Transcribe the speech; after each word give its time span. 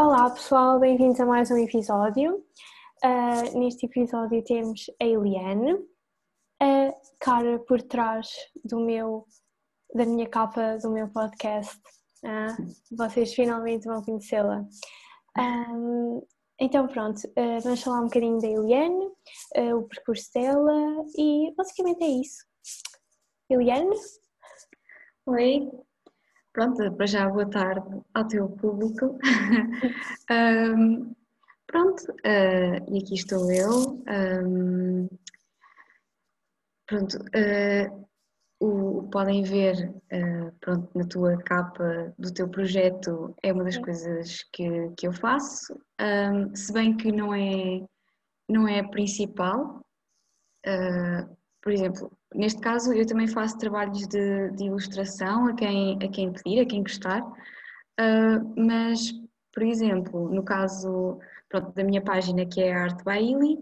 Olá 0.00 0.30
pessoal, 0.30 0.78
bem-vindos 0.78 1.18
a 1.18 1.26
mais 1.26 1.50
um 1.50 1.56
episódio. 1.58 2.36
Uh, 3.04 3.58
neste 3.58 3.86
episódio 3.86 4.44
temos 4.44 4.88
a 5.02 5.04
Eliane, 5.04 5.76
a 6.62 6.94
cara 7.18 7.58
por 7.58 7.82
trás 7.82 8.28
do 8.64 8.78
meu, 8.78 9.26
da 9.92 10.06
minha 10.06 10.28
capa 10.28 10.78
do 10.78 10.92
meu 10.92 11.08
podcast. 11.08 11.76
Uh, 12.22 12.96
vocês 12.96 13.34
finalmente 13.34 13.88
vão 13.88 14.00
conhecê-la. 14.00 14.64
Um, 15.36 16.24
então 16.60 16.86
pronto, 16.86 17.18
uh, 17.36 17.60
vamos 17.60 17.82
falar 17.82 18.02
um 18.02 18.04
bocadinho 18.04 18.38
da 18.38 18.46
Eliane, 18.46 19.10
o 19.74 19.82
percurso 19.82 20.30
dela 20.32 21.04
e 21.16 21.52
basicamente 21.56 22.04
é 22.04 22.08
isso. 22.08 22.46
Eliane? 23.50 23.96
Oi, 25.26 25.68
Pronto, 26.58 26.92
para 26.96 27.06
já 27.06 27.28
boa 27.28 27.48
tarde 27.48 28.02
ao 28.12 28.26
teu 28.26 28.48
público. 28.48 29.16
um, 30.76 31.14
pronto, 31.68 32.02
uh, 32.10 32.92
e 32.92 32.98
aqui 32.98 33.14
estou 33.14 33.48
eu. 33.52 34.02
Um, 34.44 35.08
pronto, 36.84 37.16
uh, 37.16 38.08
o, 38.58 39.08
podem 39.08 39.44
ver 39.44 39.88
uh, 40.12 40.52
pronto, 40.60 40.90
na 40.98 41.06
tua 41.06 41.36
capa 41.44 42.12
do 42.18 42.34
teu 42.34 42.48
projeto, 42.48 43.36
é 43.40 43.52
uma 43.52 43.62
das 43.62 43.78
coisas 43.78 44.42
que, 44.52 44.90
que 44.96 45.06
eu 45.06 45.12
faço, 45.12 45.80
um, 46.00 46.56
se 46.56 46.72
bem 46.72 46.96
que 46.96 47.12
não 47.12 47.32
é, 47.32 47.86
não 48.48 48.66
é 48.66 48.80
a 48.80 48.88
principal. 48.88 49.80
por 51.62 51.72
exemplo, 51.72 52.17
Neste 52.34 52.60
caso, 52.60 52.92
eu 52.92 53.06
também 53.06 53.26
faço 53.26 53.58
trabalhos 53.58 54.06
de, 54.06 54.50
de 54.50 54.64
ilustração 54.64 55.48
a 55.48 55.54
quem, 55.54 55.98
a 56.02 56.08
quem 56.08 56.32
pedir, 56.32 56.60
a 56.60 56.66
quem 56.66 56.82
gostar, 56.82 57.22
uh, 57.22 58.54
mas, 58.56 59.12
por 59.52 59.62
exemplo, 59.62 60.28
no 60.28 60.42
caso 60.42 61.18
pronto, 61.48 61.72
da 61.72 61.82
minha 61.82 62.02
página 62.02 62.44
que 62.44 62.60
é 62.60 62.72
Art 62.72 63.02
by 63.02 63.18
Illy, 63.18 63.58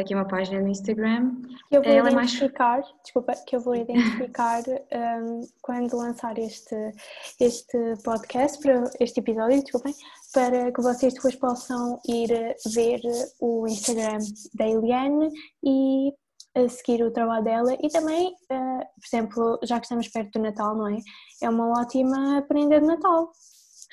aqui 0.00 0.14
é 0.14 0.16
uma 0.16 0.26
página 0.26 0.60
no 0.60 0.68
Instagram. 0.68 1.42
Que 1.68 1.76
eu 1.76 1.82
vou 1.82 1.92
ela 1.92 2.10
identificar, 2.10 2.78
é 2.78 2.80
mais... 2.80 2.94
desculpa, 3.02 3.32
que 3.46 3.56
eu 3.56 3.60
vou 3.60 3.74
identificar 3.74 4.62
um, 4.68 5.46
quando 5.60 5.96
lançar 5.96 6.38
este, 6.38 6.92
este 7.40 7.94
podcast, 8.04 8.60
para 8.62 8.84
este 9.00 9.20
episódio, 9.20 9.60
desculpem, 9.62 9.94
para 10.32 10.72
que 10.72 10.80
vocês 10.80 11.14
depois 11.14 11.34
possam 11.36 11.98
ir 12.06 12.28
ver 12.72 13.00
o 13.40 13.66
Instagram 13.66 14.18
da 14.54 14.66
Eliane 14.66 15.30
e 15.64 16.12
a 16.54 16.68
seguir 16.68 17.02
o 17.02 17.10
trabalho 17.10 17.44
dela 17.44 17.76
e 17.80 17.88
também, 17.88 18.28
uh, 18.50 18.78
por 18.78 19.06
exemplo, 19.06 19.58
já 19.62 19.78
que 19.78 19.86
estamos 19.86 20.08
perto 20.08 20.38
do 20.38 20.42
Natal, 20.42 20.76
não 20.76 20.88
é? 20.88 20.98
É 21.42 21.48
uma 21.48 21.80
ótima 21.80 22.38
aprender 22.38 22.80
de 22.80 22.86
Natal. 22.86 23.30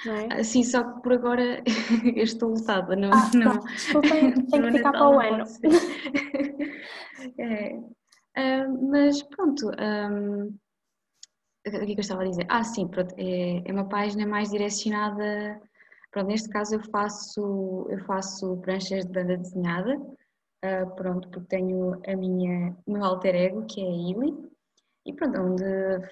É? 0.07 0.39
Ah, 0.39 0.43
sim, 0.43 0.63
só 0.63 0.83
que 0.83 1.01
por 1.01 1.13
agora 1.13 1.63
eu 2.15 2.23
estou 2.23 2.49
lutada, 2.49 2.95
não. 2.95 3.11
Ah, 3.11 3.31
não, 3.33 3.59
desculpem, 3.59 4.33
tem 4.51 4.61
que 4.61 4.71
ficar 4.71 4.91
para 4.91 5.09
o 5.09 5.19
ano. 5.19 5.45
é, 7.39 7.75
uh, 7.77 8.91
mas 8.91 9.23
pronto, 9.23 9.67
um, 9.69 10.57
o 11.67 11.71
que 11.71 11.77
é 11.77 11.85
que 11.85 11.91
eu 11.93 11.99
estava 11.99 12.23
a 12.23 12.25
dizer? 12.25 12.45
Ah, 12.49 12.63
sim, 12.63 12.87
pronto, 12.87 13.15
é, 13.17 13.63
é 13.65 13.71
uma 13.71 13.87
página 13.89 14.27
mais 14.27 14.51
direcionada. 14.51 15.59
Pronto, 16.11 16.27
neste 16.27 16.49
caso 16.49 16.75
eu 16.75 16.83
faço, 16.91 17.87
eu 17.89 17.99
faço 18.05 18.57
pranchas 18.57 19.05
de 19.05 19.11
banda 19.11 19.37
desenhada, 19.37 19.99
uh, 20.65 20.95
pronto, 20.95 21.27
porque 21.29 21.47
tenho 21.47 22.01
a 22.07 22.15
minha, 22.15 22.75
o 22.85 22.91
meu 22.91 23.03
alter 23.03 23.35
ego, 23.35 23.65
que 23.65 23.81
é 23.81 23.85
a 23.85 23.91
Ili, 23.91 24.33
e 25.05 25.13
pronto, 25.13 25.39
onde 25.39 25.63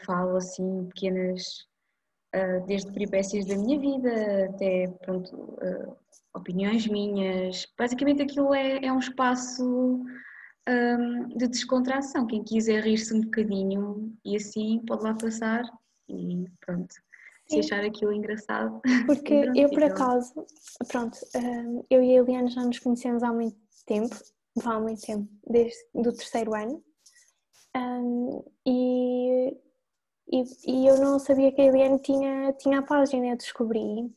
falo 0.05 0.37
assim 0.37 0.85
pequenas, 0.85 1.67
uh, 2.35 2.65
desde 2.67 2.91
peripécias 2.91 3.45
da 3.45 3.55
minha 3.57 3.79
vida 3.79 4.45
até, 4.45 4.87
pronto, 5.03 5.35
uh, 5.35 5.97
opiniões 6.35 6.87
minhas. 6.87 7.67
Basicamente 7.77 8.21
aquilo 8.21 8.53
é, 8.53 8.85
é 8.85 8.93
um 8.93 8.99
espaço 8.99 10.03
um, 10.67 11.27
de 11.37 11.47
descontração. 11.47 12.27
Quem 12.27 12.43
quiser 12.43 12.83
rir-se 12.83 13.13
um 13.13 13.21
bocadinho 13.21 14.13
e 14.25 14.35
assim 14.35 14.79
pode 14.87 15.03
lá 15.03 15.13
passar 15.13 15.63
e 16.09 16.45
pronto. 16.65 16.93
Se 17.47 17.59
achar 17.59 17.83
aquilo 17.83 18.13
engraçado. 18.13 18.81
Porque 19.05 19.51
eu, 19.53 19.69
por 19.69 19.83
acaso, 19.83 20.33
pronto, 20.87 21.17
eu 21.89 22.01
e 22.01 22.17
a 22.17 22.21
Eliana 22.21 22.49
já 22.49 22.63
nos 22.63 22.79
conhecemos 22.79 23.21
há 23.21 23.33
muito 23.33 23.57
tempo 23.85 24.15
há 24.63 24.79
muito 24.79 25.01
tempo, 25.01 25.27
desde 25.47 25.77
do 25.93 26.13
terceiro 26.13 26.53
ano. 26.53 26.83
Um, 27.75 28.43
e, 28.65 29.57
e, 30.31 30.43
e, 30.67 30.87
eu 30.87 30.99
não 30.99 31.17
sabia 31.17 31.51
que 31.51 31.61
a 31.61 31.65
Eliane 31.65 31.99
tinha, 31.99 32.53
tinha 32.53 32.79
a 32.79 32.83
página, 32.83 33.27
eu 33.27 33.37
descobri 33.37 34.13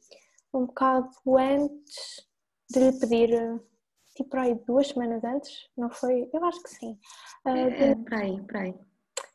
um 0.52 0.66
bocado 0.66 1.10
antes 1.38 2.26
de 2.70 2.80
lhe 2.80 2.98
pedir, 2.98 3.62
tipo 4.14 4.36
aí 4.36 4.54
duas 4.66 4.88
semanas 4.88 5.24
antes, 5.24 5.68
não 5.76 5.90
foi? 5.90 6.28
Eu 6.32 6.44
acho 6.44 6.62
que 6.62 6.70
sim. 6.70 6.98
Uh, 7.46 7.48
é, 7.48 7.94
para 7.94 8.18
aí, 8.18 8.42
para 8.42 8.60
aí. 8.60 8.74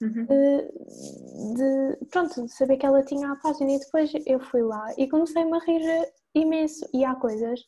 Uhum. 0.01 0.25
De, 0.25 1.55
de, 1.55 2.05
pronto, 2.07 2.45
de 2.45 2.53
saber 2.53 2.77
que 2.77 2.85
ela 2.85 3.03
tinha 3.03 3.31
a 3.31 3.35
página 3.37 3.71
e 3.71 3.79
depois 3.79 4.11
eu 4.25 4.39
fui 4.39 4.61
lá 4.63 4.93
e 4.97 5.07
comecei-me 5.07 5.55
a 5.55 5.59
rir 5.59 6.11
imenso 6.33 6.87
e 6.93 7.05
há 7.05 7.15
coisas 7.15 7.59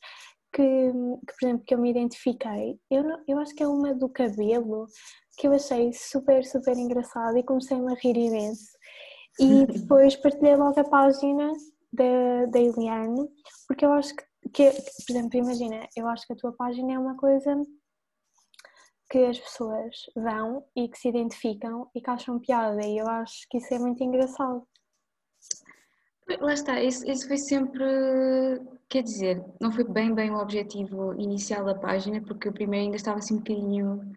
que, 0.54 0.62
que, 0.62 1.34
por 1.40 1.46
exemplo, 1.46 1.66
que 1.66 1.74
eu 1.74 1.80
me 1.80 1.90
identifiquei, 1.90 2.80
eu, 2.90 3.04
eu 3.28 3.40
acho 3.40 3.56
que 3.56 3.64
é 3.64 3.68
uma 3.68 3.94
do 3.94 4.08
cabelo 4.08 4.88
que 5.38 5.48
eu 5.48 5.54
achei 5.54 5.92
super, 5.94 6.46
super 6.46 6.78
engraçada 6.78 7.38
e 7.40 7.44
comecei-me 7.44 7.92
a 7.92 7.96
rir 7.96 8.16
imenso. 8.16 8.72
E 9.40 9.66
depois 9.68 10.16
partilhei 10.16 10.56
logo 10.56 10.80
a 10.80 10.84
página 10.84 11.52
da, 11.92 12.46
da 12.52 12.60
Eliane, 12.60 13.28
porque 13.68 13.86
eu 13.86 13.92
acho 13.94 14.16
que, 14.16 14.24
que, 14.50 14.72
por 14.72 15.16
exemplo, 15.16 15.40
imagina, 15.40 15.88
eu 15.96 16.08
acho 16.08 16.26
que 16.28 16.34
a 16.34 16.38
tua 16.38 16.54
página 16.54 16.94
é 16.94 17.00
uma 17.00 17.18
coisa 17.18 17.56
que 19.10 19.26
as 19.26 19.40
pessoas 19.40 19.96
vão 20.16 20.66
e 20.76 20.88
que 20.88 20.98
se 20.98 21.10
identificam 21.10 21.90
e 21.96 22.02
que 22.02 22.10
acham 22.10 22.40
piada, 22.40 22.84
e 22.86 22.98
eu 22.98 23.08
acho 23.08 23.48
que 23.50 23.58
isso 23.58 23.74
é 23.74 23.80
muito 23.80 24.04
engraçado. 24.04 24.68
Lá 26.40 26.54
está, 26.54 26.82
esse, 26.82 27.08
esse 27.10 27.28
foi 27.28 27.38
sempre, 27.38 27.84
quer 28.90 29.04
dizer, 29.04 29.44
não 29.60 29.72
foi 29.72 29.84
bem 29.84 30.14
bem 30.14 30.32
o 30.32 30.38
objetivo 30.38 31.14
inicial 31.20 31.66
da 31.66 31.76
página, 31.76 32.22
porque 32.22 32.48
eu 32.48 32.54
primeiro 32.54 32.86
ainda 32.86 32.96
estava 32.96 33.20
assim 33.20 33.36
um 33.36 33.38
bocadinho 33.38 34.14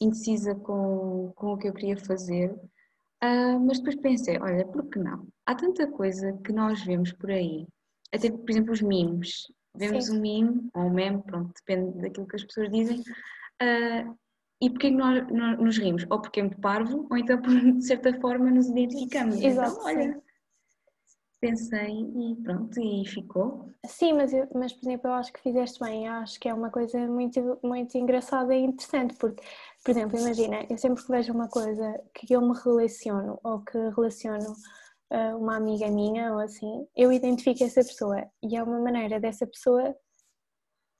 indecisa 0.00 0.54
com, 0.54 1.32
com 1.36 1.52
o 1.52 1.58
que 1.58 1.68
eu 1.68 1.72
queria 1.72 1.96
fazer, 1.96 2.50
uh, 2.52 3.60
mas 3.60 3.78
depois 3.78 3.96
pensei, 3.96 4.38
olha, 4.38 4.66
por 4.66 4.86
que 4.86 4.98
não? 4.98 5.26
Há 5.46 5.54
tanta 5.54 5.86
coisa 5.86 6.32
que 6.44 6.52
nós 6.52 6.82
vemos 6.82 7.12
por 7.12 7.30
aí, 7.30 7.66
até 8.12 8.30
por 8.30 8.50
exemplo 8.50 8.72
os 8.72 8.82
memes, 8.82 9.52
vemos 9.76 10.06
Sim. 10.06 10.16
um 10.16 10.20
meme, 10.20 10.68
ou 10.74 10.82
um 10.84 10.90
meme, 10.90 11.22
pronto, 11.22 11.52
depende 11.54 12.00
daquilo 12.00 12.26
que 12.26 12.36
as 12.36 12.44
pessoas 12.44 12.70
dizem, 12.70 13.00
uh, 13.00 14.16
e 14.60 14.70
porquê 14.70 14.88
que 14.88 14.96
nós, 14.96 15.26
nós, 15.30 15.58
nos 15.58 15.78
rimos? 15.78 16.06
Ou 16.08 16.20
porque 16.20 16.40
é 16.40 16.42
muito 16.42 16.60
parvo, 16.60 17.06
ou 17.10 17.18
então 17.18 17.40
porque 17.40 17.72
de 17.72 17.84
certa 17.84 18.18
forma 18.20 18.50
nos 18.50 18.68
identificamos. 18.68 19.36
Exato, 19.36 19.72
então, 19.72 19.84
olha, 19.84 20.22
pensei 21.44 21.90
e 21.90 22.36
pronto, 22.42 22.80
e 22.80 23.06
ficou. 23.06 23.68
Sim, 23.86 24.14
mas, 24.14 24.32
eu, 24.32 24.48
mas 24.54 24.72
por 24.72 24.86
exemplo, 24.86 25.10
eu 25.10 25.14
acho 25.14 25.32
que 25.32 25.40
fizeste 25.40 25.78
bem, 25.78 26.06
eu 26.06 26.12
acho 26.14 26.40
que 26.40 26.48
é 26.48 26.54
uma 26.54 26.70
coisa 26.70 26.98
muito, 27.06 27.58
muito 27.62 27.98
engraçada 27.98 28.54
e 28.54 28.62
interessante, 28.62 29.14
porque, 29.16 29.42
por 29.84 29.90
exemplo, 29.90 30.18
imagina, 30.18 30.64
eu 30.70 30.78
sempre 30.78 31.04
que 31.04 31.10
vejo 31.10 31.32
uma 31.34 31.48
coisa 31.48 32.00
que 32.14 32.32
eu 32.32 32.40
me 32.40 32.56
relaciono 32.64 33.38
ou 33.44 33.60
que 33.60 33.76
relaciono 33.94 34.52
uh, 35.12 35.36
uma 35.36 35.56
amiga 35.56 35.90
minha 35.90 36.32
ou 36.32 36.38
assim, 36.38 36.86
eu 36.96 37.12
identifico 37.12 37.62
essa 37.62 37.82
pessoa 37.82 38.26
e 38.42 38.56
é 38.56 38.62
uma 38.62 38.78
maneira 38.78 39.20
dessa 39.20 39.46
pessoa 39.46 39.94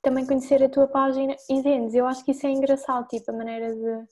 também 0.03 0.27
conhecer 0.27 0.63
a 0.63 0.69
tua 0.69 0.87
página 0.87 1.35
e 1.49 1.63
vendes. 1.63 1.95
Eu 1.95 2.07
acho 2.07 2.23
que 2.23 2.33
isso 2.33 2.47
é 2.47 2.51
engraçado, 2.51 3.09
tipo, 3.09 3.31
a 3.31 3.35
maneira 3.35 3.75
de 3.75 4.07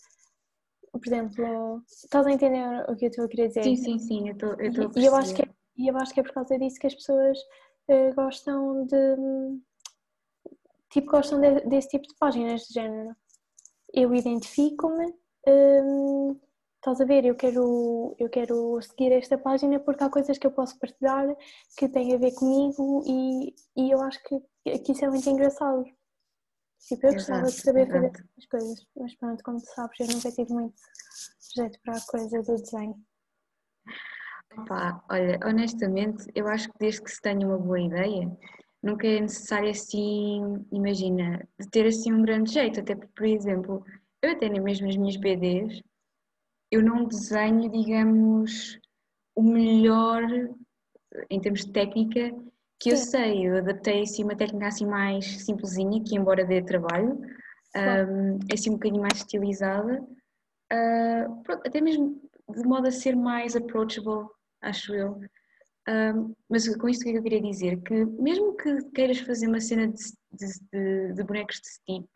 por 0.93 1.06
exemplo, 1.06 1.82
estás 1.87 2.26
a 2.26 2.31
entender 2.31 2.84
o 2.87 2.94
que 2.94 3.06
eu 3.06 3.08
estou 3.08 3.25
a 3.25 3.29
querer 3.29 3.49
dizer? 3.49 3.62
Sim, 3.64 3.76
sim, 3.76 3.99
sim, 3.99 4.29
eu 4.29 4.34
estou, 4.34 4.50
eu 4.61 4.93
E 4.94 5.06
eu 5.06 5.17
acho 5.17 5.34
que 5.34 5.43
é 5.43 5.49
e 5.76 5.88
eu 5.88 5.96
acho 5.96 6.12
que 6.12 6.20
é 6.20 6.22
por 6.22 6.32
causa 6.32 6.58
disso 6.58 6.78
que 6.78 6.86
as 6.86 6.94
pessoas 6.94 7.38
uh, 7.88 8.14
gostam 8.14 8.86
de. 8.86 9.60
Tipo, 10.90 11.10
gostam 11.10 11.40
de, 11.40 11.60
desse 11.62 11.88
tipo 11.88 12.06
de 12.06 12.14
páginas 12.19 12.62
de 12.62 12.74
género. 12.74 13.16
Eu 13.94 14.14
identifico-me, 14.14 15.14
um, 15.46 16.38
estás 16.76 17.00
a 17.00 17.04
ver? 17.04 17.24
Eu 17.24 17.34
quero, 17.34 18.14
eu 18.19 18.28
quero 18.28 18.80
seguir 18.82 19.12
esta 19.12 19.38
página 19.38 19.80
porque 19.80 20.04
há 20.04 20.10
coisas 20.10 20.36
que 20.36 20.46
eu 20.46 20.50
posso 20.50 20.78
partilhar 20.78 21.34
que 21.76 21.88
têm 21.88 22.14
a 22.14 22.19
ver 22.19 22.34
comigo 22.34 23.02
e, 23.06 23.54
e 23.76 23.90
eu 23.90 24.00
acho 24.02 24.22
que, 24.24 24.40
que 24.80 24.92
isso 24.92 25.04
é 25.04 25.08
muito 25.08 25.28
engraçado. 25.28 25.84
Tipo, 26.88 27.06
eu 27.06 27.12
gostava 27.12 27.46
de 27.46 27.52
saber 27.52 27.86
fazer 27.86 28.06
essas 28.06 28.46
coisas, 28.50 28.86
mas 28.96 29.14
pronto, 29.14 29.44
como 29.44 29.58
tu 29.58 29.66
sabes, 29.66 30.00
eu 30.00 30.06
nunca 30.08 30.32
tive 30.32 30.52
muito 30.52 30.74
jeito 31.54 31.78
para 31.82 31.96
a 31.96 32.06
coisa 32.06 32.42
do 32.42 32.56
desenho. 32.56 32.96
Pá, 34.66 35.02
olha, 35.10 35.38
honestamente, 35.44 36.26
eu 36.34 36.46
acho 36.49 36.69
que 36.70 36.78
desde 36.78 37.02
que 37.02 37.10
se 37.10 37.20
tenha 37.20 37.46
uma 37.46 37.58
boa 37.58 37.81
ideia, 37.81 38.31
nunca 38.82 39.06
é 39.06 39.20
necessário 39.20 39.70
assim, 39.70 40.64
imagina, 40.70 41.46
de 41.58 41.69
ter 41.69 41.87
assim 41.87 42.12
um 42.12 42.22
grande 42.22 42.52
jeito, 42.52 42.81
até 42.81 42.94
porque, 42.94 43.12
por 43.14 43.26
exemplo, 43.26 43.84
eu 44.22 44.32
até 44.32 44.49
mesmo 44.49 44.88
as 44.88 44.96
minhas 44.96 45.16
BDs, 45.16 45.82
eu 46.70 46.82
não 46.82 47.06
desenho, 47.06 47.70
digamos, 47.70 48.78
o 49.34 49.43
melhor 49.43 50.22
em 51.31 51.40
termos 51.40 51.64
de 51.64 51.72
técnica 51.72 52.34
que 52.81 52.90
eu 52.90 52.96
sei, 52.96 53.46
eu 53.46 53.58
adaptei 53.58 54.02
assim 54.02 54.25
uma 54.25 54.34
técnica 54.34 54.66
assim 54.66 54.87
mais 54.87 55.44
simplesinha, 55.44 56.02
que 56.02 56.16
embora 56.16 56.44
dê 56.44 56.60
trabalho, 56.62 57.20
um, 57.76 58.38
é 58.50 58.55
assim 58.55 58.70
um 58.70 58.75
bocadinho 58.75 59.02
mais 59.02 59.19
estilizada, 59.19 60.02
uh, 60.02 61.43
pronto, 61.43 61.66
até 61.66 61.81
mesmo 61.81 62.20
de 62.50 62.62
modo 62.64 62.88
a 62.88 62.90
ser 62.90 63.14
mais 63.14 63.55
approachable, 63.55 64.28
acho 64.62 64.94
eu. 64.94 65.20
Um, 65.88 66.35
mas 66.49 66.69
com 66.76 66.88
isto 66.88 67.00
o 67.00 67.05
que 67.05 67.11
é 67.11 67.12
que 67.12 67.19
eu 67.19 67.23
queria 67.23 67.43
dizer? 67.43 67.81
Que 67.82 68.05
mesmo 68.05 68.56
que 68.56 68.82
queiras 68.91 69.19
fazer 69.19 69.49
uma 69.49 69.61
cena 69.61 69.88
de, 69.88 70.03
de, 70.73 71.12
de 71.12 71.25
bonecos 71.25 71.61
de 71.61 71.69
stick, 71.69 72.09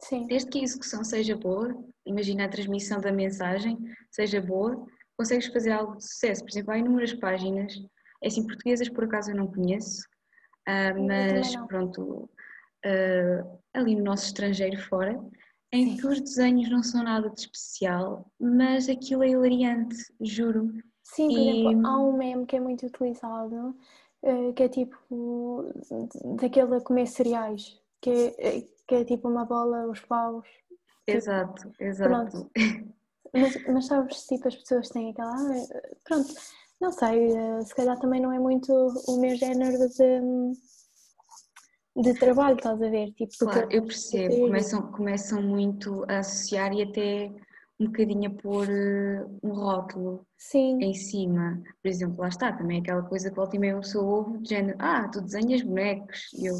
Sim. 0.00 0.26
desde 0.26 0.48
que 0.48 0.60
a 0.60 0.62
execução 0.62 1.04
seja 1.04 1.36
boa, 1.36 1.76
imagina 2.06 2.44
a 2.44 2.48
transmissão 2.48 3.00
da 3.00 3.12
mensagem 3.12 3.76
seja 4.10 4.40
boa, 4.40 4.86
consegues 5.18 5.48
fazer 5.48 5.72
algo 5.72 5.96
de 5.96 6.04
sucesso. 6.04 6.42
Por 6.42 6.50
exemplo, 6.50 6.72
há 6.72 6.78
inúmeras 6.78 7.12
páginas, 7.14 7.74
é 8.22 8.28
assim, 8.28 8.46
portuguesas 8.46 8.88
por 8.88 9.04
acaso 9.04 9.32
eu 9.32 9.36
não 9.36 9.48
conheço, 9.48 10.02
uh, 10.68 11.06
mas 11.06 11.54
não. 11.54 11.66
pronto, 11.66 12.30
uh, 12.86 13.60
ali 13.74 13.96
no 13.96 14.04
nosso 14.04 14.26
estrangeiro 14.26 14.80
fora, 14.84 15.20
em 15.72 15.90
Sim. 15.90 15.96
que 15.98 16.06
os 16.06 16.20
desenhos 16.20 16.70
não 16.70 16.82
são 16.82 17.02
nada 17.02 17.28
de 17.28 17.40
especial, 17.40 18.30
mas 18.40 18.88
aquilo 18.88 19.22
é 19.22 19.28
hilariante, 19.28 19.96
juro. 20.20 20.72
Sim, 21.14 21.28
por 21.28 21.38
e... 21.38 21.48
exemplo, 21.48 21.86
há 21.86 21.98
um 21.98 22.16
meme 22.16 22.46
que 22.46 22.56
é 22.56 22.60
muito 22.60 22.86
utilizado, 22.86 23.74
uh, 24.22 24.52
que 24.52 24.62
é 24.62 24.68
tipo 24.68 25.64
daquele 26.36 26.76
a 26.76 26.80
comer 26.80 27.06
cereais, 27.06 27.80
que 28.00 28.10
é, 28.38 28.60
que 28.86 28.94
é 28.94 29.04
tipo 29.04 29.28
uma 29.28 29.44
bola, 29.44 29.88
os 29.88 30.00
paus. 30.00 30.46
Exato, 31.06 31.70
tipo, 31.70 31.82
exato. 31.82 32.50
Mas, 33.32 33.66
mas 33.66 33.86
sabes, 33.86 34.26
tipo, 34.26 34.48
as 34.48 34.56
pessoas 34.56 34.88
têm 34.88 35.10
aquela. 35.10 35.32
Ah, 35.32 35.82
pronto, 36.04 36.34
não 36.80 36.92
sei, 36.92 37.32
eh, 37.32 37.60
se 37.62 37.74
calhar 37.74 37.98
também 37.98 38.20
não 38.20 38.32
é 38.32 38.38
muito 38.38 38.72
o 38.72 39.20
meu 39.20 39.34
género 39.36 39.88
de, 39.88 40.20
de 42.02 42.14
trabalho, 42.18 42.56
estás 42.56 42.80
a 42.80 42.88
ver? 42.88 43.12
Tipo, 43.12 43.36
claro, 43.38 43.68
eu 43.70 43.82
percebo, 43.82 44.40
começam, 44.40 44.92
começam 44.92 45.42
muito 45.42 46.04
a 46.08 46.18
associar 46.18 46.72
e 46.72 46.82
até 46.82 47.34
um 47.80 47.86
bocadinho 47.86 48.30
a 48.30 48.34
pôr 48.42 48.68
eh, 48.68 49.24
um 49.42 49.52
rótulo 49.52 50.26
Sim. 50.36 50.78
em 50.82 50.94
cima. 50.94 51.62
Por 51.82 51.88
exemplo, 51.88 52.20
lá 52.20 52.28
está, 52.28 52.52
também 52.52 52.80
aquela 52.80 53.02
coisa 53.02 53.30
que 53.30 53.36
volta 53.36 53.56
e 53.56 53.58
meia 53.58 53.74
uma 53.74 53.82
pessoa 53.82 54.04
ouve 54.04 54.38
de 54.38 54.48
género, 54.50 54.76
ah, 54.80 55.08
tu 55.08 55.20
desenhas 55.20 55.62
bonecos. 55.62 56.32
E 56.34 56.46
eu, 56.46 56.54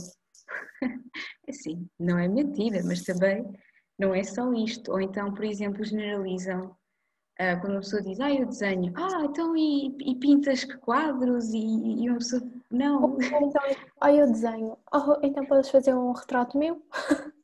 assim, 1.48 1.88
não 1.98 2.18
é 2.18 2.28
mentira, 2.28 2.82
mas 2.84 3.02
também 3.02 3.44
não 3.98 4.14
é 4.14 4.22
só 4.22 4.52
isto. 4.52 4.92
Ou 4.92 5.00
então, 5.00 5.34
por 5.34 5.44
exemplo, 5.44 5.84
generalizam 5.84 6.76
Uh, 7.40 7.54
quando 7.60 7.74
uma 7.74 7.80
pessoa 7.82 8.02
diz, 8.02 8.18
ah, 8.18 8.34
eu 8.34 8.46
desenho, 8.46 8.92
ah, 8.96 9.24
então 9.24 9.56
e, 9.56 9.96
e 10.00 10.16
pintas 10.16 10.64
quadros 10.64 11.50
e, 11.50 11.56
e 12.02 12.10
uma 12.10 12.18
pessoa, 12.18 12.42
não. 12.68 13.16
Então, 13.16 13.62
ah, 14.00 14.12
eu 14.12 14.26
desenho, 14.26 14.76
oh, 14.92 15.16
então 15.22 15.46
podes 15.46 15.70
fazer 15.70 15.94
um 15.94 16.10
retrato 16.10 16.58
meu? 16.58 16.82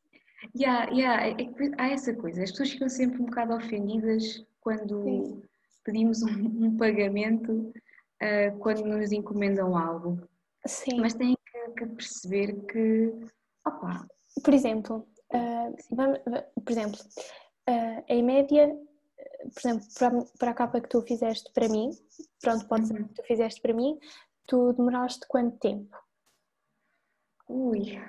Yeah, 0.56 0.88
yeah, 0.90 1.26
é, 1.26 1.30
é, 1.32 1.52
há 1.78 1.88
essa 1.90 2.14
coisa, 2.14 2.42
as 2.42 2.50
pessoas 2.50 2.70
ficam 2.70 2.88
sempre 2.88 3.20
um 3.20 3.26
bocado 3.26 3.54
ofendidas 3.54 4.46
quando 4.60 5.02
Sim. 5.02 5.42
pedimos 5.84 6.22
um, 6.22 6.66
um 6.66 6.76
pagamento, 6.76 7.52
uh, 7.52 8.58
quando 8.60 8.84
nos 8.84 9.10
encomendam 9.10 9.76
algo. 9.76 10.20
Sim. 10.66 11.00
Mas 11.00 11.14
têm 11.14 11.36
que, 11.44 11.72
que 11.72 11.86
perceber 11.86 12.54
que, 12.66 13.12
opa. 13.66 14.06
Por 14.44 14.54
exemplo, 14.54 15.06
uh, 15.34 15.76
vamos, 15.90 16.18
por 16.64 16.70
exemplo, 16.70 17.00
em 18.08 18.22
média 18.22 18.72
por 19.52 19.60
exemplo, 19.60 19.86
para, 19.98 20.24
para 20.38 20.50
a 20.50 20.54
capa 20.54 20.80
que 20.80 20.88
tu 20.88 21.02
fizeste 21.02 21.50
para 21.52 21.68
mim, 21.68 21.90
pronto, 22.40 22.66
pode 22.66 22.86
ser 22.86 23.00
uhum. 23.00 23.08
que 23.08 23.14
tu 23.14 23.22
fizeste 23.24 23.60
para 23.60 23.74
mim, 23.74 23.98
tu 24.46 24.72
demoraste 24.72 25.26
quanto 25.28 25.58
tempo? 25.58 25.96
Ui, 27.48 28.00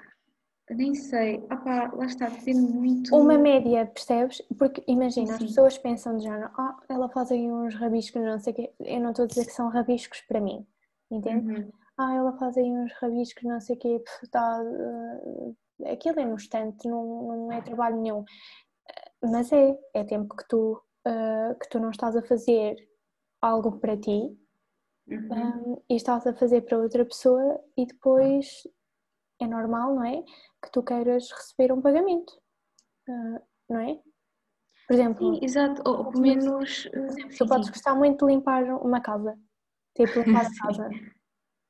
nem 0.69 0.95
sei. 0.95 1.45
Ah 1.49 1.57
pá, 1.57 1.91
lá 1.93 2.05
está, 2.05 2.27
depende 2.27 2.59
muito. 2.59 3.15
Uma 3.15 3.37
média, 3.37 3.85
percebes? 3.85 4.41
Porque 4.57 4.83
imagina, 4.87 5.27
sim, 5.27 5.33
as 5.33 5.39
pessoas 5.39 5.77
pensam 5.77 6.17
de 6.17 6.23
género, 6.23 6.49
ah, 6.57 6.77
ela 6.89 7.09
faz 7.09 7.31
aí 7.31 7.51
uns 7.51 7.75
rabiscos, 7.75 8.21
não 8.21 8.39
sei 8.39 8.53
o 8.53 8.55
quê. 8.55 8.73
Eu 8.79 8.99
não 8.99 9.11
estou 9.11 9.25
a 9.25 9.27
dizer 9.27 9.45
que 9.45 9.51
são 9.51 9.69
rabiscos 9.69 10.21
para 10.21 10.41
mim, 10.41 10.65
entende? 11.11 11.51
Uhum. 11.51 11.71
Ah, 11.97 12.13
ela 12.13 12.37
faz 12.37 12.57
aí 12.57 12.69
uns 12.69 12.91
rabiscos, 12.93 13.43
não 13.43 13.61
sei 13.61 13.75
o 13.75 13.79
quê, 13.79 14.03
está. 14.23 14.61
Uh, 14.61 15.55
aquilo 15.85 16.19
é 16.19 16.25
no 16.25 16.35
instante, 16.35 16.87
não, 16.87 17.37
não 17.37 17.51
é 17.51 17.61
trabalho 17.61 18.01
nenhum. 18.01 18.25
Mas 19.21 19.51
é, 19.51 19.77
é 19.93 20.03
tempo 20.03 20.35
que 20.35 20.47
tu 20.47 20.81
uh, 21.07 21.57
que 21.59 21.69
tu 21.69 21.79
não 21.79 21.91
estás 21.91 22.15
a 22.15 22.21
fazer 22.21 22.75
algo 23.41 23.79
para 23.79 23.95
ti 23.97 24.35
uhum. 25.07 25.29
um, 25.31 25.81
e 25.89 25.95
estás 25.95 26.25
a 26.25 26.33
fazer 26.33 26.61
para 26.61 26.79
outra 26.79 27.05
pessoa 27.05 27.59
e 27.77 27.85
depois 27.85 28.67
é 29.41 29.47
normal, 29.47 29.95
não 29.95 30.03
é? 30.03 30.21
Que 30.61 30.71
tu 30.71 30.83
queiras 30.83 31.31
receber 31.31 31.73
um 31.73 31.81
pagamento, 31.81 32.31
uh, 33.09 33.41
não 33.69 33.79
é? 33.79 33.99
Por 34.87 34.93
exemplo, 34.93 35.35
sim, 35.35 35.39
exato, 35.43 35.81
ou 35.85 36.11
pelo 36.11 36.21
menos. 36.21 36.85
Exemplo, 36.85 37.37
tu 37.37 37.47
podes 37.47 37.69
gostar 37.69 37.95
muito 37.95 38.25
de 38.25 38.33
limpar 38.33 38.63
uma 38.63 39.01
casa, 39.01 39.37
tipo 39.95 40.19
limpar 40.19 40.45
a 40.45 40.49
casa, 40.61 40.89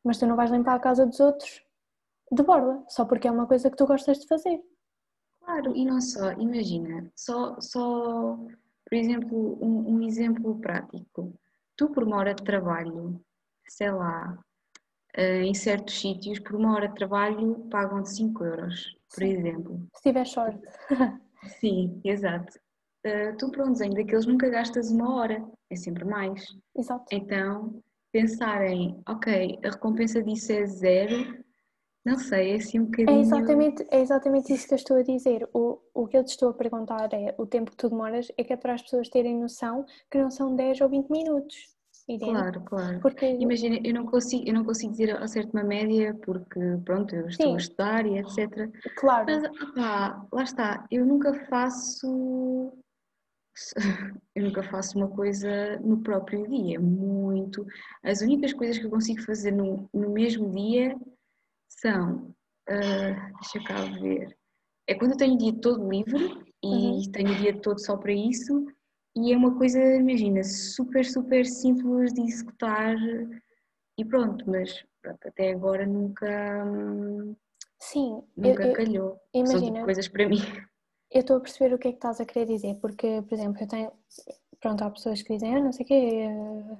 mas 0.03 0.17
tu 0.17 0.27
não 0.27 0.35
vais 0.35 0.51
limpar 0.51 0.75
a 0.75 0.79
casa 0.79 1.05
dos 1.05 1.19
outros 1.19 1.63
de 2.31 2.43
borda, 2.43 2.83
só 2.89 3.05
porque 3.05 3.27
é 3.27 3.31
uma 3.31 3.47
coisa 3.47 3.69
que 3.69 3.77
tu 3.77 3.85
gostas 3.85 4.19
de 4.19 4.27
fazer. 4.27 4.61
Claro, 5.39 5.75
e 5.75 5.85
não 5.85 6.01
só, 6.01 6.31
imagina, 6.33 7.09
só, 7.15 7.59
só 7.61 8.37
por 8.85 8.95
exemplo, 8.95 9.57
um, 9.61 9.95
um 9.95 10.01
exemplo 10.03 10.59
prático. 10.59 11.33
Tu, 11.75 11.89
por 11.89 12.03
uma 12.03 12.17
hora 12.17 12.33
de 12.33 12.43
trabalho, 12.43 13.19
sei 13.67 13.91
lá, 13.91 14.37
em 15.17 15.53
certos 15.53 15.99
sítios, 15.99 16.39
por 16.39 16.55
uma 16.55 16.73
hora 16.73 16.87
de 16.87 16.95
trabalho 16.95 17.55
pagam-te 17.69 18.09
5 18.09 18.43
euros, 18.43 18.95
por 19.13 19.23
Sim. 19.23 19.29
exemplo. 19.31 19.87
Se 19.95 20.03
tiver 20.03 20.25
sorte. 20.25 20.61
Sim, 21.59 22.01
exato. 22.03 22.57
Uh, 23.05 23.37
tu 23.37 23.51
para 23.51 23.65
um 23.65 23.71
desenho 23.71 23.93
daqueles 23.93 24.25
nunca 24.25 24.49
gastas 24.49 24.89
uma 24.89 25.15
hora, 25.15 25.45
é 25.69 25.75
sempre 25.75 26.03
mais. 26.03 26.43
Exato. 26.75 27.05
Então, 27.11 27.81
pensarem, 28.11 28.99
ok, 29.07 29.59
a 29.63 29.69
recompensa 29.69 30.23
disso 30.23 30.51
é 30.51 30.65
zero, 30.65 31.43
não 32.03 32.17
sei, 32.17 32.51
é 32.51 32.55
assim 32.55 32.79
um 32.79 32.83
é 32.83 32.85
bocadinho. 32.85 33.17
É 33.17 33.21
exatamente, 33.21 33.87
é 33.91 33.99
exatamente 33.99 34.53
isso 34.53 34.67
que 34.67 34.73
eu 34.73 34.77
estou 34.77 34.97
a 34.97 35.03
dizer. 35.03 35.49
O, 35.53 35.79
o 35.93 36.07
que 36.07 36.17
eu 36.17 36.23
te 36.23 36.29
estou 36.29 36.49
a 36.49 36.53
perguntar 36.53 37.13
é 37.13 37.35
o 37.37 37.45
tempo 37.45 37.71
que 37.71 37.77
tu 37.77 37.89
demoras, 37.89 38.31
é 38.37 38.43
que 38.43 38.53
é 38.53 38.57
para 38.57 38.73
as 38.73 38.81
pessoas 38.81 39.09
terem 39.09 39.39
noção 39.39 39.85
que 40.09 40.17
não 40.17 40.31
são 40.31 40.55
10 40.55 40.81
ou 40.81 40.89
20 40.89 41.09
minutos. 41.09 41.74
Entende? 42.07 42.31
Claro, 42.31 42.61
claro. 42.61 42.99
Porque... 42.99 43.25
Imagina, 43.25 43.79
eu 43.83 43.93
não, 43.93 44.05
consigo, 44.05 44.47
eu 44.47 44.53
não 44.53 44.63
consigo 44.63 44.91
dizer 44.91 45.15
ao 45.15 45.27
certo 45.27 45.53
uma 45.53 45.63
média 45.63 46.13
porque, 46.23 46.59
pronto, 46.85 47.15
eu 47.15 47.27
estou 47.27 47.47
Sim. 47.47 47.53
a 47.53 47.57
estudar 47.57 48.05
e 48.05 48.19
etc. 48.19 48.69
Claro. 48.95 49.25
Mas, 49.25 49.43
opá, 49.61 50.27
lá 50.31 50.43
está, 50.43 50.87
eu 50.91 51.05
nunca 51.05 51.33
faço. 51.45 52.71
Eu 54.35 54.43
nunca 54.43 54.61
faço 54.63 54.97
uma 54.97 55.07
coisa 55.07 55.79
no 55.79 56.03
próprio 56.03 56.45
dia, 56.45 56.77
muito. 56.77 57.65
As 58.03 58.19
únicas 58.19 58.51
coisas 58.51 58.77
que 58.77 58.85
eu 58.85 58.89
consigo 58.89 59.21
fazer 59.21 59.51
no, 59.51 59.89
no 59.93 60.09
mesmo 60.09 60.51
dia 60.51 60.93
são, 61.69 62.35
uh, 62.69 63.33
deixa 63.39 63.65
cá 63.65 63.85
ver, 63.97 64.35
é 64.87 64.93
quando 64.93 65.11
eu 65.11 65.17
tenho 65.17 65.35
o 65.35 65.37
dia 65.37 65.53
todo 65.61 65.89
livre 65.89 66.37
e 66.61 66.67
uhum. 66.67 67.11
tenho 67.13 67.31
o 67.31 67.35
dia 67.35 67.57
todo 67.61 67.79
só 67.79 67.95
para 67.95 68.11
isso 68.11 68.67
e 69.15 69.31
é 69.31 69.37
uma 69.37 69.57
coisa, 69.57 69.79
imagina, 69.79 70.43
super, 70.43 71.05
super 71.05 71.45
simples 71.45 72.13
de 72.13 72.21
executar 72.21 72.95
e 73.97 74.03
pronto, 74.03 74.49
mas 74.49 74.85
pronto, 75.01 75.27
até 75.27 75.51
agora 75.51 75.85
nunca, 75.85 76.65
Sim, 77.79 78.23
nunca 78.35 78.67
eu, 78.67 78.73
calhou. 78.73 79.19
Imagina, 79.33 79.77
São 79.77 79.85
coisas 79.85 80.07
para 80.07 80.27
mim. 80.27 80.39
Eu 81.09 81.21
estou 81.21 81.37
a 81.37 81.39
perceber 81.39 81.73
o 81.73 81.77
que 81.77 81.87
é 81.87 81.91
que 81.91 81.97
estás 81.97 82.19
a 82.19 82.25
querer 82.25 82.45
dizer, 82.45 82.75
porque, 82.81 83.21
por 83.21 83.35
exemplo, 83.35 83.61
eu 83.61 83.67
tenho, 83.67 83.91
pronto, 84.59 84.83
há 84.83 84.89
pessoas 84.89 85.21
que 85.21 85.33
dizem, 85.33 85.55
ah, 85.55 85.61
não 85.61 85.71
sei 85.71 85.85
o 85.85 85.87
quê, 85.87 86.27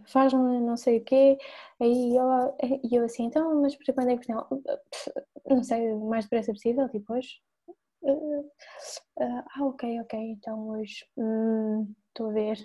faz 0.08 0.34
não 0.34 0.75
sei 0.75 0.98
o 0.98 1.04
quê, 1.06 1.38
aí 1.80 2.18
eu, 2.18 2.58
e 2.84 2.96
eu 2.96 3.06
assim, 3.06 3.25
então, 3.25 3.62
mas 3.62 3.77
para 3.77 3.94
quando 3.94 4.10
é 4.10 4.18
que 4.18 4.30
não? 4.30 4.46
Não 5.48 5.63
sei, 5.63 5.94
o 5.94 6.06
mais 6.10 6.25
depressa 6.25 6.51
possível, 6.51 6.89
tipo 6.89 7.13
hoje. 7.13 7.39
Uh, 8.01 8.39
uh, 8.42 8.46
ah, 9.18 9.65
ok, 9.65 10.01
ok, 10.01 10.20
então 10.20 10.70
hoje 10.70 11.08
hum, 11.18 11.88
estou 12.15 12.29
a 12.29 12.34
ver. 12.34 12.57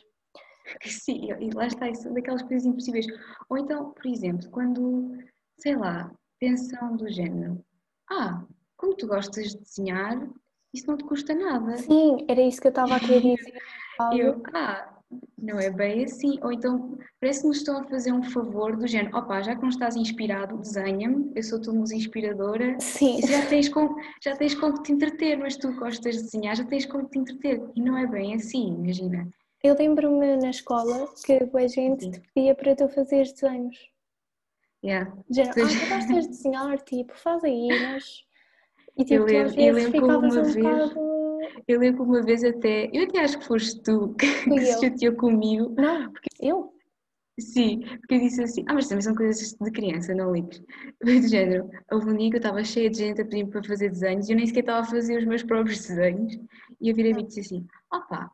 Sim, 0.82 1.28
e 1.40 1.50
lá 1.50 1.66
está, 1.66 1.90
isso 1.90 2.12
daquelas 2.14 2.42
coisas 2.42 2.64
impossíveis. 2.64 3.06
Ou 3.48 3.58
então, 3.58 3.90
por 3.90 4.06
exemplo, 4.06 4.48
quando, 4.50 5.18
sei 5.58 5.74
lá, 5.74 6.12
pensam 6.38 6.96
do 6.96 7.10
género, 7.10 7.64
ah, 8.08 8.44
como 8.76 8.94
tu 8.94 9.08
gostas 9.08 9.50
de 9.50 9.58
desenhar, 9.58 10.28
isso 10.72 10.86
não 10.86 10.96
te 10.96 11.04
custa 11.04 11.34
nada. 11.34 11.76
Sim, 11.76 12.24
era 12.28 12.40
isso 12.40 12.60
que 12.60 12.68
eu 12.68 12.70
estava 12.70 12.96
a 12.96 13.00
querer 13.00 13.36
dizer. 13.36 13.58
eu, 14.14 14.42
ah, 14.54 15.00
não 15.36 15.58
é 15.58 15.70
bem 15.70 16.04
assim. 16.04 16.38
Ou 16.42 16.52
então 16.52 16.96
parece 17.20 17.42
que 17.42 17.48
nos 17.48 17.58
estão 17.58 17.80
a 17.80 17.84
fazer 17.84 18.12
um 18.12 18.22
favor 18.22 18.76
do 18.76 18.86
género, 18.86 19.16
opá, 19.16 19.42
já 19.42 19.56
que 19.56 19.62
não 19.62 19.68
estás 19.68 19.96
inspirado, 19.96 20.56
desenha-me, 20.58 21.32
eu 21.34 21.42
sou 21.42 21.60
tua 21.60 21.74
musa 21.74 21.96
inspiradora. 21.96 22.78
Sim. 22.78 23.20
Já 23.26 23.44
tens, 23.46 23.68
com, 23.68 23.96
já 24.22 24.36
tens 24.36 24.54
com 24.54 24.72
que 24.72 24.82
te 24.84 24.92
entreter, 24.92 25.36
mas 25.36 25.56
tu 25.56 25.72
gostas 25.74 26.16
de 26.16 26.22
desenhar, 26.22 26.54
já 26.54 26.64
tens 26.64 26.86
com 26.86 27.04
que 27.04 27.10
te 27.10 27.18
entreter. 27.18 27.60
E 27.74 27.82
não 27.82 27.96
é 27.98 28.06
bem 28.06 28.34
assim, 28.34 28.68
imagina. 28.74 29.28
Eu 29.62 29.76
lembro-me 29.76 30.36
na 30.36 30.50
escola 30.50 31.06
que 31.24 31.32
a 31.34 31.66
gente 31.68 32.04
Sim. 32.04 32.10
te 32.12 32.20
pedia 32.34 32.54
para 32.54 32.74
tu 32.74 32.88
fazer 32.88 33.24
desenhos. 33.24 33.76
Yeah. 34.82 35.12
Género, 35.30 35.54
Pois. 35.54 35.76
ah, 35.76 35.80
tu 35.80 35.88
gostas 35.88 36.22
de 36.24 36.28
desenhar, 36.28 36.78
tipo, 36.82 37.14
faz 37.18 37.44
aí, 37.44 37.68
mas... 37.82 38.24
E 38.96 39.04
tipo, 39.04 39.14
Eu 39.22 39.26
tu 39.26 39.32
lembro- 39.32 39.50
eu 39.60 39.74
vezes 39.74 39.84
lembro 39.84 40.00
ficavas 40.00 40.34
uma 40.36 40.40
um 40.40 40.44
vez- 40.44 40.56
bocado... 40.56 41.10
Eu 41.68 41.78
lembro 41.80 42.04
uma 42.04 42.22
vez 42.22 42.44
até, 42.44 42.90
eu 42.92 43.04
até 43.04 43.20
acho 43.20 43.38
que 43.38 43.46
foste 43.46 43.82
tu 43.82 44.14
que, 44.14 44.26
Fui 44.26 44.58
que 44.58 44.64
se 44.66 44.72
eu. 44.72 44.90
chateou 44.90 45.16
comigo. 45.16 45.74
Não, 45.76 46.12
eu? 46.40 46.74
Sim, 47.38 47.80
porque 48.00 48.14
eu 48.14 48.20
disse 48.20 48.42
assim, 48.42 48.64
ah, 48.68 48.74
mas 48.74 48.88
também 48.88 49.02
são 49.02 49.14
coisas 49.14 49.52
de 49.52 49.70
criança, 49.70 50.14
não 50.14 50.32
ligues. 50.32 50.62
Do 51.02 51.28
género, 51.28 51.70
houve 51.90 52.10
um 52.10 52.16
dia 52.16 52.30
que 52.30 52.36
eu 52.36 52.40
estava 52.40 52.62
cheia 52.64 52.90
de 52.90 52.98
gente 52.98 53.20
a 53.20 53.24
pedir-me 53.24 53.50
para 53.50 53.64
fazer 53.64 53.88
desenhos 53.90 54.28
e 54.28 54.32
eu 54.32 54.36
nem 54.36 54.46
sequer 54.46 54.60
estava 54.60 54.80
a 54.80 54.84
fazer 54.84 55.18
os 55.18 55.24
meus 55.26 55.42
próprios 55.42 55.78
desenhos. 55.86 56.34
E 56.80 56.88
eu 56.90 56.94
virei-me 56.94 57.22
e 57.22 57.26
disse 57.26 57.40
assim, 57.40 57.66
opá, 57.92 58.30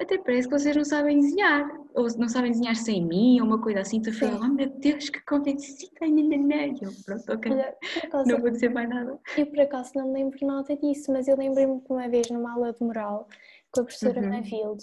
até 0.00 0.16
parece 0.18 0.48
que 0.48 0.58
vocês 0.58 0.76
não 0.76 0.84
sabem 0.84 1.20
desenhar, 1.20 1.68
ou 1.94 2.06
não 2.16 2.28
sabem 2.28 2.52
desenhar 2.52 2.76
sem 2.76 3.04
mim, 3.04 3.40
ou 3.40 3.46
uma 3.46 3.60
coisa 3.60 3.80
assim. 3.80 4.00
Tu 4.00 4.12
Sim. 4.12 4.26
oh 4.40 4.48
meu 4.48 4.68
Deus, 4.70 5.10
que 5.10 5.20
convencida, 5.24 6.06
nananã. 6.06 6.66
E 6.66 6.78
eu, 6.84 6.90
pronto, 7.04 7.32
ok, 7.32 7.52
Olha, 7.52 7.76
acaso, 8.04 8.28
não 8.30 8.40
vou 8.40 8.50
dizer 8.50 8.68
mais 8.70 8.88
nada. 8.88 9.18
eu 9.36 9.46
por 9.46 9.60
acaso 9.60 9.92
não 9.96 10.06
me 10.08 10.14
lembro 10.14 10.38
nada 10.46 10.76
disso, 10.76 11.12
mas 11.12 11.26
eu 11.28 11.36
lembrei-me 11.36 11.80
que 11.80 11.92
uma 11.92 12.08
vez 12.08 12.30
numa 12.30 12.52
aula 12.52 12.72
de 12.72 12.82
moral 12.84 13.28
com 13.72 13.80
a 13.80 13.84
professora 13.84 14.20
Uhum. 14.20 14.76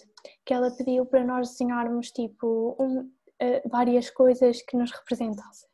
Que 0.45 0.53
ela 0.53 0.69
pediu 0.75 1.05
para 1.05 1.23
nós 1.23 1.49
desenharmos 1.51 2.11
tipo 2.11 2.75
um- 2.79 3.09
eh, 3.39 3.61
várias 3.67 4.09
coisas 4.11 4.61
que 4.61 4.77
nos 4.77 4.91
representassem. 4.91 5.67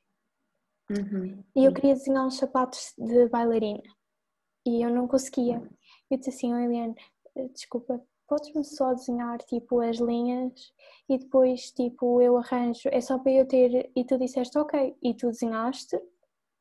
Uhum. 0.89 1.43
E 1.55 1.65
eu 1.65 1.74
queria 1.74 1.93
desenhar 1.93 2.25
uns 2.25 2.38
sapatos 2.38 2.93
de 2.98 3.27
bailarina 3.29 3.81
e 4.65 4.81
eu 4.86 4.89
não 4.89 5.07
conseguia. 5.07 5.62
Eu 6.10 6.17
disse 6.17 6.29
assim, 6.29 6.53
oh, 6.53 6.57
Eliane, 6.57 6.95
eh, 7.36 7.48
desculpa, 7.50 8.01
podes-me 8.32 8.64
só 8.64 8.94
desenhar 8.94 9.38
tipo 9.40 9.82
as 9.82 9.98
linhas 9.98 10.54
e 11.10 11.18
depois 11.18 11.70
tipo 11.74 12.22
eu 12.22 12.38
arranjo, 12.38 12.88
é 12.90 13.02
só 13.02 13.20
para 13.20 13.34
eu 13.34 13.46
ter. 13.46 13.92
E 13.94 14.06
tu 14.06 14.18
disseste 14.18 14.58
ok, 14.58 14.96
e 15.04 15.14
tu 15.14 15.28
desenhaste 15.28 16.00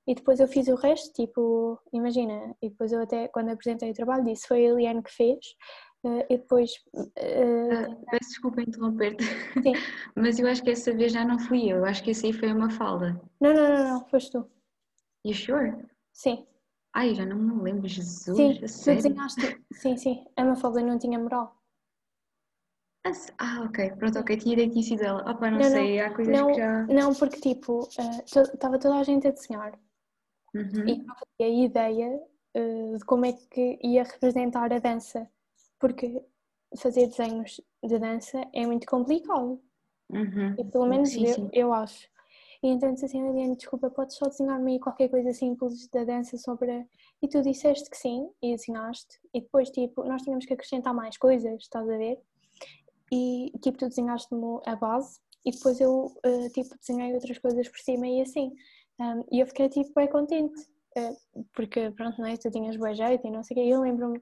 e 0.05 0.15
depois 0.17 0.41
eu 0.41 0.49
fiz 0.49 0.67
o 0.67 0.75
resto, 0.75 1.13
tipo, 1.13 1.79
imagina, 1.93 2.57
e 2.61 2.71
depois 2.71 2.91
eu 2.91 3.01
até 3.03 3.29
quando 3.29 3.51
apresentei 3.51 3.93
o 3.93 3.95
trabalho 3.95 4.25
disse 4.25 4.49
foi 4.49 4.67
a 4.67 4.71
Eliane 4.71 5.01
que 5.01 5.13
fez 5.13 5.39
eh, 6.05 6.27
e 6.31 6.39
depois 6.39 6.73
eh, 7.17 7.71
Ah, 7.71 7.97
peço 8.11 8.31
desculpa 8.31 8.63
interromper-te, 8.63 9.23
sim. 9.63 9.73
mas 10.17 10.41
eu 10.41 10.49
acho 10.49 10.65
que 10.65 10.71
essa 10.71 10.93
vez 10.93 11.13
já 11.13 11.25
não 11.25 11.39
fui 11.39 11.69
eu, 11.69 11.85
acho 11.85 12.03
que 12.03 12.11
essa 12.11 12.27
aí 12.27 12.33
foi 12.33 12.53
uma 12.53 12.71
falda. 12.71 13.21
Não, 13.41 13.55
não, 13.55 13.69
não, 13.69 13.89
não, 13.91 14.09
foste 14.09 14.33
tu. 14.33 14.45
You 15.25 15.35
sure? 15.35 15.77
Sim, 16.13 16.45
Ai, 16.93 17.15
já 17.15 17.25
não 17.25 17.37
me 17.37 17.63
lembro, 17.63 17.87
Jesus, 17.87 18.37
sim, 18.37 18.55
tu 18.83 18.97
desenhaste, 18.97 19.65
sim, 19.73 19.97
sim, 19.97 20.25
a 20.37 20.45
Mafalda 20.45 20.83
não 20.83 20.99
tinha 20.99 21.21
moral. 21.21 21.60
Ah, 23.05 23.13
Ah, 23.39 23.63
ok, 23.65 23.91
pronto, 23.97 24.19
ok, 24.19 24.37
tinha 24.37 24.53
ideia 24.53 24.69
que 24.69 24.73
tinha 24.75 24.85
sido 24.85 25.03
ela. 25.03 25.21
Opa, 25.31 25.51
não, 25.51 25.59
Não, 25.59 25.59
não, 25.59 25.71
sei, 25.71 26.01
há 26.01 26.15
coisas 26.15 26.39
Não, 26.39 26.47
que 26.49 26.55
já. 26.55 26.83
não, 26.87 27.15
porque 27.15 27.41
tipo, 27.41 27.89
estava 28.27 28.79
toda 28.79 28.97
a 28.97 29.03
gente 29.03 29.27
a 29.27 29.31
desenhar 29.31 29.79
Uhum. 30.53 30.85
e 30.87 30.99
não 31.05 31.15
fazia 31.15 31.65
ideia 31.65 32.21
eh, 32.55 32.97
de 32.99 33.05
como 33.05 33.25
é 33.25 33.33
que 33.33 33.79
ia 33.83 34.03
representar 34.03 34.73
a 34.73 34.79
dança, 34.81 35.31
porque 35.79 36.23
fazer 36.77 37.07
desenhos 37.07 37.61
de 37.83 37.99
dança 37.99 38.45
é 38.53 38.67
muito 38.67 38.87
complicado, 38.87 39.61
Uhum. 40.11 40.57
e 40.59 40.65
pelo 40.65 40.87
menos 40.89 41.11
Sim, 41.11 41.27
eu, 41.27 41.35
sim. 41.35 41.51
eu 41.53 41.73
acho. 41.73 42.09
E 42.63 42.69
então 42.69 42.93
disse 42.93 43.07
assim, 43.07 43.27
Eliane, 43.27 43.57
desculpa, 43.57 43.89
podes 43.91 44.17
só 44.17 44.27
desenhar-me 44.27 44.73
aí 44.73 44.81
qualquer 44.81 45.09
coisa 45.09 45.33
simples 45.33 45.89
da 45.89 46.03
dança 46.05 46.37
sobre. 46.37 46.71
a-" 46.71 46.87
E 47.23 47.29
tu 47.29 47.41
disseste 47.43 47.89
que 47.89 47.97
sim, 47.97 48.29
e 48.43 48.51
desenhaste, 48.55 49.19
e 49.33 49.41
depois 49.41 49.71
tipo, 49.71 50.05
nós 50.05 50.21
tínhamos 50.23 50.45
que 50.45 50.53
acrescentar 50.53 50.93
mais 50.93 51.17
coisas, 51.17 51.63
estás 51.63 51.89
a 51.89 51.97
ver? 51.97 52.21
E 53.13 53.53
tipo, 53.63 53.79
tu 53.79 53.89
desenhaste-me 53.89 54.61
a 54.67 54.77
base 54.77 55.19
e 55.45 55.51
depois 55.51 55.81
eu 55.81 56.13
eh, 56.25 56.49
tipo 56.51 56.77
desenhei 56.79 57.15
outras 57.15 57.39
coisas 57.39 57.69
por 57.69 57.79
cima 57.81 58.07
e 58.07 58.21
assim. 58.23 58.53
Um, 59.01 59.25
e 59.33 59.41
eu 59.41 59.47
fiquei 59.47 59.69
tipo 59.69 59.93
bem 59.95 60.09
contente, 60.09 60.55
eh, 60.97 61.13
porque 61.55 61.91
pronto, 61.93 62.21
não 62.21 62.27
é? 62.29 62.37
Tu 62.37 62.51
tinhas 62.51 62.77
bom 62.77 62.93
jeito 62.95 63.27
e 63.27 63.31
não 63.31 63.43
sei 63.43 63.55
o 63.57 63.61
quê. 63.61 63.67
E 63.67 63.71
eu 63.71 63.81
lembro-me 63.81 64.21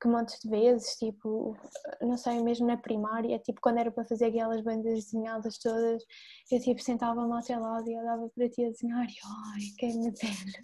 que 0.00 0.08
montes 0.08 0.38
de 0.40 0.48
vezes, 0.48 0.96
tipo, 0.96 1.54
não 2.00 2.16
sei, 2.16 2.42
mesmo 2.42 2.66
na 2.66 2.76
primária, 2.76 3.38
tipo, 3.38 3.60
quando 3.60 3.78
era 3.78 3.90
para 3.90 4.04
fazer 4.06 4.26
aquelas 4.26 4.62
bandas 4.62 5.04
desenhadas 5.04 5.58
todas, 5.58 6.02
eu 6.50 6.60
tipo 6.60 6.82
sentava-me 6.82 7.32
ao 7.32 7.42
teu 7.42 7.60
lado 7.60 7.88
e 7.88 7.98
olhava 7.98 8.30
para 8.34 8.48
ti 8.48 8.64
a 8.64 8.70
desenhar 8.70 9.06
e 9.06 9.14
ai, 9.54 9.60
quem 9.78 9.98
me 9.98 10.10
dera. 10.10 10.62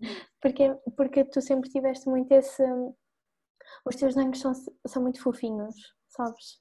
Porque, 0.40 0.72
porque 0.96 1.24
tu 1.24 1.40
sempre 1.42 1.68
tiveste 1.68 2.08
muito 2.08 2.30
esse. 2.30 2.62
Os 3.84 3.96
teus 3.96 4.14
desenhos 4.14 4.38
são, 4.38 4.52
são 4.86 5.02
muito 5.02 5.20
fofinhos, 5.20 5.74
sabes? 6.08 6.60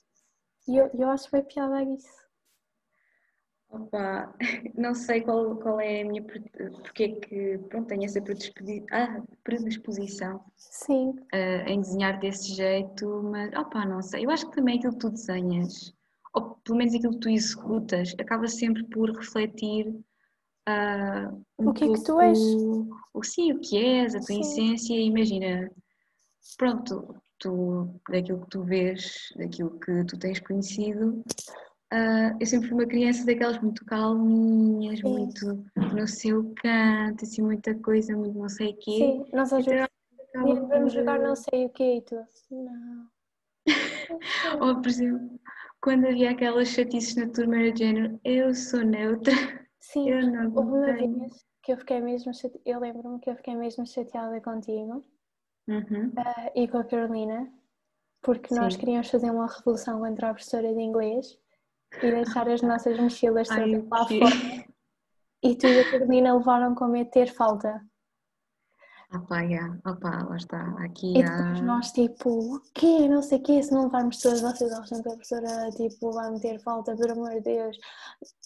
E 0.67 0.77
eu, 0.77 0.89
eu 0.93 1.09
acho 1.09 1.31
bem 1.31 1.43
piada 1.43 1.81
isso. 1.83 2.27
Opa, 3.69 4.33
não 4.75 4.93
sei 4.93 5.21
qual, 5.21 5.55
qual 5.57 5.79
é 5.79 6.01
a 6.01 6.05
minha. 6.05 6.23
Porque 6.23 7.03
é 7.03 7.09
que, 7.15 7.57
pronto, 7.69 7.87
tenho 7.87 8.05
essa 8.05 8.19
ah, 8.91 9.21
predisposição 9.43 10.43
Sim, 10.55 11.15
ah, 11.33 11.69
em 11.69 11.81
desenhar 11.81 12.19
desse 12.19 12.53
jeito, 12.53 13.21
mas, 13.23 13.53
opa, 13.53 13.85
não 13.85 14.01
sei. 14.01 14.25
Eu 14.25 14.31
acho 14.31 14.49
que 14.49 14.55
também 14.55 14.77
aquilo 14.77 14.93
que 14.93 14.99
tu 14.99 15.09
desenhas, 15.09 15.93
ou 16.33 16.55
pelo 16.63 16.77
menos 16.77 16.93
aquilo 16.95 17.13
que 17.13 17.19
tu 17.19 17.29
executas, 17.29 18.13
acaba 18.19 18.47
sempre 18.47 18.83
por 18.85 19.09
refletir. 19.11 19.93
ah, 20.65 21.31
um 21.59 21.69
O 21.69 21.73
que 21.73 21.85
é 21.85 21.87
que 21.87 21.93
pouco 21.93 22.05
tu 22.05 22.21
és? 22.21 22.39
O, 23.13 23.23
sim, 23.23 23.51
o 23.53 23.59
que 23.59 23.77
és, 23.77 24.15
a 24.15 24.19
tua 24.19 24.27
Sim. 24.27 24.41
essência. 24.41 24.93
Imagina, 24.95 25.71
pronto, 26.57 27.15
tu, 27.39 27.87
daquilo 28.09 28.41
que 28.41 28.49
tu 28.49 28.63
vês, 28.63 29.33
daquilo 29.35 29.79
que 29.79 30.03
tu 30.05 30.17
tens 30.17 30.39
conhecido, 30.39 31.23
ah, 31.91 32.35
eu 32.39 32.45
sempre 32.45 32.67
fui 32.67 32.77
uma 32.77 32.85
criança 32.87 33.25
daquelas 33.25 33.61
muito 33.61 33.85
calminhas, 33.85 34.99
Sim. 34.99 35.09
muito 35.09 35.65
no 35.95 36.07
seu 36.07 36.53
canto, 36.55 37.23
assim, 37.23 37.41
muita 37.41 37.73
coisa, 37.75 38.15
muito 38.15 38.37
não 38.37 38.49
sei 38.49 38.71
o 38.71 38.77
quê. 38.77 38.91
sim, 38.97 39.25
nós 39.33 39.53
às 39.53 39.65
vezes 39.65 39.87
Então, 40.29 40.41
acaba 40.41 40.47
dizíamos, 40.53 40.69
vamos 40.69 40.93
jogar 40.93 41.19
não 41.19 41.35
sei 41.35 41.65
o 41.65 41.69
quê 41.69 41.97
e 41.97 42.01
tu 42.01 42.15
assim, 42.17 42.63
não. 42.63 43.07
Ou, 44.61 44.75
por 44.81 44.87
exemplo, 44.87 45.39
quando 45.81 46.07
havia 46.07 46.31
aquelas 46.31 46.69
chatices 46.69 47.15
na 47.15 47.27
turma, 47.29 47.57
era 47.57 47.71
de 47.71 47.79
género, 47.79 48.19
eu 48.23 48.53
sou 48.53 48.81
neutra, 48.81 49.33
Sim, 49.79 50.09
eu 50.09 50.27
não 50.27 50.53
houve 50.53 50.71
uma 50.71 50.93
vez 50.93 51.45
que 51.63 51.71
eu 51.73 51.77
fiquei 51.77 51.99
mesmo 51.99 52.31
eu 52.65 52.79
lembro-me 52.79 53.19
que 53.19 53.29
eu 53.29 53.35
fiquei 53.35 53.55
mesmo 53.55 53.85
chateada 53.85 54.39
contigo 54.41 55.05
Uhum. 55.67 56.13
ah, 56.17 56.51
e 56.55 56.67
com 56.67 56.77
a 56.77 56.83
Carolina, 56.83 57.51
porque 58.21 58.53
nós 58.55 58.73
Sim. 58.73 58.79
queríamos 58.79 59.09
fazer 59.09 59.29
uma 59.31 59.47
revolução 59.47 59.99
contra 59.99 60.29
a 60.29 60.33
professora 60.33 60.73
de 60.73 60.81
inglês 60.81 61.37
e 62.01 62.11
deixar 62.11 62.47
as 62.49 62.61
nossas 62.61 62.97
mochilas 62.99 63.49
Ai, 63.51 63.71
todas 63.71 63.83
o 63.83 63.89
lá 63.89 64.05
fora. 64.05 64.65
E 65.43 65.55
tu 65.55 65.67
e 65.67 65.79
a 65.79 65.91
Carolina 65.91 66.35
levaram 66.35 66.73
com 66.73 66.87
medo 66.87 67.05
de 67.05 67.11
ter 67.11 67.27
falta. 67.27 67.81
Ah 69.09 69.19
pá, 69.19 69.47
já, 69.47 69.77
ah 69.85 69.95
pá, 69.95 70.23
lá 70.23 70.35
está, 70.35 70.83
aqui 70.83 71.11
E 71.17 71.23
depois 71.23 71.59
há... 71.59 71.61
nós, 71.61 71.91
tipo, 71.91 72.55
o 72.55 72.61
quê? 72.73 73.07
Não 73.07 73.21
sei 73.21 73.37
o 73.37 73.43
quê, 73.43 73.63
se 73.63 73.71
não 73.71 73.83
levarmos 73.83 74.19
todas 74.19 74.41
vocês 74.41 74.71
acham 74.73 75.01
que 75.01 75.07
a 75.07 75.11
professora, 75.13 75.71
tipo, 75.71 76.11
vai 76.11 76.29
meter 76.31 76.59
falta, 76.61 76.95
pelo 76.95 77.13
amor 77.13 77.29
de 77.35 77.41
Deus. 77.41 77.77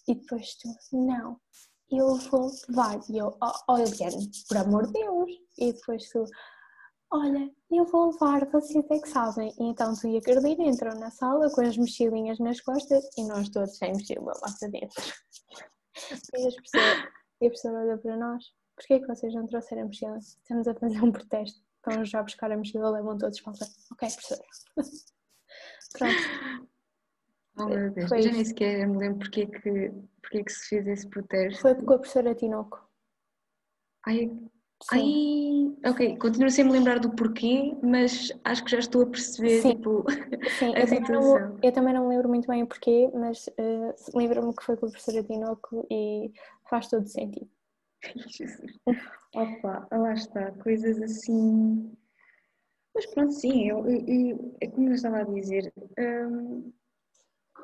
E 0.07 0.13
depois 0.13 0.55
tu, 0.57 0.67
não, 0.95 1.39
eu 1.89 2.15
vou 2.15 2.51
levar. 2.69 2.99
E 3.09 3.17
eu, 3.17 3.35
oh, 3.41 3.73
oh 3.73 3.77
Eliane, 3.77 4.29
por 4.47 4.57
amor 4.57 4.85
de 4.85 4.93
Deus. 4.93 5.31
E 5.57 5.73
depois 5.73 6.07
tu, 6.09 6.25
olha, 7.11 7.51
eu 7.69 7.85
vou 7.85 8.11
levar, 8.11 8.49
vocês 8.49 8.83
é 8.89 8.99
que 8.99 9.09
sabem. 9.09 9.53
E 9.59 9.63
então 9.63 9.93
tu 9.95 10.07
e 10.07 10.17
a 10.17 10.21
Carolina 10.21 10.63
entram 10.63 10.97
na 10.99 11.11
sala 11.11 11.49
com 11.51 11.61
as 11.61 11.77
mochilinhas 11.77 12.39
nas 12.39 12.59
costas 12.61 13.03
e 13.17 13.25
nós 13.25 13.49
todos 13.49 13.77
sem 13.77 13.93
mochila 13.93 14.33
lá 14.41 14.53
para 14.59 14.69
dentro. 14.69 15.03
E 16.35 16.47
a 16.47 16.51
professora, 16.51 17.11
e 17.41 17.45
a 17.45 17.49
professora 17.49 17.79
olha 17.79 17.97
para 17.97 18.17
nós, 18.17 18.43
porquê 18.75 18.93
é 18.95 18.99
que 18.99 19.07
vocês 19.07 19.33
não 19.33 19.45
trouxeram 19.45 19.83
a 19.83 19.85
mochila? 19.85 20.17
Estamos 20.17 20.67
a 20.67 20.73
fazer 20.75 21.03
um 21.03 21.11
protesto. 21.11 21.61
Vão 21.85 22.05
já 22.05 22.23
buscar 22.23 22.51
a 22.51 22.57
mochila, 22.57 22.91
levam 22.91 23.17
todos 23.17 23.39
para 23.41 23.53
lá. 23.53 23.67
Ok, 23.91 24.09
professora. 24.09 24.41
Pronto, 25.93 26.67
Oh 27.57 27.65
meu 27.65 27.91
Deus, 27.91 28.09
Foi 28.09 28.21
já 28.21 28.31
nem 28.31 28.45
sequer 28.45 28.87
me 28.87 28.97
lembro 28.97 29.19
porque 29.19 29.41
é 29.41 29.45
que, 29.45 29.91
porque 30.21 30.37
é 30.37 30.43
que 30.43 30.51
se 30.51 30.69
fez 30.69 30.87
esse 30.87 31.07
protesto. 31.07 31.61
foi 31.61 31.75
com 31.75 31.93
a 31.93 31.97
professora 31.97 32.33
Tinoco. 32.33 32.89
Ai, 34.07 34.31
Sim, 34.83 35.77
ai, 35.83 35.91
ok, 35.91 36.17
continuo 36.17 36.49
sem 36.49 36.65
me 36.65 36.71
lembrar 36.71 36.99
do 36.99 37.11
porquê, 37.11 37.75
mas 37.83 38.31
acho 38.43 38.63
que 38.65 38.71
já 38.71 38.79
estou 38.79 39.03
a 39.03 39.05
perceber, 39.07 39.61
Sim. 39.61 39.75
tipo, 39.75 40.03
sim 40.59 40.73
a 40.75 40.79
eu, 40.79 40.85
também 40.87 40.99
não, 41.01 41.21
situação. 41.21 41.59
eu 41.61 41.71
também 41.71 41.93
não 41.93 42.03
me 42.07 42.15
lembro 42.15 42.29
muito 42.29 42.47
bem 42.47 42.63
o 42.63 42.67
porquê, 42.67 43.09
mas 43.13 43.47
eh, 43.57 43.95
lembro-me 44.15 44.55
que 44.55 44.63
foi 44.63 44.75
com 44.77 44.87
a 44.87 44.89
professora 44.89 45.23
Tinoco 45.23 45.85
e 45.91 46.31
faz 46.69 46.87
todo 46.87 47.07
sentido. 47.07 47.49
Jesus. 48.27 48.79
Opa, 49.35 49.87
lá 49.91 50.13
está, 50.13 50.51
coisas 50.53 51.01
assim. 51.01 51.95
Mas 52.95 53.05
pronto, 53.05 53.31
sim, 53.31 53.69
eu, 53.69 53.87
eu- 53.87 54.05
eu- 54.07 54.55
é 54.59 54.67
como 54.67 54.89
eu 54.89 54.93
estava 54.95 55.19
a 55.19 55.23
dizer, 55.23 55.71
hum, 55.97 56.73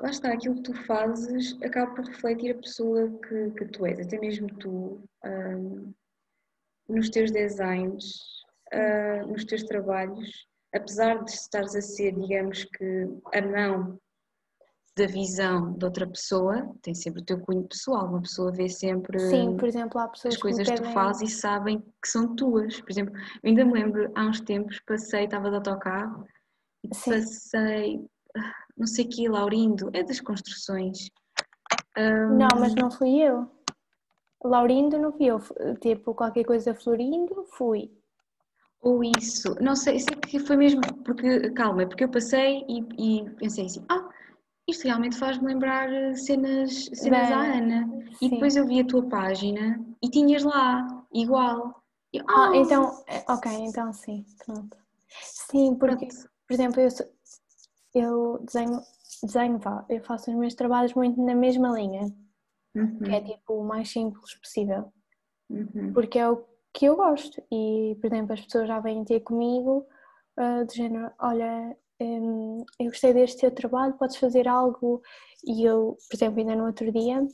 lá 0.00 0.10
está, 0.10 0.32
aquilo 0.32 0.54
que 0.56 0.62
tu 0.62 0.74
fazes 0.86 1.60
acaba 1.62 1.94
por 1.94 2.04
refletir 2.06 2.52
a 2.52 2.58
pessoa 2.58 3.10
que, 3.28 3.50
que 3.50 3.64
tu 3.66 3.84
és, 3.84 3.98
até 4.00 4.18
mesmo 4.18 4.46
tu, 4.54 5.02
hum, 5.24 5.92
nos 6.88 7.10
teus 7.10 7.30
designs, 7.30 8.44
ah, 8.72 9.26
nos 9.26 9.44
teus 9.44 9.62
trabalhos, 9.64 10.46
apesar 10.74 11.22
de 11.24 11.30
estares 11.30 11.74
a 11.74 11.80
ser, 11.80 12.12
digamos 12.14 12.64
que, 12.64 13.06
a 13.34 13.42
mão 13.42 13.98
da 14.96 15.06
visão 15.06 15.72
de 15.74 15.84
outra 15.84 16.08
pessoa, 16.08 16.74
tem 16.82 16.92
sempre 16.92 17.22
o 17.22 17.24
teu 17.24 17.40
cunho 17.40 17.62
pessoal. 17.68 18.08
Uma 18.08 18.20
pessoa 18.20 18.50
vê 18.50 18.68
sempre 18.68 19.18
Sim, 19.20 19.56
por 19.56 19.68
exemplo, 19.68 20.00
há 20.00 20.08
pessoas 20.08 20.34
as 20.34 20.40
coisas 20.40 20.68
que 20.68 20.74
tu 20.74 20.90
fazes 20.92 21.30
e 21.30 21.36
sabem 21.36 21.80
que 22.02 22.08
são 22.08 22.34
tuas. 22.34 22.80
Por 22.80 22.90
exemplo, 22.90 23.14
eu 23.16 23.48
ainda 23.48 23.64
me 23.64 23.74
lembro, 23.74 24.10
há 24.16 24.26
uns 24.26 24.40
tempos, 24.40 24.80
passei, 24.80 25.24
estava 25.24 25.50
de 25.50 25.56
autocarro 25.56 26.26
e 26.82 26.94
Sim. 26.94 27.12
passei, 27.12 28.04
ah, 28.36 28.54
não 28.76 28.86
sei 28.88 29.04
que, 29.04 29.28
Laurindo, 29.28 29.88
é 29.92 30.02
das 30.02 30.20
construções. 30.20 31.10
Hum, 31.96 32.38
Não, 32.38 32.58
mas 32.58 32.74
não 32.74 32.90
fui 32.90 33.20
eu. 33.20 33.48
Laurindo 34.42 34.98
não 34.98 35.12
fui 35.12 35.26
eu. 35.26 35.40
Tipo, 35.80 36.14
qualquer 36.14 36.44
coisa 36.44 36.74
Florindo, 36.74 37.44
fui. 37.52 37.90
Ou 38.80 39.02
isso, 39.02 39.56
não 39.60 39.74
sei, 39.74 39.98
sei 39.98 40.14
que 40.14 40.38
foi 40.38 40.56
mesmo 40.56 40.80
porque, 41.04 41.50
calma, 41.50 41.84
porque 41.86 42.04
eu 42.04 42.08
passei 42.08 42.64
e, 42.68 42.78
e 43.18 43.30
pensei 43.30 43.66
assim, 43.66 43.84
ah, 43.88 44.08
isto 44.68 44.84
realmente 44.84 45.16
faz-me 45.16 45.46
lembrar 45.48 45.92
eh, 45.92 46.14
cenas, 46.14 46.88
cenas 46.94 47.30
Ana. 47.30 47.88
E 48.12 48.16
Sim. 48.16 48.30
depois 48.30 48.54
eu 48.54 48.66
vi 48.66 48.80
a 48.80 48.86
tua 48.86 49.02
página 49.08 49.84
e 50.00 50.08
tinhas 50.08 50.44
lá, 50.44 51.04
igual. 51.12 51.82
E, 52.12 52.20
Ah, 52.28 52.52
então, 52.54 53.02
é, 53.08 53.24
ok, 53.28 53.50
então 53.52 53.92
sim, 53.92 54.24
pronto. 54.46 54.76
Sim, 55.22 55.74
porque, 55.74 56.06
pronto. 56.06 56.28
por 56.46 56.54
exemplo, 56.54 56.80
eu, 56.80 56.88
eu 57.94 58.38
desenho, 58.44 58.80
desenho, 59.24 59.58
vá, 59.58 59.84
eu 59.88 60.00
faço 60.04 60.30
os 60.30 60.36
meus 60.36 60.54
trabalhos 60.54 60.94
muito 60.94 61.20
na 61.20 61.34
mesma 61.34 61.70
linha, 61.70 62.14
que 63.04 63.12
é 63.12 63.20
Uhum, 63.20 63.24
tipo 63.24 63.54
o 63.54 63.64
mais 63.64 63.90
simples 63.90 64.34
possível, 64.40 64.92
uhum. 65.50 65.92
porque 65.92 66.18
é 66.18 66.28
o 66.28 66.44
que 66.72 66.86
eu 66.86 66.96
gosto. 66.96 67.42
E, 67.52 67.96
por 68.00 68.06
exemplo, 68.12 68.32
as 68.34 68.40
pessoas 68.42 68.68
já 68.68 68.80
vêm 68.80 69.04
ter 69.04 69.20
comigo, 69.20 69.86
ah, 70.36 70.64
do 70.64 70.72
género, 70.74 71.10
olha, 71.20 71.76
hum, 72.00 72.64
eu 72.78 72.86
gostei 72.86 73.12
deste 73.12 73.40
teu 73.40 73.50
trabalho, 73.54 73.96
podes 73.98 74.16
fazer 74.16 74.46
algo. 74.48 75.02
E 75.46 75.64
eu, 75.64 75.96
por 76.08 76.16
exemplo, 76.16 76.38
ainda 76.40 76.54
no 76.56 76.66
outro 76.66 76.90
dia, 76.92 77.26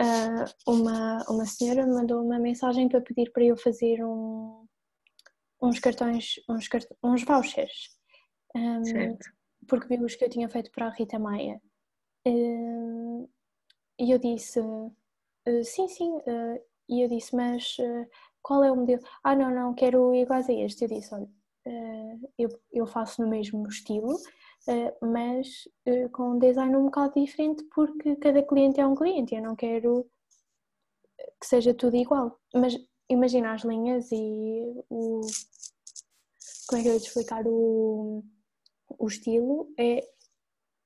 ah, 0.00 0.44
uma, 0.66 1.24
uma 1.28 1.46
senhora 1.46 1.86
me 1.86 1.94
mandou 1.94 2.22
uma 2.24 2.38
mensagem 2.38 2.88
para 2.88 3.00
pedir 3.00 3.30
para 3.32 3.44
eu 3.44 3.56
fazer 3.56 4.04
um, 4.04 4.66
uns 5.62 5.78
cartões, 5.80 6.34
uns, 6.48 6.68
cart- 6.68 6.92
uns 7.02 7.24
vouchers. 7.24 7.90
Certo. 8.82 9.30
porque 9.68 9.86
viu 9.88 10.04
os 10.04 10.14
que 10.14 10.24
eu 10.24 10.30
tinha 10.30 10.48
feito 10.48 10.70
para 10.72 10.86
a 10.86 10.90
Rita 10.90 11.18
Maia. 11.18 11.60
Hum, 12.26 13.26
E 14.02 14.10
eu 14.10 14.18
disse, 14.18 14.60
"Eh, 15.46 15.62
sim, 15.64 15.88
sim, 15.88 16.12
eh, 16.26 16.62
e 16.88 17.02
eu 17.04 17.08
disse, 17.08 17.34
mas 17.36 17.76
eh, 17.80 18.08
qual 18.42 18.64
é 18.64 18.70
o 18.72 18.76
modelo? 18.76 19.02
Ah, 19.24 19.34
não, 19.36 19.50
não, 19.50 19.74
quero 19.74 20.14
iguais 20.14 20.48
a 20.48 20.52
este. 20.52 20.84
Eu 20.84 20.88
disse, 20.88 21.14
olha, 21.14 21.28
eu, 22.38 22.48
eu 22.72 22.86
faço 22.86 23.22
no 23.22 23.28
mesmo 23.28 23.66
estilo, 23.68 24.16
mas 25.00 25.68
com 26.12 26.32
um 26.32 26.38
design 26.38 26.76
um 26.76 26.84
bocado 26.86 27.14
diferente 27.14 27.62
porque 27.74 28.16
cada 28.16 28.42
cliente 28.42 28.80
é 28.80 28.86
um 28.86 28.94
cliente, 28.94 29.34
eu 29.34 29.42
não 29.42 29.54
quero 29.56 30.06
que 31.40 31.46
seja 31.46 31.74
tudo 31.74 31.96
igual. 31.96 32.38
Mas 32.54 32.76
imagina 33.08 33.52
as 33.52 33.62
linhas 33.62 34.10
e 34.12 34.62
o. 34.88 35.20
Como 36.66 36.80
é 36.80 36.82
que 36.82 36.88
eu 36.88 36.94
ia 36.94 37.00
te 37.00 37.06
explicar? 37.08 37.42
O, 37.46 38.22
o 38.98 39.06
estilo 39.06 39.72
é. 39.78 40.00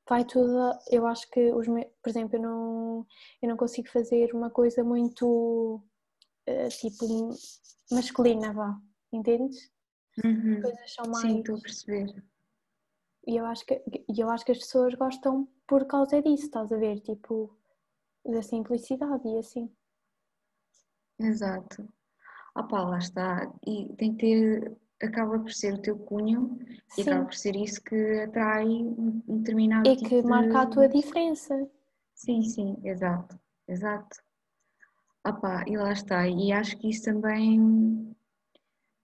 Vai 0.09 0.25
tudo. 0.25 0.71
Eu 0.91 1.07
acho 1.07 1.29
que, 1.31 1.53
os, 1.53 1.67
por 1.67 2.09
exemplo, 2.09 2.37
eu 2.37 2.43
não, 2.43 3.07
eu 3.43 3.49
não 3.49 3.57
consigo 3.57 3.89
fazer 3.89 4.33
uma 4.35 4.51
coisa 4.51 4.85
muito. 4.85 5.83
eh, 6.47 6.69
tipo. 6.69 7.07
masculina, 7.91 8.53
vá. 8.53 8.81
Entendes? 9.13 9.71
Uhum. 10.25 10.63
Coisas 10.63 10.95
são 10.95 11.07
mais. 11.07 11.23
Sim, 11.23 11.39
estou 11.41 11.57
a 11.57 11.61
perceber. 11.61 12.25
E 13.27 13.37
eu 13.37 13.45
acho 13.47 13.67
que, 13.67 13.83
e 14.09 14.21
eu 14.21 14.31
acho 14.31 14.45
que 14.45 14.53
as 14.53 14.59
pessoas 14.59 14.95
gostam 14.95 15.49
por 15.67 15.85
causa 15.87 16.23
disso, 16.23 16.45
estás 16.45 16.71
a 16.71 16.77
ver? 16.77 17.01
Tipo, 17.01 17.59
da 18.25 18.41
simplicidade 18.41 19.29
e 19.29 19.39
assim. 19.39 19.75
Exato. 21.19 21.89
Opá, 22.57 22.83
lá 22.85 22.99
está. 22.99 23.53
E 23.67 23.93
tem 23.97 24.15
que 24.15 24.19
ter, 24.27 24.77
acaba 25.03 25.39
por 25.39 25.53
ser 25.53 25.75
o 25.75 25.83
teu 25.83 25.97
cunho 25.99 26.59
e 26.97 27.03
acaba 27.03 27.21
Sim. 27.21 27.25
por 27.27 27.35
ser 27.35 27.57
isso 27.57 27.83
que 27.83 28.21
atrai 28.21 28.67
um 28.67 29.23
determinado 29.39 29.89
E 29.89 29.97
tipo 29.97 30.09
que 30.09 30.23
de... 30.23 30.29
marca 30.29 30.61
a 30.63 30.67
tua 30.67 30.89
diferença. 30.89 31.69
Sim, 32.15 32.43
sim, 32.43 32.77
exato, 32.85 33.39
exato. 33.69 34.17
Opá, 35.27 35.65
e 35.67 35.77
lá 35.77 35.93
está. 35.93 36.27
E 36.29 36.53
acho 36.53 36.77
que 36.79 36.89
isso 36.89 37.05
também 37.05 38.15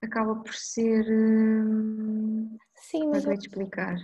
acaba 0.01 0.35
por 0.35 0.53
ser. 0.53 1.05
hum, 1.09 2.57
Sim, 2.75 3.03
é 3.03 3.05
mas 3.07 3.23
que 3.23 3.27
eu 3.27 3.31
eu, 3.31 3.35
ia 3.35 3.37
te 3.39 3.47
explicar? 3.47 3.97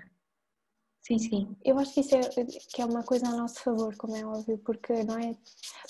Sim, 1.01 1.17
sim. 1.17 1.55
eu 1.65 1.79
acho 1.79 1.93
que 1.93 2.01
isso 2.01 2.15
é, 2.15 2.19
que 2.73 2.81
é 2.81 2.85
uma 2.85 3.03
coisa 3.03 3.27
a 3.27 3.35
nosso 3.35 3.61
favor, 3.63 3.95
como 3.95 4.15
é 4.15 4.25
óbvio, 4.25 4.57
porque 4.59 5.03
não 5.03 5.17
é. 5.17 5.35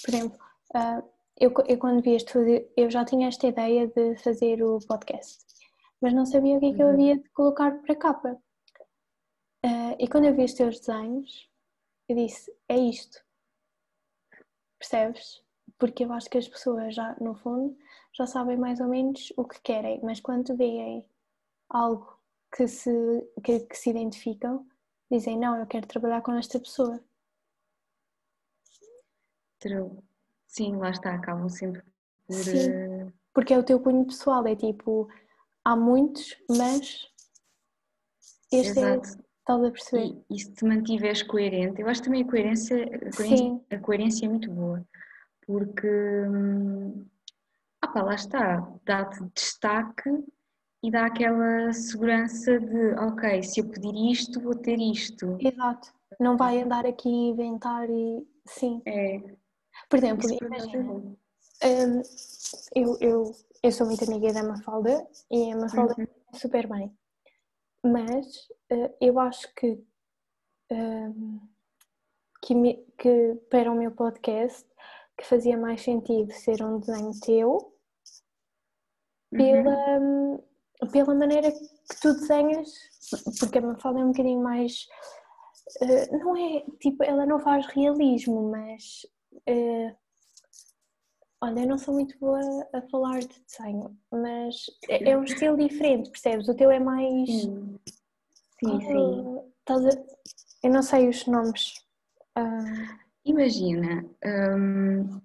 Por 0.02 0.14
exemplo, 0.14 0.40
ah, 0.74 1.04
eu, 1.38 1.54
eu 1.68 1.78
quando 1.78 2.02
vi 2.02 2.12
este 2.16 2.34
eu 2.78 2.90
já 2.90 3.04
tinha 3.04 3.28
esta 3.28 3.48
ideia 3.48 3.88
de 3.88 4.16
fazer 4.18 4.64
o 4.64 4.80
podcast, 4.88 5.44
mas 6.02 6.14
não 6.14 6.26
sabia 6.26 6.58
o 6.58 6.60
que 6.60 6.68
é 6.68 6.74
que 6.74 6.82
eu 6.82 6.88
Uhum. 6.88 6.94
havia 6.94 7.18
de 7.18 7.30
colocar 7.30 7.82
para 7.82 7.96
capa. 7.96 8.42
Ah, 9.64 9.96
e 10.00 10.08
quando 10.08 10.26
eu 10.26 10.36
vi 10.36 10.44
os 10.46 10.54
teus 10.54 10.80
desenhos, 10.80 11.50
eu 12.08 12.16
disse: 12.16 12.54
é 12.68 12.78
isto. 12.78 13.24
Percebes? 14.80 15.44
Porque 15.78 16.04
eu 16.04 16.12
acho 16.14 16.30
que 16.30 16.38
as 16.38 16.48
pessoas 16.48 16.96
já, 16.96 17.16
no 17.22 17.36
fundo, 17.36 17.78
já 18.14 18.26
sabem 18.26 18.58
mais 18.58 18.80
ou 18.80 18.88
menos 18.88 19.32
o 19.38 19.46
que 19.46 19.60
querem, 19.62 20.00
mas 20.04 20.20
quando 20.20 20.56
veem 20.56 21.06
algo 21.70 22.18
que 22.56 22.68
se, 22.68 22.92
que, 23.44 23.60
que 23.62 23.76
se 23.78 23.90
identificam, 23.90 24.66
dizem: 25.12 25.38
não, 25.38 25.58
eu 25.58 25.68
quero 25.68 25.88
trabalhar 25.88 26.22
com 26.22 26.34
esta 26.34 26.60
pessoa. 26.60 27.00
True. 29.60 29.92
Sim, 30.48 30.78
lá 30.78 30.90
está. 30.90 31.14
Acabam 31.14 31.50
sempre 31.50 31.82
por. 32.28 32.36
Sim. 32.36 32.72
eh, 32.72 33.08
Porque 33.34 33.54
é 33.54 33.58
o 33.58 33.64
teu 33.64 33.80
cunho 33.80 34.06
pessoal, 34.06 34.46
é 34.48 34.56
tipo, 34.56 35.08
há 35.64 35.76
muitos, 35.76 36.36
mas 36.50 37.08
este 38.52 38.80
é, 38.80 38.96
Exato. 38.96 39.24
estás 39.40 39.64
a 39.64 39.72
perceber? 39.72 40.06
E, 40.30 40.36
e 40.36 40.40
se 40.40 40.52
te 40.52 40.66
mantiveres 40.66 41.24
coerente, 41.24 41.82
eu 41.82 41.88
acho 41.88 42.04
também 42.04 42.24
a 42.24 42.28
coerência, 42.28 42.84
a 42.84 43.16
coerência, 43.16 43.62
a 43.70 43.78
coerência 43.80 44.26
é 44.26 44.30
muito 44.30 44.52
boa, 44.52 44.86
porque 45.46 45.88
ah 47.82 47.88
pá, 47.88 48.02
lá 48.02 48.16
está, 48.16 48.74
dá-te 48.86 49.24
destaque 49.36 50.10
e 50.82 50.90
dá 50.90 51.06
aquela 51.06 51.72
segurança 51.74 52.60
de 52.60 52.94
ok, 52.94 53.44
se 53.44 53.60
eu 53.60 53.70
pedir 53.70 54.12
isto, 54.12 54.40
vou 54.40 54.56
ter 54.56 54.80
isto. 54.80 55.38
exato. 55.40 55.94
Não 56.20 56.36
vai 56.36 56.62
andar 56.62 56.86
aqui 56.86 57.08
a 57.08 57.32
inventar 57.32 57.90
e. 57.90 58.28
Sim. 58.48 58.82
É, 58.86 59.20
Por 59.88 60.00
exemplo, 60.00 60.28
é 60.28 60.38
imagina, 60.46 60.94
hum, 60.94 62.02
eu, 62.76 62.98
eu, 63.00 63.32
eu 63.62 63.72
sou 63.72 63.86
muito 63.88 64.04
amiga 64.06 64.32
da 64.34 64.44
Mafalda 64.44 65.06
e 65.30 65.52
a 65.52 65.56
Mafalda 65.58 65.96
Uhum. 65.98 66.08
é 66.34 66.38
super 66.38 66.68
bem, 66.68 66.96
mas 67.84 68.48
eh, 68.70 68.96
eu 69.02 69.20
acho 69.20 69.54
que, 69.56 69.84
hum, 70.72 71.40
que, 72.42 72.56
me- 72.56 72.86
que 72.98 73.36
para 73.50 73.72
o 73.72 73.76
meu 73.76 73.92
podcast 73.92 74.66
que 75.18 75.26
fazia 75.26 75.58
mais 75.58 75.82
sentido 75.82 76.32
ser 76.32 76.64
um 76.64 76.80
desenho 76.80 77.12
teu 77.22 77.76
Uhum. 79.32 79.38
pela, 79.38 80.00
hum, 80.00 80.40
pela 80.92 81.14
maneira 81.14 81.52
que 81.52 82.00
tu 82.02 82.14
desenhas, 82.14 82.72
porque 83.40 83.58
a 83.60 83.62
Mafalda 83.62 84.00
é 84.00 84.04
um 84.04 84.12
bocadinho 84.12 84.42
mais. 84.42 84.88
eh, 85.82 86.18
não 86.18 86.36
é 86.36 86.64
tipo, 86.80 87.04
ela 87.04 87.26
não 87.26 87.40
faz 87.40 87.66
realismo, 87.68 88.50
mas. 88.50 89.06
eh, 89.46 89.96
olha, 91.42 91.62
eu 91.62 91.68
não 91.68 91.78
sou 91.78 91.94
muito 91.94 92.18
boa 92.20 92.40
a 92.74 92.82
falar 92.84 93.20
de 93.20 93.42
desenho, 93.42 93.98
mas 94.12 94.66
é, 94.90 95.12
é 95.12 95.18
um 95.18 95.24
estilo 95.24 95.58
diferente, 95.58 96.10
percebes? 96.12 96.48
O 96.48 96.56
teu 96.56 96.72
é 96.72 96.80
mais. 96.80 97.30
Sim, 97.30 97.80
sim, 98.60 98.80
qual- 98.82 98.82
sim. 98.82 99.24
a- 99.70 100.06
eu 100.64 100.72
não 100.72 100.82
sei 100.84 101.08
os 101.10 101.26
nomes. 101.28 101.74
Ah, 102.36 103.00
Imagina, 103.26 104.04
hum, 104.26 105.22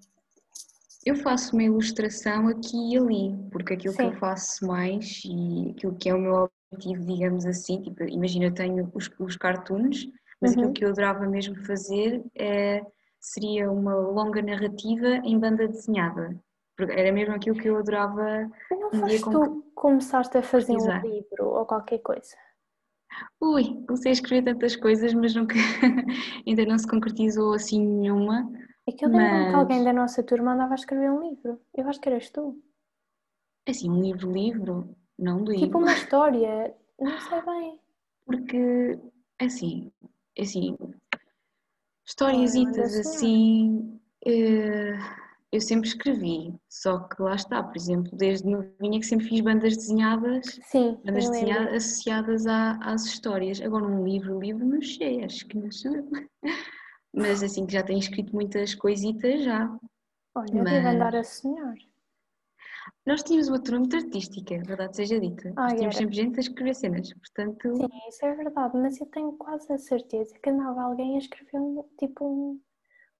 eu 1.04 1.16
faço 1.16 1.52
uma 1.54 1.62
ilustração 1.62 2.48
aqui 2.48 2.76
e 2.92 2.96
ali, 2.96 3.36
porque 3.50 3.74
aquilo 3.74 3.94
que 3.94 4.06
eu 4.06 4.12
Sim. 4.12 4.18
faço 4.18 4.66
mais 4.66 5.22
e 5.24 5.70
aquilo 5.70 5.94
que 5.96 6.08
é 6.08 6.14
o 6.14 6.18
meu 6.20 6.50
objetivo, 6.72 7.04
digamos 7.04 7.44
assim, 7.46 7.82
tipo, 7.82 8.02
imagina, 8.04 8.46
eu 8.46 8.54
tenho 8.54 8.90
os, 8.94 9.10
os 9.18 9.36
cartoons, 9.36 10.06
mas 10.40 10.52
aquilo 10.52 10.68
Uhum. 10.68 10.72
que 10.72 10.84
eu 10.84 10.88
adorava 10.90 11.26
mesmo 11.26 11.54
fazer 11.66 12.22
é, 12.34 12.80
seria 13.24 13.70
uma 13.70 13.94
longa 13.94 14.42
narrativa 14.42 15.08
em 15.24 15.38
banda 15.38 15.66
desenhada. 15.66 16.38
Porque 16.76 16.92
Era 16.92 17.12
mesmo 17.12 17.34
aquilo 17.34 17.56
que 17.56 17.68
eu 17.68 17.76
adorava 17.78 18.50
não 18.70 18.90
um 18.92 19.00
foste 19.00 19.20
com 19.20 19.30
tu 19.30 19.72
começaste 19.74 20.36
a 20.38 20.42
fazer 20.42 20.76
um 20.76 21.00
livro 21.00 21.46
ou 21.48 21.64
qualquer 21.66 21.98
coisa? 22.00 22.36
Ui, 23.40 23.84
comecei 23.86 24.10
a 24.10 24.12
escrever 24.12 24.42
tantas 24.52 24.76
coisas, 24.76 25.14
mas 25.14 25.34
nunca, 25.34 25.54
ainda 26.46 26.66
não 26.66 26.78
se 26.78 26.86
concretizou 26.86 27.54
assim 27.54 27.80
nenhuma. 27.84 28.50
É 28.86 28.92
que 28.92 29.04
eu 29.04 29.08
lembro-me 29.08 29.46
que 29.46 29.54
alguém 29.54 29.76
Mas, 29.78 29.84
da 29.84 29.92
nossa 29.92 30.22
turma 30.22 30.52
andava 30.52 30.72
a 30.72 30.74
escrever 30.74 31.10
um 31.10 31.22
livro. 31.30 31.60
Eu 31.74 31.88
acho 31.88 32.00
que 32.00 32.08
eras 32.08 32.30
tu. 32.30 32.60
assim, 33.68 33.90
um 33.90 34.00
livro-livro, 34.02 34.96
não 35.18 35.44
Tipo 35.44 35.50
livro. 35.52 35.78
uma 35.78 35.92
história, 35.94 36.74
não 36.98 37.18
sei 37.20 37.42
bem. 37.42 37.80
Porque, 38.26 38.98
assim, 39.40 39.92
assim, 40.38 40.76
Historiasitas 42.06 42.94
assim, 42.96 43.98
eh, 44.26 44.98
eu 45.50 45.60
sempre 45.60 45.88
escrevi, 45.88 46.52
só 46.68 46.98
que 46.98 47.22
lá 47.22 47.34
está, 47.34 47.62
por 47.62 47.76
exemplo, 47.76 48.10
desde 48.16 48.48
novinha 48.48 48.98
que 48.98 49.06
sempre 49.06 49.28
fiz 49.28 49.40
bandas 49.40 49.76
desenhadas, 49.76 50.58
Sim, 50.64 50.98
bandas 51.04 51.30
desenhadas 51.30 51.74
associadas 51.74 52.46
à, 52.46 52.72
às 52.82 53.04
histórias. 53.04 53.60
Agora 53.60 53.86
um 53.86 54.04
livro, 54.04 54.40
livro 54.40 54.66
não 54.66 54.82
sei, 54.82 55.24
acho 55.24 55.46
que 55.46 55.56
não 55.56 55.70
sei. 55.70 55.92
Mas 57.14 57.42
assim 57.42 57.64
que 57.64 57.72
já 57.72 57.82
tenho 57.82 58.00
escrito 58.00 58.34
muitas 58.34 58.74
coisitas 58.74 59.44
já. 59.44 59.66
Olha, 60.34 60.62
Mas... 60.64 60.72
devo 60.72 60.88
andar 60.88 61.14
a 61.14 61.22
sonhar. 61.22 61.74
Nós 63.06 63.22
tínhamos 63.22 63.48
uma 63.48 63.62
turma 63.62 63.80
muito 63.80 63.96
artística, 63.96 64.62
verdade 64.62 64.96
seja 64.96 65.20
dita. 65.20 65.52
Ah, 65.56 65.62
Nós 65.64 65.74
tínhamos 65.74 65.96
sempre 65.96 66.14
gente 66.16 66.36
a 66.36 66.40
escrever 66.40 66.74
cenas, 66.74 67.12
portanto... 67.14 67.76
Sim, 67.76 67.88
isso 68.08 68.24
é 68.24 68.34
verdade, 68.34 68.76
mas 68.76 69.00
eu 69.00 69.06
tenho 69.06 69.32
quase 69.34 69.72
a 69.72 69.78
certeza 69.78 70.38
que 70.38 70.50
andava 70.50 70.82
alguém 70.82 71.16
a 71.16 71.18
escrever 71.18 71.58
um, 71.58 71.82
tipo 71.98 72.24
um, 72.24 72.60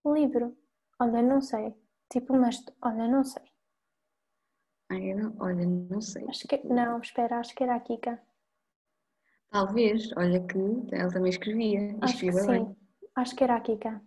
um 0.04 0.14
livro. 0.14 0.56
Olha, 0.98 1.22
não 1.22 1.40
sei. 1.40 1.74
Tipo, 2.10 2.34
mas 2.34 2.64
olha, 2.82 3.08
não 3.08 3.24
sei. 3.24 3.42
Ai, 4.90 5.14
não, 5.14 5.34
olha, 5.40 5.66
não 5.66 6.00
sei. 6.00 6.24
Acho 6.28 6.46
que, 6.46 6.66
não, 6.66 7.00
espera, 7.00 7.38
acho 7.38 7.54
que 7.54 7.62
era 7.62 7.74
a 7.74 7.80
Kika. 7.80 8.20
Talvez, 9.50 10.10
olha 10.16 10.44
que 10.46 10.58
ela 10.92 11.12
também 11.12 11.30
escrevia. 11.30 11.96
Acho 12.00 12.18
que 12.18 12.32
sim. 12.32 12.46
Bem. 12.46 12.76
Acho 13.16 13.36
que 13.36 13.44
era 13.44 13.56
a 13.56 13.60
Kika. 13.60 14.02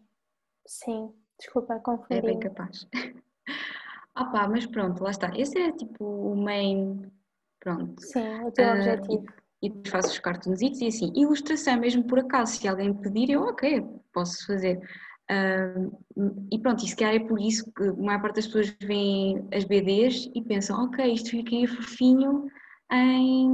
Sim, 0.65 1.13
desculpa, 1.39 1.79
confundi. 1.79 2.15
É 2.15 2.21
bem 2.21 2.39
capaz. 2.39 2.87
Ah 4.17 4.25
pá, 4.25 4.47
mas 4.47 4.65
pronto, 4.65 5.03
lá 5.03 5.11
está. 5.11 5.31
Esse 5.37 5.59
é 5.59 5.71
tipo 5.71 6.03
o 6.03 6.35
main. 6.35 7.03
Pronto. 7.59 8.01
Sim, 8.01 8.45
o 8.45 8.51
teu 8.51 8.67
uh, 8.67 8.71
objetivo. 8.73 9.25
E, 9.61 9.67
e 9.67 9.89
faço 9.89 10.09
os 10.09 10.17
cartunzitos 10.17 10.81
e 10.81 10.87
assim. 10.87 11.13
Ilustração, 11.15 11.79
mesmo 11.79 12.03
por 12.03 12.17
acaso, 12.17 12.57
se 12.57 12.67
alguém 12.67 12.91
pedir, 12.95 13.29
eu 13.29 13.43
ok, 13.43 13.85
posso 14.11 14.43
fazer. 14.47 14.79
Uh, 15.29 15.95
e 16.51 16.57
pronto, 16.57 16.83
e 16.83 16.87
se 16.87 16.95
calhar 16.95 17.13
é 17.13 17.19
por 17.19 17.39
isso 17.39 17.71
que 17.73 17.83
a 17.83 17.93
maior 17.93 18.19
parte 18.19 18.37
das 18.37 18.47
pessoas 18.47 18.75
veem 18.81 19.47
as 19.53 19.63
BDs 19.65 20.31
e 20.33 20.41
pensam, 20.41 20.85
ok, 20.85 21.13
isto 21.13 21.29
fica 21.29 21.75
fofinho 21.75 22.47
em. 22.91 23.51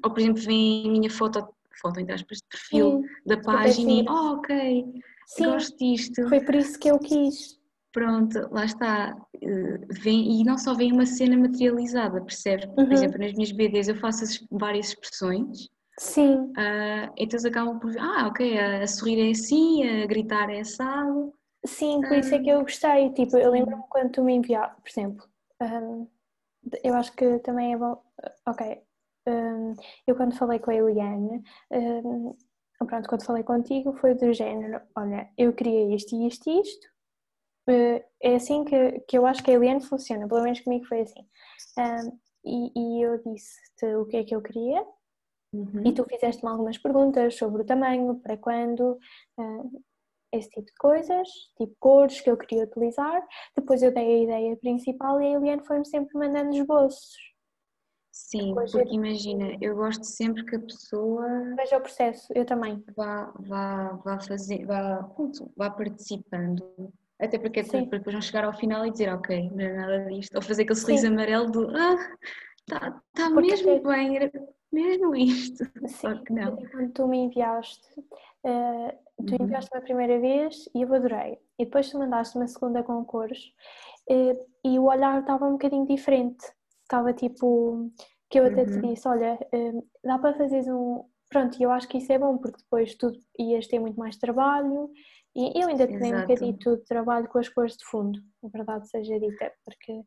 Ou 0.00 0.10
por 0.12 0.20
exemplo, 0.20 0.42
veem 0.42 0.86
a 0.86 0.92
minha 0.92 1.10
foto, 1.10 1.44
foto 1.82 1.98
entre 1.98 2.14
aspas, 2.14 2.38
de 2.38 2.44
perfil 2.48 3.02
Sim, 3.02 3.08
da 3.26 3.40
página 3.40 3.90
e, 3.90 4.06
oh, 4.08 4.34
ok, 4.34 4.84
Sim, 5.26 5.44
gosto 5.46 5.76
disto. 5.76 6.28
Foi 6.28 6.40
por 6.40 6.54
isso 6.54 6.78
que 6.78 6.88
eu 6.88 7.00
quis. 7.00 7.63
Pronto, 7.94 8.48
lá 8.50 8.64
está. 8.64 9.16
Eh, 9.40 9.78
vem, 9.88 10.40
e 10.40 10.44
não 10.44 10.58
só 10.58 10.74
vem 10.74 10.92
uma 10.92 11.06
cena 11.06 11.36
materializada, 11.36 12.20
percebes? 12.20 12.66
Uhum. 12.66 12.74
Por 12.74 12.92
exemplo, 12.92 13.18
nas 13.20 13.32
minhas 13.34 13.52
BDs 13.52 13.86
eu 13.86 13.94
faço 13.94 14.44
várias 14.50 14.88
expressões. 14.88 15.68
Sim. 15.96 16.34
Uh, 16.34 17.06
então 17.16 17.38
eles 17.38 17.44
acabam 17.44 17.78
por. 17.78 17.96
Ah, 17.96 18.26
ok, 18.26 18.58
a, 18.58 18.84
sorrir 18.88 19.28
é 19.28 19.30
assim, 19.30 19.88
a 19.88 20.06
gritar 20.06 20.50
é 20.50 20.58
assado. 20.58 21.32
Sim, 21.64 22.00
por 22.00 22.16
isso 22.18 22.34
é 22.34 22.40
que 22.40 22.48
eu 22.48 22.62
gostei. 22.62 23.10
Tipo, 23.10 23.38
eu 23.38 23.52
lembro-me 23.52 23.84
quando 23.88 24.10
tu 24.10 24.24
me 24.24 24.34
enviaste, 24.34 24.74
por 24.82 24.90
exemplo, 24.90 25.24
um, 25.62 26.08
eu 26.82 26.94
acho 26.94 27.12
que 27.12 27.38
também 27.38 27.74
é 27.74 27.78
bom. 27.78 28.02
Ok. 28.44 28.82
Um, 29.28 29.74
eu 30.04 30.16
quando 30.16 30.36
falei 30.36 30.58
com 30.58 30.72
a 30.72 30.74
Eliane, 30.74 31.44
pronto, 32.86 33.08
quando 33.08 33.24
falei 33.24 33.44
contigo 33.44 33.94
foi 33.94 34.14
do 34.14 34.32
género, 34.32 34.80
olha, 34.96 35.30
eu 35.38 35.52
queria 35.52 35.94
isto 35.94 36.14
e 36.14 36.26
isto 36.26 36.50
e 36.50 36.60
isto, 36.60 36.93
é 37.70 38.34
assim 38.34 38.64
que, 38.64 39.00
que 39.00 39.16
eu 39.18 39.26
acho 39.26 39.42
que 39.42 39.50
a 39.50 39.54
Eliane 39.54 39.80
funciona, 39.80 40.28
pelo 40.28 40.42
menos 40.42 40.60
comigo 40.60 40.86
foi 40.86 41.00
assim. 41.00 41.26
Um, 41.78 42.18
e, 42.44 42.72
e, 42.76 43.02
eu 43.02 43.22
disse-te 43.22 43.86
o 43.96 44.04
que 44.04 44.18
é 44.18 44.24
que 44.24 44.34
eu 44.34 44.42
queria 44.42 44.84
uhum. 45.52 45.82
e 45.86 45.92
tu 45.94 46.04
fizeste-me 46.04 46.50
algumas 46.50 46.76
perguntas 46.76 47.36
sobre 47.36 47.62
o 47.62 47.64
tamanho, 47.64 48.20
para 48.20 48.36
quando, 48.36 48.98
uh, 49.38 49.82
esse 50.30 50.50
tipo 50.50 50.66
de 50.66 50.74
coisas, 50.74 51.28
tipo 51.56 51.74
cores 51.80 52.20
que 52.20 52.30
eu 52.30 52.36
queria 52.36 52.64
utilizar. 52.64 53.26
Depois 53.56 53.82
eu 53.82 53.92
dei 53.92 54.04
a 54.04 54.22
ideia 54.24 54.56
principal 54.56 55.20
e 55.20 55.26
a 55.26 55.30
Eliane 55.38 55.64
foi-me 55.64 55.86
sempre 55.86 56.18
mandando 56.18 56.54
esboços. 56.54 57.14
Sim, 58.12 58.48
Depois 58.48 58.70
porque 58.70 58.88
eu... 58.88 58.92
imagina, 58.92 59.56
eu 59.60 59.74
gosto 59.74 60.04
sempre 60.04 60.44
que 60.44 60.54
a 60.54 60.60
pessoa 60.60 61.26
veja 61.56 61.78
o 61.78 61.80
processo, 61.80 62.32
eu 62.34 62.44
também. 62.44 62.84
Vá, 62.96 63.32
vá, 63.40 63.92
vá 64.04 64.20
fazer, 64.20 64.64
vá, 64.66 65.08
vá 65.56 65.70
participando 65.70 66.92
até 67.20 67.38
porque 67.38 67.60
é 67.60 67.64
para 67.64 67.98
depois 67.98 68.14
não 68.14 68.20
chegar 68.20 68.44
ao 68.44 68.52
final 68.52 68.86
e 68.86 68.90
dizer, 68.90 69.12
ok, 69.12 69.50
não 69.50 69.60
é 69.64 69.72
nada 69.72 70.04
disto. 70.06 70.34
Ou 70.34 70.42
fazer 70.42 70.62
aquele 70.62 70.78
sorriso 70.78 71.06
amarelo 71.06 71.50
do, 71.50 71.68
ah, 71.76 71.96
está 72.60 73.00
tá 73.14 73.30
mesmo 73.30 73.70
é... 73.70 73.80
bem, 73.80 74.16
era 74.16 74.32
mesmo 74.72 75.14
isto. 75.14 75.64
Sim, 75.86 76.22
que 76.24 76.32
não. 76.32 76.56
Quando 76.56 76.92
tu 76.92 77.06
me 77.06 77.18
enviaste, 77.18 77.86
uh, 78.00 79.24
tu 79.24 79.34
uhum. 79.34 79.44
enviaste-me 79.46 79.78
a 79.78 79.82
primeira 79.82 80.18
vez 80.18 80.68
e 80.74 80.82
eu 80.82 80.92
adorei. 80.92 81.38
E 81.58 81.64
depois 81.64 81.88
tu 81.88 81.98
mandaste 81.98 82.36
uma 82.36 82.48
segunda 82.48 82.82
com 82.82 83.04
cores 83.04 83.52
uh, 84.10 84.46
e 84.64 84.78
o 84.78 84.84
olhar 84.84 85.20
estava 85.20 85.46
um 85.46 85.52
bocadinho 85.52 85.86
diferente. 85.86 86.44
Estava 86.82 87.12
tipo, 87.12 87.90
que 88.28 88.40
eu 88.40 88.46
até 88.46 88.62
uhum. 88.62 88.80
te 88.80 88.88
disse, 88.88 89.06
olha, 89.06 89.38
uh, 89.54 89.88
dá 90.02 90.18
para 90.18 90.36
fazeres 90.36 90.66
um... 90.66 91.04
Pronto, 91.30 91.58
e 91.58 91.62
eu 91.62 91.70
acho 91.70 91.88
que 91.88 91.98
isso 91.98 92.12
é 92.12 92.18
bom 92.18 92.38
porque 92.38 92.58
depois 92.62 92.94
tu 92.94 93.12
ias 93.38 93.66
ter 93.66 93.80
muito 93.80 93.98
mais 93.98 94.16
trabalho 94.16 94.90
e 95.34 95.60
eu 95.60 95.68
ainda 95.68 95.86
tenho 95.86 96.16
um 96.16 96.20
bocadito 96.20 96.76
de 96.76 96.84
trabalho 96.84 97.28
com 97.28 97.38
as 97.38 97.48
cores 97.48 97.76
de 97.76 97.84
fundo, 97.84 98.20
na 98.42 98.48
verdade 98.48 98.88
seja 98.88 99.18
dita, 99.18 99.52
porque 99.64 100.02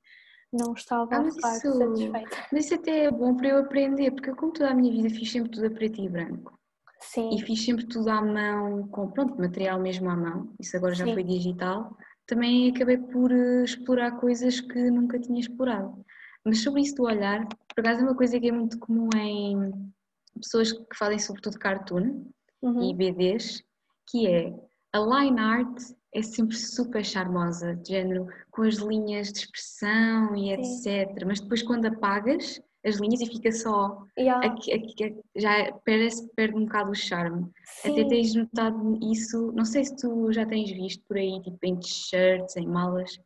não 0.54 0.74
estava 0.74 1.16
ah, 1.16 1.22
a 1.22 1.28
isso, 1.28 1.42
satisfeita. 1.42 2.48
Mas 2.52 2.66
isso 2.66 2.76
até 2.76 3.06
é 3.06 3.12
bom 3.12 3.36
para 3.36 3.50
eu 3.50 3.58
aprender, 3.60 4.12
porque 4.12 4.30
eu 4.30 4.36
como 4.36 4.54
toda 4.54 4.70
a 4.70 4.74
minha 4.74 4.92
vida 4.92 5.10
fiz 5.10 5.32
sempre 5.32 5.52
tudo 5.52 5.68
a 5.68 5.70
preto 5.70 6.02
e 6.02 6.08
branco. 6.08 6.58
Sim. 7.00 7.30
E 7.36 7.42
fiz 7.42 7.64
sempre 7.64 7.86
tudo 7.86 8.10
à 8.10 8.22
mão, 8.22 8.88
com 8.88 9.12
pronto, 9.12 9.38
material 9.38 9.80
mesmo 9.80 10.10
à 10.10 10.16
mão, 10.16 10.54
isso 10.60 10.76
agora 10.78 10.94
já 10.94 11.06
Sim. 11.06 11.14
foi 11.14 11.24
digital. 11.24 11.96
Também 12.26 12.70
acabei 12.70 12.98
por 12.98 13.32
eh, 13.32 13.64
explorar 13.64 14.12
coisas 14.20 14.60
que 14.60 14.90
nunca 14.90 15.20
tinha 15.20 15.40
explorado. 15.40 16.06
Mas 16.44 16.64
sobre 16.64 16.82
isso 16.82 16.96
do 16.96 17.04
olhar, 17.04 17.48
por 17.48 17.82
acaso 17.82 18.02
é 18.02 18.04
uma 18.04 18.16
coisa 18.16 18.40
que 18.40 18.48
é 18.48 18.52
muito 18.52 18.80
comum 18.80 19.10
em 19.16 19.92
pessoas 20.40 20.72
que 20.72 20.98
fazem 20.98 21.20
sobretudo 21.20 21.60
cartoon 21.60 22.26
uhum. 22.62 22.90
e 22.90 22.94
BDs, 22.94 23.64
que 24.10 24.28
é 24.28 24.54
a 24.98 25.22
line 25.22 25.40
art 25.40 25.80
é 26.14 26.22
sempre 26.22 26.56
super 26.56 27.06
charmosa, 27.06 27.76
de 27.76 27.90
género, 27.90 28.28
com 28.52 28.64
as 28.64 28.76
linhas 28.76 29.32
de 29.32 29.40
expressão 29.40 30.36
e 30.36 30.66
Sim. 30.66 30.90
etc. 30.90 31.26
Mas 31.26 31.40
depois 31.40 31.62
quando 31.62 31.86
apagas 31.86 32.60
as 32.86 32.96
linhas 32.98 33.22
e 33.22 33.26
fica 33.28 33.52
só. 33.52 34.04
Yeah. 34.18 34.48
Aqui, 34.48 34.74
aqui, 34.74 35.20
já 35.36 35.72
parece 35.86 36.28
perde 36.36 36.56
um 36.56 36.66
bocado 36.66 36.92
o 36.92 36.96
charme. 36.96 37.48
Sim. 37.66 37.92
Até 37.92 38.06
tens 38.06 38.34
notado 38.34 39.00
isso, 39.04 39.52
não 39.54 39.66
sei 39.66 39.86
se 39.86 39.96
tu 39.98 40.32
já 40.32 40.46
tens 40.46 40.72
visto 40.72 41.04
por 41.08 41.18
aí, 41.18 41.42
tipo 41.42 41.58
em 41.64 41.76
t-shirts, 41.78 42.56
em 42.56 42.68
malas, 42.68 43.20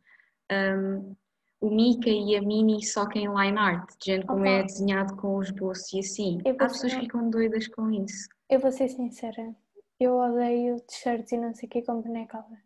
um, 0.50 1.14
o 1.60 1.70
Mickey 1.70 2.32
e 2.32 2.36
a 2.36 2.42
Minnie 2.42 2.84
só 2.84 3.06
que 3.06 3.20
em 3.20 3.28
line 3.28 3.56
art, 3.56 3.88
de 4.00 4.06
género 4.06 4.26
como 4.26 4.44
é 4.44 4.64
desenhado 4.64 5.16
com 5.16 5.36
os 5.36 5.50
bolsos 5.52 5.92
e 5.92 6.00
assim. 6.00 6.38
Há 6.44 6.66
pessoas 6.66 6.94
que 6.94 7.00
ficam 7.00 7.30
doidas 7.30 7.68
com 7.68 7.90
isso. 7.90 8.28
Eu 8.50 8.58
vou 8.58 8.72
ser 8.72 8.88
sincera, 8.88 9.54
eu 10.02 10.16
odeio 10.16 10.80
t-shirts 10.80 11.32
e 11.32 11.36
não 11.36 11.54
sei 11.54 11.68
o 11.68 11.70
que 11.70 11.82
com 11.82 12.00
bonecada. 12.00 12.62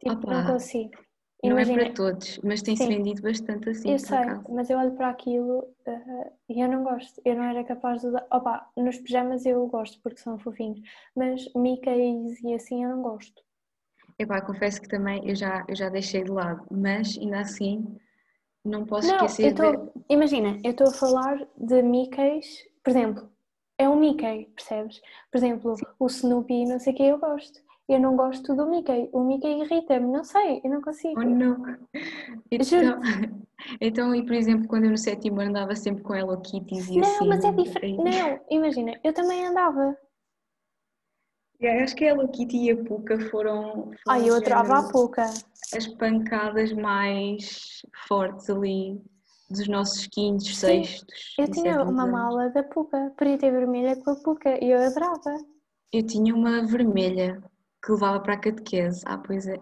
Tipo, 0.00 0.14
Opa, 0.14 0.42
não 0.42 0.52
consigo. 0.52 1.08
Imagina, 1.42 1.76
não 1.76 1.82
é 1.82 1.86
para 1.86 1.94
todos, 1.94 2.40
mas 2.42 2.62
tem-se 2.62 2.86
vendido 2.86 3.22
bastante 3.22 3.70
assim. 3.70 3.92
Eu 3.92 3.98
sei, 3.98 4.18
acaso. 4.18 4.44
mas 4.48 4.68
eu 4.68 4.78
olho 4.78 4.92
para 4.96 5.08
aquilo 5.08 5.58
uh, 5.86 6.32
e 6.48 6.60
eu 6.60 6.68
não 6.68 6.82
gosto. 6.82 7.20
Eu 7.24 7.36
não 7.36 7.44
era 7.44 7.62
capaz 7.62 8.00
de 8.00 8.08
usar. 8.08 8.26
Opa, 8.32 8.68
nos 8.76 8.98
pijamas 8.98 9.46
eu 9.46 9.64
gosto 9.68 10.00
porque 10.02 10.18
são 10.18 10.36
fofinhos, 10.38 10.80
mas 11.14 11.48
Mickeys 11.54 12.40
e 12.42 12.54
assim 12.54 12.82
eu 12.82 12.90
não 12.90 13.02
gosto. 13.02 13.40
Epá, 14.18 14.40
confesso 14.40 14.80
que 14.80 14.88
também 14.88 15.28
eu 15.28 15.36
já, 15.36 15.64
eu 15.68 15.76
já 15.76 15.88
deixei 15.88 16.24
de 16.24 16.30
lado, 16.30 16.66
mas 16.72 17.16
ainda 17.16 17.40
assim 17.40 17.96
não 18.64 18.84
posso 18.84 19.06
não, 19.06 19.14
esquecer. 19.24 19.52
Eu 19.52 19.54
tô, 19.54 19.76
de... 19.76 19.92
Imagina, 20.10 20.58
eu 20.64 20.72
estou 20.72 20.88
a 20.88 20.92
falar 20.92 21.46
de 21.56 21.82
Mickeys, 21.82 22.64
por 22.82 22.90
exemplo, 22.90 23.30
é 23.78 23.88
um 23.88 23.96
Mickey, 23.96 24.50
percebes? 24.54 25.00
Por 25.30 25.38
exemplo, 25.38 25.74
o 25.98 26.06
Snoopy, 26.06 26.66
não 26.66 26.80
sei 26.80 26.92
o 26.92 26.96
que 26.96 27.02
eu 27.04 27.18
gosto. 27.18 27.60
Eu 27.88 28.00
não 28.00 28.16
gosto 28.16 28.54
do 28.54 28.66
Mickey. 28.66 29.08
O 29.12 29.24
Mickey 29.24 29.62
irrita-me, 29.62 30.12
não 30.12 30.22
sei, 30.22 30.60
eu 30.62 30.70
não 30.70 30.82
consigo. 30.82 31.18
Oh, 31.18 31.24
não. 31.24 31.64
Então, 32.50 33.00
então, 33.80 34.14
e 34.14 34.26
por 34.26 34.34
exemplo, 34.34 34.68
quando 34.68 34.84
eu 34.84 34.90
no 34.90 34.98
sétimo 34.98 35.40
andava 35.40 35.74
sempre 35.74 36.02
com 36.02 36.14
Hello 36.14 36.38
Kitty 36.42 36.74
e 36.74 37.00
não, 37.00 37.08
assim. 37.08 37.20
Não, 37.20 37.28
mas 37.28 37.44
é 37.44 37.52
diferente. 37.52 37.96
Não, 37.96 38.40
imagina, 38.50 39.00
eu 39.02 39.12
também 39.14 39.46
andava. 39.46 39.96
Yeah, 41.60 41.82
acho 41.82 41.96
que 41.96 42.04
a 42.04 42.08
Hello 42.08 42.28
Kitty 42.28 42.56
e 42.56 42.70
a 42.72 42.76
Puka 42.76 43.18
foram. 43.30 43.72
foram 43.72 43.94
Ai, 44.08 44.28
eu 44.28 44.34
adorava 44.34 44.80
a 44.80 44.92
Puka. 44.92 45.24
As 45.74 45.86
pancadas 45.86 46.72
mais 46.72 47.82
fortes 48.06 48.50
ali 48.50 49.00
dos 49.50 49.66
nossos 49.68 50.06
quintos, 50.06 50.46
Sim, 50.48 50.84
sextos. 50.84 51.34
Eu 51.38 51.50
tinha 51.50 51.82
uma 51.82 52.02
anos. 52.04 52.12
mala 52.12 52.48
da 52.50 52.62
Puca, 52.62 53.12
preta 53.16 53.46
e 53.46 53.50
vermelha 53.50 53.96
com 53.96 54.10
a 54.10 54.16
Puca, 54.16 54.62
e 54.62 54.70
eu 54.70 54.78
adorava. 54.78 55.38
Eu 55.92 56.06
tinha 56.06 56.34
uma 56.34 56.66
vermelha 56.66 57.42
que 57.84 57.92
levava 57.92 58.20
para 58.20 58.34
a 58.34 58.38
catequese. 58.38 59.02
Ah, 59.06 59.18
pois 59.18 59.46
é. 59.46 59.58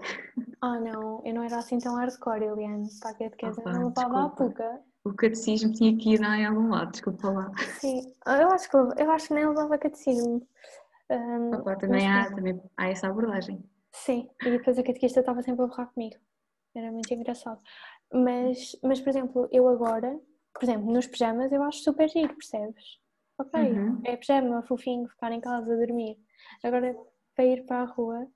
Ah, 0.61 0.81
não, 0.81 1.23
eu 1.25 1.35
não 1.35 1.43
era 1.43 1.59
assim 1.59 1.79
tão 1.79 1.95
hardcore, 1.95 2.45
Eliane. 2.45 2.89
Para 3.01 3.11
a 3.11 3.15
catequese 3.15 3.61
eu 3.61 3.73
não 3.73 3.89
levava 3.89 3.91
desculpa. 3.91 4.19
a 4.21 4.31
Puca. 4.31 4.81
O 5.05 5.13
catecismo 5.15 5.73
tinha 5.73 5.97
que 5.97 6.15
ir 6.15 6.21
em 6.21 6.45
algum 6.47 6.69
lado, 6.71 6.91
desculpa 6.91 7.31
lá. 7.31 7.53
Sim, 7.79 8.13
eu 8.27 8.51
acho 8.51 8.69
que, 8.69 8.77
eu 8.77 9.11
acho 9.13 9.29
que 9.29 9.35
nem 9.35 9.47
levava 9.47 9.79
catecismo. 9.79 10.45
Um, 11.09 11.55
Opa, 11.55 11.77
também, 11.77 12.09
há, 12.09 12.29
também 12.35 12.61
há 12.77 12.89
essa 12.89 13.07
abordagem. 13.07 13.63
Sim, 13.93 14.29
e 14.43 14.51
depois 14.51 14.77
a 14.77 14.83
catequista 14.83 15.21
estava 15.21 15.43
sempre 15.43 15.63
a 15.63 15.69
borrar 15.69 15.93
comigo. 15.93 16.17
Era 16.75 16.91
muito 16.91 17.15
engraçado. 17.15 17.61
Mas, 18.13 18.77
mas, 18.83 19.01
por 19.01 19.09
exemplo, 19.11 19.49
eu 19.51 19.69
agora, 19.69 20.19
por 20.55 20.63
exemplo, 20.65 20.93
nos 20.93 21.07
pijamas 21.07 21.53
eu 21.53 21.63
acho 21.63 21.81
super 21.81 22.09
giro, 22.09 22.35
percebes? 22.35 22.99
Ok, 23.39 23.61
Uhum. 23.61 24.01
é 24.05 24.17
pijama, 24.17 24.63
fofinho, 24.63 25.09
ficar 25.09 25.31
em 25.33 25.41
casa 25.41 25.73
a 25.73 25.77
dormir. 25.77 26.19
Agora, 26.65 26.97
para 27.35 27.45
ir 27.45 27.67
para 27.67 27.83
a 27.83 27.85
rua, 27.85 28.27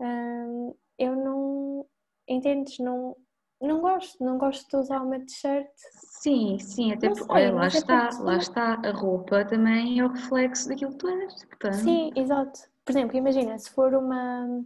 hum, 0.00 0.74
eu 0.98 1.14
não. 1.14 1.86
Entendes? 2.26 2.78
Não, 2.78 3.14
não 3.60 3.80
gosto. 3.80 4.22
Não 4.24 4.38
gosto 4.38 4.68
de 4.68 4.76
usar 4.76 5.02
uma 5.02 5.20
t-shirt. 5.20 5.68
Sim, 5.76 6.58
sim, 6.58 6.92
até 6.92 7.10
porque, 7.10 7.30
olha, 7.32 7.52
lá 7.52 7.64
é 7.64 7.68
está, 7.68 8.08
porque 8.08 8.22
lá 8.22 8.36
está, 8.38 8.74
a 8.82 8.90
roupa 8.92 9.44
também 9.44 10.00
é 10.00 10.04
o 10.04 10.08
reflexo 10.08 10.68
daquilo 10.68 10.92
que 10.92 10.98
tu 10.98 11.08
és, 11.08 11.44
portanto, 11.44 11.74
Sim, 11.74 12.12
exato. 12.16 12.60
Por 12.84 12.92
exemplo, 12.92 13.16
imagina, 13.16 13.58
se 13.58 13.70
for 13.70 13.92
uma. 13.94 14.64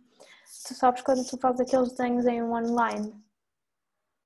Tu 0.66 0.74
sabes 0.74 1.02
quando 1.02 1.26
tu 1.26 1.36
fazes 1.38 1.60
aqueles 1.60 1.90
desenhos 1.90 2.26
em 2.26 2.42
um 2.42 2.52
online? 2.52 3.12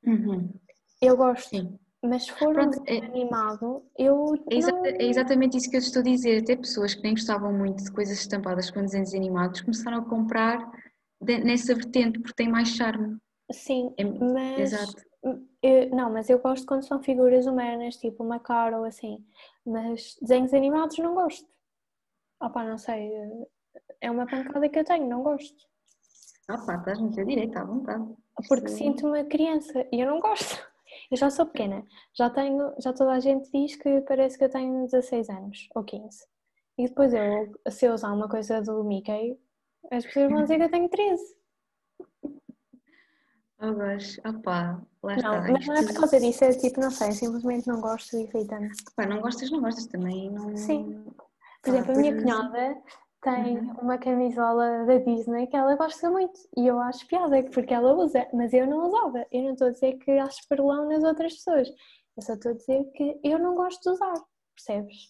Uhum, 0.06 0.52
Eu 1.00 1.16
gosto. 1.16 1.48
sim. 1.48 1.78
Mas 2.02 2.24
se 2.24 2.32
for 2.32 2.50
um 2.50 2.52
Pronto, 2.52 2.82
desenho 2.84 3.02
é, 3.04 3.06
animado, 3.06 3.86
eu 3.98 4.34
é 4.50 4.54
exa- 4.56 4.70
não. 4.72 4.84
é 4.84 5.04
exatamente 5.04 5.56
isso 5.56 5.70
que 5.70 5.76
eu 5.76 5.80
estou 5.80 6.00
a 6.00 6.04
dizer, 6.04 6.42
até 6.42 6.54
pessoas 6.54 6.94
que 6.94 7.02
nem 7.02 7.14
gostavam 7.14 7.50
muito 7.52 7.82
de 7.82 7.90
coisas 7.90 8.18
estampadas 8.18 8.70
com 8.70 8.80
desenhos 8.82 9.14
animados 9.14 9.62
começaram 9.62 9.98
a 9.98 10.04
comprar 10.04 10.58
de- 11.20 11.38
nessa 11.42 11.74
vertente 11.74 12.18
porque 12.20 12.34
tem 12.34 12.48
mais 12.50 12.68
charme. 12.68 13.16
Sim, 13.50 13.94
É- 13.96 14.04
mas. 14.04 14.58
exato. 14.58 15.02
eu- 15.62 15.88
não, 15.90 16.12
mas 16.12 16.28
eu 16.28 16.38
gosto 16.38 16.66
quando 16.66 16.86
são 16.86 17.02
figuras 17.02 17.46
humanas, 17.46 17.96
tipo 17.96 18.22
uma 18.22 18.38
cara 18.38 18.78
ou 18.78 18.84
assim. 18.84 19.24
Mas 19.64 20.14
desenhos 20.20 20.52
animados 20.52 20.98
não 20.98 21.14
gosto. 21.14 21.48
Opá, 22.42 22.64
não 22.64 22.76
sei. 22.76 23.10
É 24.02 24.10
uma 24.10 24.26
pancada 24.26 24.68
que 24.68 24.78
eu 24.78 24.84
tenho, 24.84 25.08
não 25.08 25.22
gosto. 25.22 25.56
Ah 26.46 26.58
pá, 26.58 26.76
estás 26.76 27.00
no 27.00 27.10
teu 27.10 27.24
direito, 27.24 27.56
à 27.56 27.64
vontade. 27.64 28.04
Porque 28.48 28.68
sinto-me 28.68 29.24
criança 29.24 29.86
e 29.92 30.00
eu 30.00 30.06
não 30.10 30.20
gosto. 30.20 30.58
Eu 31.10 31.16
já 31.16 31.28
sou 31.28 31.44
pequena, 31.46 31.84
já 32.14 32.30
tenho, 32.30 32.72
já 32.78 32.92
toda 32.92 33.12
a 33.12 33.20
gente 33.20 33.50
diz 33.52 33.74
que 33.76 34.00
parece 34.02 34.38
que 34.38 34.44
eu 34.44 34.48
tenho 34.48 34.84
16 34.84 35.28
anos 35.28 35.68
ou 35.74 35.82
15. 35.84 36.24
E 36.78 36.88
depois 36.88 37.12
eu, 37.12 37.52
se 37.70 37.84
eu 37.86 37.92
usar 37.94 38.12
uma 38.12 38.28
coisa 38.28 38.62
do 38.62 38.82
Mickey, 38.84 39.38
as 39.90 40.04
pessoas 40.06 40.30
vão 40.30 40.42
dizer 40.42 40.56
que 40.56 40.64
eu 40.64 40.70
tenho 40.70 40.88
13. 40.88 41.22
Oh 43.60 43.72
gosh, 43.72 44.20
ah 44.24 44.32
pá, 44.42 44.82
lá 45.02 45.16
Não, 45.16 45.38
está. 45.38 45.52
mas 45.52 45.66
não 45.66 45.74
é 45.76 45.86
por 45.86 45.94
causa 45.94 46.20
disso, 46.20 46.44
é 46.44 46.50
tipo, 46.52 46.80
não 46.80 46.90
sei, 46.90 47.12
simplesmente 47.12 47.66
não 47.66 47.80
gosto 47.80 48.16
e 48.16 48.24
irrita-me. 48.24 48.70
Pá, 48.96 49.06
não 49.06 49.20
gostas, 49.20 49.50
não 49.50 49.60
gostas 49.60 49.86
também, 49.86 50.30
não... 50.30 50.54
Sim. 50.56 51.04
Por 51.62 51.70
exemplo, 51.70 51.92
a 51.92 51.96
minha 51.96 52.12
pois- 52.12 52.22
cunhada 52.24 52.82
tem 53.24 53.58
Uhum. 53.58 53.72
uma 53.80 53.98
camisola 53.98 54.84
da 54.84 54.98
Disney 54.98 55.46
que 55.46 55.56
ela 55.56 55.74
gosta 55.76 56.10
muito 56.10 56.38
e 56.56 56.66
eu 56.66 56.78
acho 56.78 57.06
piada 57.06 57.42
porque 57.50 57.72
ela 57.72 57.94
usa, 57.94 58.28
mas 58.34 58.52
eu 58.52 58.66
não 58.66 58.86
usava. 58.86 59.26
Eu 59.32 59.42
não 59.44 59.52
estou 59.52 59.68
a 59.68 59.70
dizer 59.70 59.94
que 59.98 60.10
acho 60.12 60.46
perlão 60.48 60.88
nas 60.88 61.02
outras 61.02 61.34
pessoas, 61.34 61.68
eu 62.16 62.22
só 62.22 62.34
estou 62.34 62.52
a 62.52 62.54
dizer 62.54 62.84
que 62.92 63.18
eu 63.24 63.38
não 63.38 63.54
gosto 63.54 63.80
de 63.82 63.90
usar, 63.90 64.14
percebes? 64.54 65.08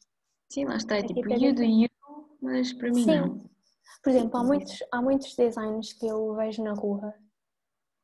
Sim, 0.51 0.65
lá 0.67 0.77
está, 0.77 0.97
é 0.97 1.01
É 1.01 1.03
tipo 1.03 1.29
é 1.33 1.37
you 1.37 1.55
do 1.55 1.65
you, 1.65 1.89
mas 2.41 2.73
para 2.73 2.91
mim 2.93 3.05
Sim. 3.05 3.17
não. 3.19 3.45
Por 4.03 4.11
exemplo, 4.11 4.39
há 4.39 4.45
muitos, 4.45 4.79
há 4.93 5.03
muitos 5.03 5.35
designs 5.35 5.93
que 5.95 6.07
eu 6.07 6.35
vejo 6.35 6.63
na 6.63 6.73
rua 6.75 7.13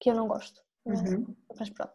que 0.01 0.11
eu 0.11 0.15
não 0.15 0.27
gosto, 0.27 0.61
mas, 0.85 1.01
Uhum. 1.13 1.37
mas 1.59 1.71
pronto. 1.71 1.95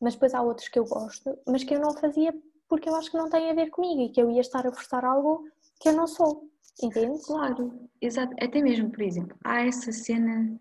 Mas 0.00 0.14
depois 0.14 0.34
há 0.34 0.42
outros 0.42 0.68
que 0.68 0.78
eu 0.78 0.84
gosto, 0.84 1.38
mas 1.46 1.64
que 1.64 1.74
eu 1.74 1.80
não 1.80 1.92
fazia 1.96 2.34
porque 2.68 2.88
eu 2.88 2.94
acho 2.96 3.10
que 3.10 3.16
não 3.16 3.30
tem 3.30 3.48
a 3.50 3.54
ver 3.54 3.70
comigo 3.70 4.00
e 4.02 4.10
que 4.10 4.20
eu 4.20 4.28
ia 4.30 4.40
estar 4.40 4.66
a 4.66 4.72
forçar 4.72 5.04
algo 5.04 5.48
que 5.80 5.88
eu 5.88 5.92
não 5.92 6.06
sou, 6.06 6.50
entende? 6.82 7.22
Claro, 7.24 7.88
exato. 8.00 8.34
Até 8.40 8.60
mesmo, 8.62 8.90
por 8.90 9.02
exemplo, 9.02 9.36
há 9.44 9.64
essa 9.66 9.92
cena, 9.92 10.58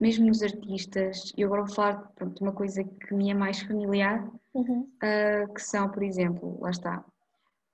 mesmo 0.00 0.26
nos 0.26 0.42
artistas, 0.42 1.32
e 1.36 1.42
eu 1.42 1.46
agora 1.48 1.64
vou 1.64 1.74
falar 1.74 2.12
pronto, 2.14 2.36
de 2.36 2.42
uma 2.42 2.52
coisa 2.52 2.82
que 2.84 3.14
me 3.14 3.30
é 3.30 3.34
mais 3.34 3.60
familiar, 3.60 4.30
Uhum. 4.54 4.88
ah, 5.02 5.46
que 5.52 5.60
são, 5.60 5.90
por 5.90 6.02
exemplo, 6.02 6.58
lá 6.60 6.70
está, 6.70 7.04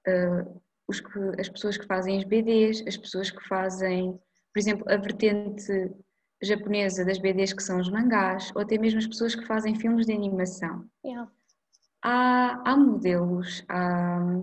ah, 0.07 0.47
os 0.89 1.01
que, 1.01 1.19
as 1.39 1.49
pessoas 1.49 1.77
que 1.77 1.87
fazem 1.87 2.19
as 2.19 2.25
BDs, 2.25 2.85
as 2.87 2.97
pessoas 2.97 3.31
que 3.31 3.47
fazem, 3.47 4.13
por 4.53 4.59
exemplo, 4.59 4.85
a 4.91 4.97
vertente 4.97 5.93
japonesa 6.43 7.05
das 7.05 7.19
BDs 7.19 7.53
que 7.53 7.63
são 7.63 7.79
os 7.79 7.91
mangás, 7.91 8.51
ou 8.55 8.63
até 8.63 8.79
mesmo 8.79 8.99
as 8.99 9.07
pessoas 9.07 9.35
que 9.35 9.47
fazem 9.47 9.75
filmes 9.75 10.07
de 10.07 10.13
animação. 10.13 10.85
Yeah. 11.05 11.31
Há, 12.03 12.63
há 12.65 12.77
modelos, 12.77 13.63
há 13.69 14.41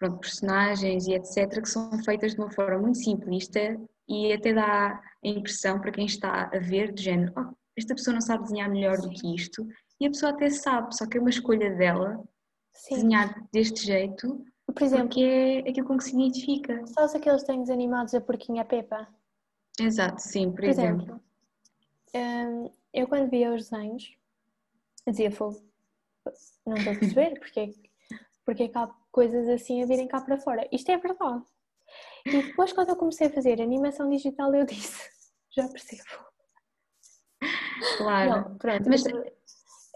pronto, 0.00 0.18
personagens 0.18 1.06
e 1.06 1.12
etc., 1.12 1.60
que 1.62 1.68
são 1.68 1.90
feitas 2.02 2.34
de 2.34 2.40
uma 2.40 2.50
forma 2.50 2.78
muito 2.78 2.98
simplista 2.98 3.60
e 4.08 4.32
até 4.32 4.52
dá 4.54 4.94
a 4.94 5.28
impressão 5.28 5.78
para 5.78 5.92
quem 5.92 6.06
está 6.06 6.44
a 6.52 6.58
ver, 6.58 6.90
de 6.92 7.02
género, 7.04 7.32
"Oh, 7.36 7.54
esta 7.76 7.94
pessoa 7.94 8.14
não 8.14 8.20
sabe 8.22 8.44
desenhar 8.44 8.68
melhor 8.70 8.96
do 8.98 9.10
que 9.10 9.32
isto, 9.34 9.64
e 10.00 10.06
a 10.06 10.10
pessoa 10.10 10.32
até 10.32 10.48
sabe, 10.48 10.96
só 10.96 11.06
que 11.06 11.18
é 11.18 11.20
uma 11.20 11.28
escolha 11.30 11.70
dela 11.76 12.24
Sim. 12.72 12.94
desenhar 12.96 13.46
deste 13.52 13.86
jeito, 13.86 14.42
Por 14.66 14.82
exemplo, 14.82 15.08
porque 15.08 15.20
é 15.66 15.70
aquilo 15.70 15.86
com 15.86 15.98
que 15.98 16.04
se 16.04 16.14
identifica. 16.14 16.86
sabes 16.86 17.14
aqueles 17.14 17.42
desenhos 17.42 17.68
animados 17.68 18.12
da 18.14 18.20
Porquinha 18.22 18.64
Pepa? 18.64 19.06
Exato, 19.78 20.20
sim, 20.22 20.50
por, 20.50 20.60
Por 20.60 20.68
exemplo. 20.68 21.02
exemplo, 21.02 21.20
hum, 22.14 22.70
eu 22.94 23.06
quando 23.06 23.28
via 23.30 23.52
os 23.52 23.68
desenhos, 23.68 24.16
dizia, 25.06 25.30
fogo, 25.30 25.60
não 26.66 26.78
estou 26.78 26.92
a 26.92 26.96
perceber 26.96 27.38
porque, 27.38 27.60
é 27.60 27.66
que- 27.66 27.90
porque 28.44 28.62
é 28.64 28.68
que 28.68 28.78
há 28.78 28.88
coisas 29.10 29.48
assim 29.48 29.82
a 29.82 29.86
virem 29.86 30.08
cá 30.08 30.20
para 30.20 30.38
fora. 30.38 30.68
Isto 30.72 30.90
é 30.90 30.98
verdade. 30.98 31.42
E 32.26 32.42
depois 32.42 32.72
quando 32.72 32.90
eu 32.90 32.96
comecei 32.96 33.26
a 33.26 33.30
fazer 33.32 33.60
animação 33.60 34.08
digital 34.08 34.54
eu 34.54 34.64
disse, 34.66 35.08
já 35.56 35.66
percebo. 35.68 36.02
Claro. 37.96 38.30
Não, 38.30 38.58
pronto, 38.58 38.88
Mas- 38.88 39.04
mas 39.04 39.14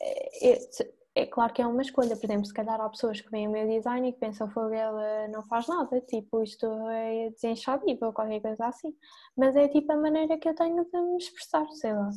é, 0.00 0.53
é- 0.53 0.94
é 1.16 1.27
claro 1.27 1.53
que 1.53 1.62
é 1.62 1.66
uma 1.66 1.83
escolha, 1.83 2.16
por 2.16 2.24
exemplo, 2.24 2.44
se 2.46 2.53
calhar 2.53 2.81
há 2.81 2.88
pessoas 2.88 3.20
que 3.20 3.31
veem 3.31 3.46
o 3.46 3.50
meu 3.53 3.68
design 3.68 4.09
e 4.09 4.12
que 4.12 4.18
pensam 4.18 4.48
que 4.48 4.59
ela 4.59 5.29
não 5.29 5.44
faz 5.44 5.68
nada, 5.68 6.00
tipo, 6.00 6.42
isto 6.42 6.66
é 6.88 7.31
desenxável 7.31 7.96
ou 8.03 8.12
qualquer 8.12 8.40
coisa 8.40 8.66
assim, 8.66 8.92
mas 9.37 9.55
é 9.55 9.68
tipo 9.68 9.92
a 9.92 9.96
maneira 9.96 10.37
que 10.38 10.48
eu 10.48 10.55
tenho 10.57 10.85
de 10.85 11.00
me 11.00 11.16
expressar, 11.18 11.64
sei 11.72 11.92
lá. 11.92 12.11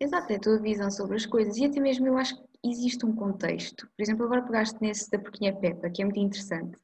Exato, 0.00 0.32
é 0.32 0.36
a 0.36 0.40
tua 0.40 0.58
visão 0.58 0.90
sobre 0.90 1.14
as 1.16 1.24
coisas 1.24 1.56
e 1.56 1.66
até 1.66 1.78
mesmo 1.78 2.08
eu 2.08 2.18
acho 2.18 2.36
que 2.36 2.51
existe 2.64 3.04
um 3.06 3.14
contexto. 3.14 3.86
Por 3.96 4.02
exemplo, 4.02 4.24
agora 4.24 4.42
pegaste 4.42 4.78
nesse 4.80 5.10
da 5.10 5.18
Porquinha 5.18 5.54
Peppa, 5.54 5.90
que 5.90 6.02
é 6.02 6.04
muito 6.04 6.20
interessante. 6.20 6.76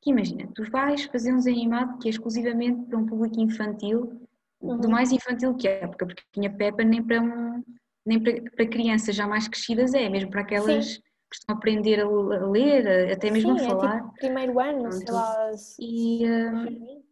Que 0.00 0.10
imagina, 0.10 0.48
tu 0.54 0.68
vais 0.70 1.04
fazer 1.04 1.32
um 1.32 1.36
desenho 1.36 1.56
animado 1.58 1.98
que 1.98 2.08
é 2.08 2.10
exclusivamente 2.10 2.86
para 2.86 2.98
um 2.98 3.06
público 3.06 3.40
infantil, 3.40 4.20
do 4.60 4.68
Uhum. 4.68 4.90
mais 4.90 5.10
infantil 5.10 5.54
que 5.56 5.66
é, 5.66 5.86
porque 5.86 6.04
a 6.04 6.06
Porquinha 6.06 6.50
Peppa 6.52 6.84
nem 6.84 7.02
para 7.02 7.20
um 7.20 7.62
nem 8.04 8.20
para, 8.20 8.42
para 8.50 8.66
crianças 8.66 9.14
já 9.14 9.26
mais 9.28 9.46
crescidas 9.46 9.94
é, 9.94 10.08
mesmo 10.08 10.28
para 10.30 10.40
aquelas 10.40 10.96
que 10.98 11.36
estão 11.36 11.54
a 11.54 11.58
aprender 11.58 12.00
a 12.00 12.04
a 12.04 12.46
ler, 12.50 12.86
a- 13.10 13.12
até 13.14 13.30
mesmo 13.30 13.56
Sim, 13.56 13.60
a 13.60 13.64
é 13.64 13.66
falar. 13.68 14.00
tipo 14.02 14.12
primeiro 14.14 14.60
ano, 14.60 14.92
sei 14.92 15.04
Pronto. 15.06 15.12
lá. 15.14 15.52
se- 15.56 15.76
E 15.82 16.18
para 16.26 16.70
mim. 16.70 17.02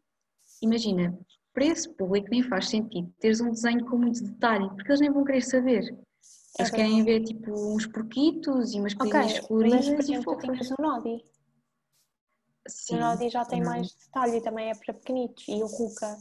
imagina, 0.62 1.18
para 1.54 1.64
esse 1.64 1.88
público 1.94 2.28
nem 2.30 2.42
faz 2.42 2.68
sentido 2.68 3.12
teres 3.20 3.40
um 3.40 3.50
desenho 3.50 3.84
com 3.86 3.96
muito 3.96 4.22
detalhe, 4.22 4.68
porque 4.70 4.88
eles 4.90 5.00
nem 5.00 5.10
vão 5.12 5.24
querer 5.24 5.42
saber. 5.42 5.96
É 6.58 6.62
Eles 6.62 6.70
querem 6.72 7.04
ver 7.04 7.22
tipo 7.22 7.52
uns 7.52 7.86
porquitos 7.86 8.74
e 8.74 8.80
umas 8.80 8.94
coisinhas 8.94 9.32
mas 9.32 9.40
por 9.40 9.48
coloridas 9.48 9.84
e 10.08 10.12
exemplo, 10.12 10.34
tu 10.36 10.40
fofas. 10.40 10.58
tinhas 10.58 10.70
o 10.78 10.82
Nodi. 10.82 11.24
Sim, 12.68 12.96
O 12.96 12.98
Nodi 13.00 13.28
já 13.30 13.44
tem 13.44 13.60
não, 13.60 13.70
mais 13.70 13.94
detalhe 13.94 14.36
e 14.38 14.42
também 14.42 14.70
é 14.70 14.74
para 14.74 14.94
pequenitos. 14.94 15.46
E 15.48 15.62
o 15.62 15.66
Ruka. 15.66 16.16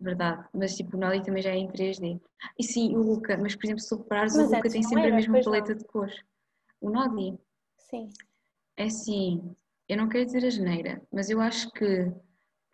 Verdade, 0.00 0.46
mas 0.52 0.74
tipo 0.76 0.96
o 0.96 1.00
Nodi 1.00 1.22
também 1.22 1.42
já 1.42 1.50
é 1.50 1.56
em 1.56 1.68
3D. 1.68 2.20
E 2.58 2.64
sim, 2.64 2.94
o 2.96 3.02
Luca, 3.02 3.36
mas 3.38 3.54
por 3.54 3.64
exemplo, 3.64 3.80
se 3.82 3.88
tu 3.88 3.96
reparares, 3.96 4.34
o 4.34 4.38
Mas 4.38 4.46
Luca 4.46 4.58
antes 4.58 4.72
tem 4.72 4.82
não 4.82 4.88
sempre 4.88 5.04
era, 5.06 5.12
a 5.12 5.16
mesma 5.16 5.40
paleta 5.42 5.70
não. 5.72 5.78
de 5.78 5.84
cores. 5.84 6.22
O 6.80 6.90
Nodi, 6.90 7.38
Sim. 7.78 8.08
é 8.76 8.84
assim, 8.84 9.56
eu 9.88 9.96
não 9.96 10.08
quero 10.08 10.26
dizer 10.26 10.44
a 10.44 10.50
geneira, 10.50 11.02
mas 11.12 11.30
eu 11.30 11.40
acho 11.40 11.70
que 11.72 12.12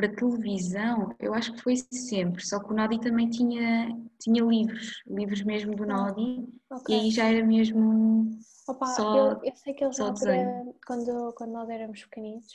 para 0.03 0.17
televisão, 0.17 1.15
eu 1.21 1.33
acho 1.33 1.53
que 1.53 1.63
foi 1.63 1.77
sempre, 1.93 2.45
só 2.45 2.59
que 2.59 2.73
o 2.73 2.75
Nodi 2.77 3.01
também 3.01 3.31
tinha, 3.31 3.97
tinha 4.19 4.43
livros, 4.43 5.01
livros 5.07 5.43
mesmo 5.45 5.77
do 5.77 5.85
Ah, 5.85 5.87
Nodi, 5.87 6.49
Ok. 6.71 6.95
e 6.95 7.01
aí 7.01 7.11
já 7.11 7.27
era 7.27 7.47
mesmo 7.47 8.37
Opa, 8.67 8.87
só 8.87 9.17
eu, 9.17 9.45
eu 9.45 9.57
sei 9.57 9.75
que 9.75 9.85
eles 9.85 9.99
na 9.99 10.07
altura, 10.09 10.65
quando, 10.87 11.33
quando 11.35 11.53
nós 11.53 11.69
éramos 11.71 12.03
pequeninos, 12.05 12.47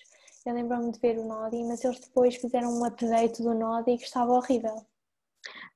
eu 0.45 0.53
lembro-me 0.53 0.91
de 0.91 0.99
ver 0.99 1.17
o 1.19 1.25
Nodi, 1.25 1.63
mas 1.63 1.83
eles 1.85 1.99
depois 2.01 2.35
fizeram 2.35 2.69
um 2.73 2.83
update 2.83 3.41
do 3.41 3.53
Nodi 3.53 3.97
que 3.97 4.03
estava 4.03 4.33
horrível. 4.33 4.85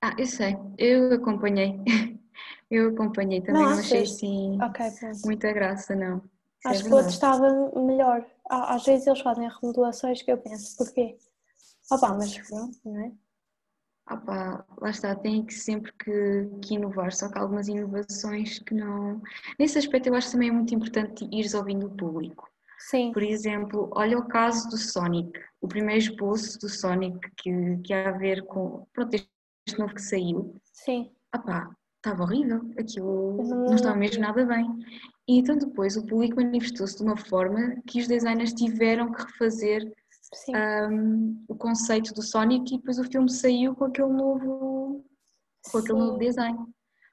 Ah, 0.02 0.16
eu 0.18 0.26
sei, 0.26 0.58
eu 0.78 1.14
acompanhei. 1.14 1.80
Eu 2.70 2.88
acompanhei, 2.92 3.42
também 3.42 3.64
Não 3.64 3.72
não 3.72 3.80
achei 3.80 4.04
assim 4.04 4.58
Ok, 4.62 4.92
pronto. 4.98 5.20
muita 5.26 5.52
graça, 5.52 5.94
não. 5.94 6.20
Isso 6.20 6.68
é 6.68 6.70
Acho 6.70 6.84
que 6.86 6.94
o 6.94 6.96
outro 6.96 7.12
estava 7.12 7.72
melhor. 7.76 8.26
Às 8.50 8.86
vezes 8.86 9.08
eles 9.08 9.20
fazem 9.20 9.50
remodelações 9.50 10.22
que 10.22 10.32
eu 10.32 10.38
penso, 10.38 10.78
porquê? 10.78 11.18
Opa, 11.92 12.14
mas 12.16 12.38
pronto, 12.48 12.78
não 12.86 13.00
é? 13.02 13.12
Pá, 14.26 14.66
lá 14.82 14.90
está, 14.90 15.16
tem 15.16 15.46
que 15.46 15.54
sempre 15.54 15.92
que, 15.94 16.50
que 16.62 16.74
inovar, 16.76 17.14
só 17.14 17.30
que 17.30 17.38
há 17.38 17.42
algumas 17.42 17.68
inovações 17.68 18.60
que 18.60 18.74
não. 18.74 19.22
Nesse 19.58 19.78
aspecto, 19.78 20.08
eu 20.08 20.16
acho 20.16 20.32
também 20.32 20.50
é 20.50 20.52
muito 20.52 20.74
importante 20.76 21.28
ires 21.32 21.54
ouvindo 21.54 21.88
o 21.88 21.96
público. 21.96 22.50
Sim, 22.90 23.12
Por 23.14 23.22
exemplo, 23.24 23.90
olha 23.94 24.18
o 24.18 24.28
caso 24.28 24.68
do 24.70 24.78
Sonic, 24.78 25.40
o 25.62 25.68
primeiro 25.68 26.00
esboço 26.02 26.58
do 26.60 26.68
Sonic 26.68 27.20
que, 27.38 27.78
que 27.84 27.94
há 27.94 28.10
a 28.10 28.18
ver 28.18 28.44
com. 28.48 28.86
Pronto, 28.92 29.14
este 29.14 29.80
novo 29.80 29.94
que 29.94 30.02
saiu. 30.02 30.56
Sim. 30.74 31.12
Pá, 31.32 31.70
estava 31.98 32.24
horrível, 32.24 32.70
aquilo 32.78 33.38
Não- 33.38 33.76
estava 33.76 33.96
mesmo 33.96 34.22
nada 34.22 34.44
bem. 34.46 34.66
E 35.28 35.38
então 35.38 35.58
depois 35.58 35.96
o 35.96 36.06
público 36.06 36.36
manifestou-se 36.38 36.98
de 36.98 37.04
uma 37.04 37.16
forma 37.16 37.76
que 37.88 38.02
os 38.02 38.08
designers 38.08 38.52
tiveram 38.54 39.12
que 39.14 39.22
refazer. 39.24 39.90
Um, 40.50 41.44
o 41.48 41.56
conceito 41.56 42.14
do 42.14 42.22
Sonic 42.22 42.74
e 42.74 42.78
depois 42.78 42.98
o 42.98 43.04
filme 43.04 43.30
saiu 43.30 43.76
com 43.76 43.86
aquele 43.86 44.14
novo, 44.14 45.06
com 45.72 45.78
aquele 45.78 46.00
novo 46.00 46.14
Sim. 46.14 46.20
design. 46.20 46.58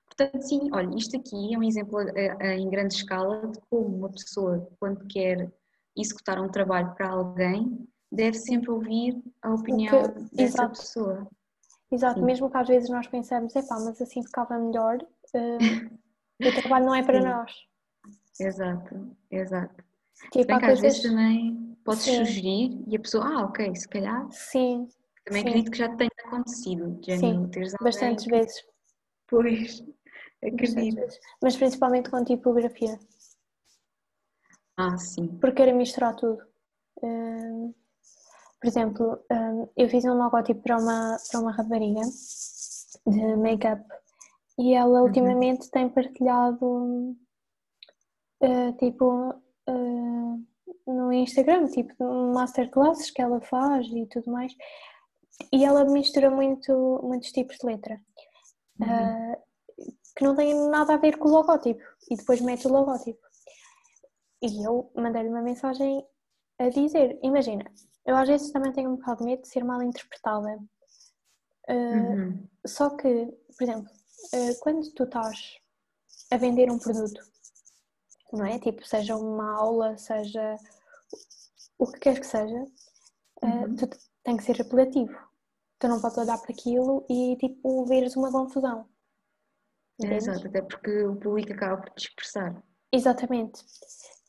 Portanto, 0.07 0.43
sim, 0.43 0.69
olha, 0.73 0.97
isto 0.97 1.17
aqui 1.17 1.55
é 1.55 1.59
um 1.59 1.63
exemplo 1.63 2.01
eh, 2.01 2.37
eh, 2.41 2.59
em 2.59 2.69
grande 2.69 2.95
escala 2.95 3.47
de 3.47 3.61
como 3.71 3.99
uma 3.99 4.11
pessoa, 4.11 4.69
quando 4.81 5.07
quer 5.07 5.53
executar 5.97 6.41
um 6.41 6.49
trabalho 6.49 6.95
para 6.95 7.11
alguém, 7.11 7.87
deve 8.11 8.37
sempre 8.37 8.71
ouvir 8.71 9.21
a 9.43 9.55
opinião 9.55 10.09
dessa 10.33 10.43
exato. 10.43 10.81
pessoa. 10.81 11.29
Exato, 11.91 12.21
Sim. 12.21 12.27
mesmo 12.27 12.51
que 12.51 12.57
às 12.57 12.69
vezes 12.69 12.91
nós 12.91 13.07
pensamos, 13.07 13.55
epá, 13.55 13.79
mas 13.81 14.01
assim 14.01 14.23
ficava 14.23 14.59
melhor, 14.59 14.99
eh, 15.35 15.59
o 16.41 16.53
trabalho 16.53 16.87
não 16.87 16.95
é 16.95 17.03
para 17.03 17.21
Sim. 17.21 17.29
nós. 17.29 17.53
Exato, 18.41 19.17
exato. 19.31 19.85
Tipo, 20.33 20.47
bem 20.47 20.59
que 20.59 20.65
às 20.65 20.81
vezes 20.81 21.03
também 21.03 21.68
podes 21.88 22.05
Sim. 22.05 22.24
sugerir 22.24 22.85
e 22.87 22.96
a 22.96 23.01
pessoa, 23.01 23.24
ah, 23.27 23.44
ok, 23.44 23.74
se 23.74 23.88
calhar, 23.88 24.31
Sim, 24.31 24.88
também 25.24 25.42
Sim. 25.42 25.48
acredito 25.48 25.70
que 25.70 25.79
já 25.79 25.96
tenha 25.96 26.11
acontecido. 26.27 26.90
de 27.01 27.12
Sim, 27.16 27.35
alguém 27.44 27.64
bastantes 27.81 28.24
que 28.24 28.31
vezes. 28.31 28.66
Pois, 29.27 29.85
acredito. 30.44 31.18
Mas 31.42 31.57
principalmente 31.57 32.11
com 32.11 32.22
tipografia, 32.24 32.98
Ah, 34.77 34.96
sim. 34.98 35.29
porque 35.40 35.57
quero 35.64 35.77
misturar 35.77 36.14
tudo. 36.16 36.42
Hum, 37.03 37.74
por 38.61 38.66
exemplo, 38.68 39.24
hum, 39.31 39.68
eu 39.77 39.88
fiz 39.88 40.05
um 40.05 40.14
logotipo 40.14 40.61
para 40.62 40.77
uma, 40.79 41.16
para 41.31 41.40
uma 41.40 41.53
rapariga 41.53 42.03
de 43.07 43.37
make-up 43.37 43.83
e 44.59 44.74
ela 44.74 45.01
Uhum. 45.01 45.07
ultimamente 45.07 45.70
tem 45.70 45.88
partilhado 45.88 47.16
eh, 48.42 48.72
tipo 48.72 49.35
eh, 49.68 50.38
no 50.88 51.12
Instagram, 51.12 51.66
tipo 51.66 52.05
masterclasses 52.33 53.11
que 53.11 53.20
ela 53.22 53.40
faz 53.40 53.87
e 53.87 54.07
tudo 54.07 54.31
mais. 54.31 54.53
E 55.53 55.64
ela 55.64 55.85
mistura 55.85 56.31
muito, 56.31 57.01
muitos 57.03 57.31
tipos 57.31 57.57
de 57.59 57.66
letra. 57.66 58.01
Uhum. 58.81 58.87
ah, 58.88 59.38
que 60.16 60.24
não 60.24 60.35
têm 60.35 60.55
nada 60.68 60.94
a 60.94 60.96
ver 60.96 61.16
com 61.16 61.29
o 61.29 61.33
logótipo 61.33 61.83
e 62.11 62.16
depois 62.16 62.40
mete 62.40 62.66
o 62.66 62.72
logótipo. 62.72 63.20
E 64.42 64.64
eu 64.64 64.90
mandei-lhe 64.96 65.29
uma 65.29 65.42
mensagem 65.42 66.05
a 66.59 66.68
dizer: 66.68 67.18
Imagina, 67.22 67.64
eu 68.07 68.16
às 68.16 68.29
vezes 68.29 68.51
também 68.51 68.72
tenho 68.72 68.90
um 68.90 68.96
bocado 68.96 69.18
de 69.18 69.27
medo 69.27 69.42
de 69.42 69.48
ser 69.48 69.64
mal 69.64 69.83
interpretada. 69.83 70.59
Ah, 71.68 71.72
Uhum. 71.72 72.48
Só 72.66 72.96
que, 72.96 73.27
por 73.57 73.62
exemplo, 73.62 73.90
ah, 74.33 74.55
quando 74.61 74.90
tu 74.94 75.05
estás 75.05 75.59
a 76.31 76.37
vender 76.38 76.70
um 76.70 76.79
produto, 76.79 77.20
não 78.33 78.44
é? 78.44 78.59
Tipo, 78.59 78.87
seja 78.87 79.16
uma 79.16 79.55
aula, 79.55 79.96
seja 79.98 80.57
o 81.79 81.87
que 81.91 82.01
quer 82.01 82.21
que 82.21 82.27
seja, 82.27 82.64
ah, 83.43 83.47
Uhum. 83.47 83.77
tu 83.77 83.88
tem 84.25 84.37
que 84.37 84.43
ser 84.45 84.61
apelativo. 84.61 85.17
Tu 85.79 85.87
não 85.88 86.01
podes 86.01 86.19
olhar 86.19 86.38
para 86.38 86.53
aquilo 86.53 87.07
e 87.09 87.37
tipo 87.37 87.85
veres 87.87 88.17
uma 88.17 88.33
confusão. 88.33 88.88
É, 90.03 90.14
exato, 90.17 90.47
até 90.49 90.62
porque 90.62 91.03
o 91.05 91.17
público 91.17 91.53
acaba 91.53 91.81
por 91.83 91.91
te 91.91 92.09
expressar. 92.09 92.62
Exatamente. 92.93 93.64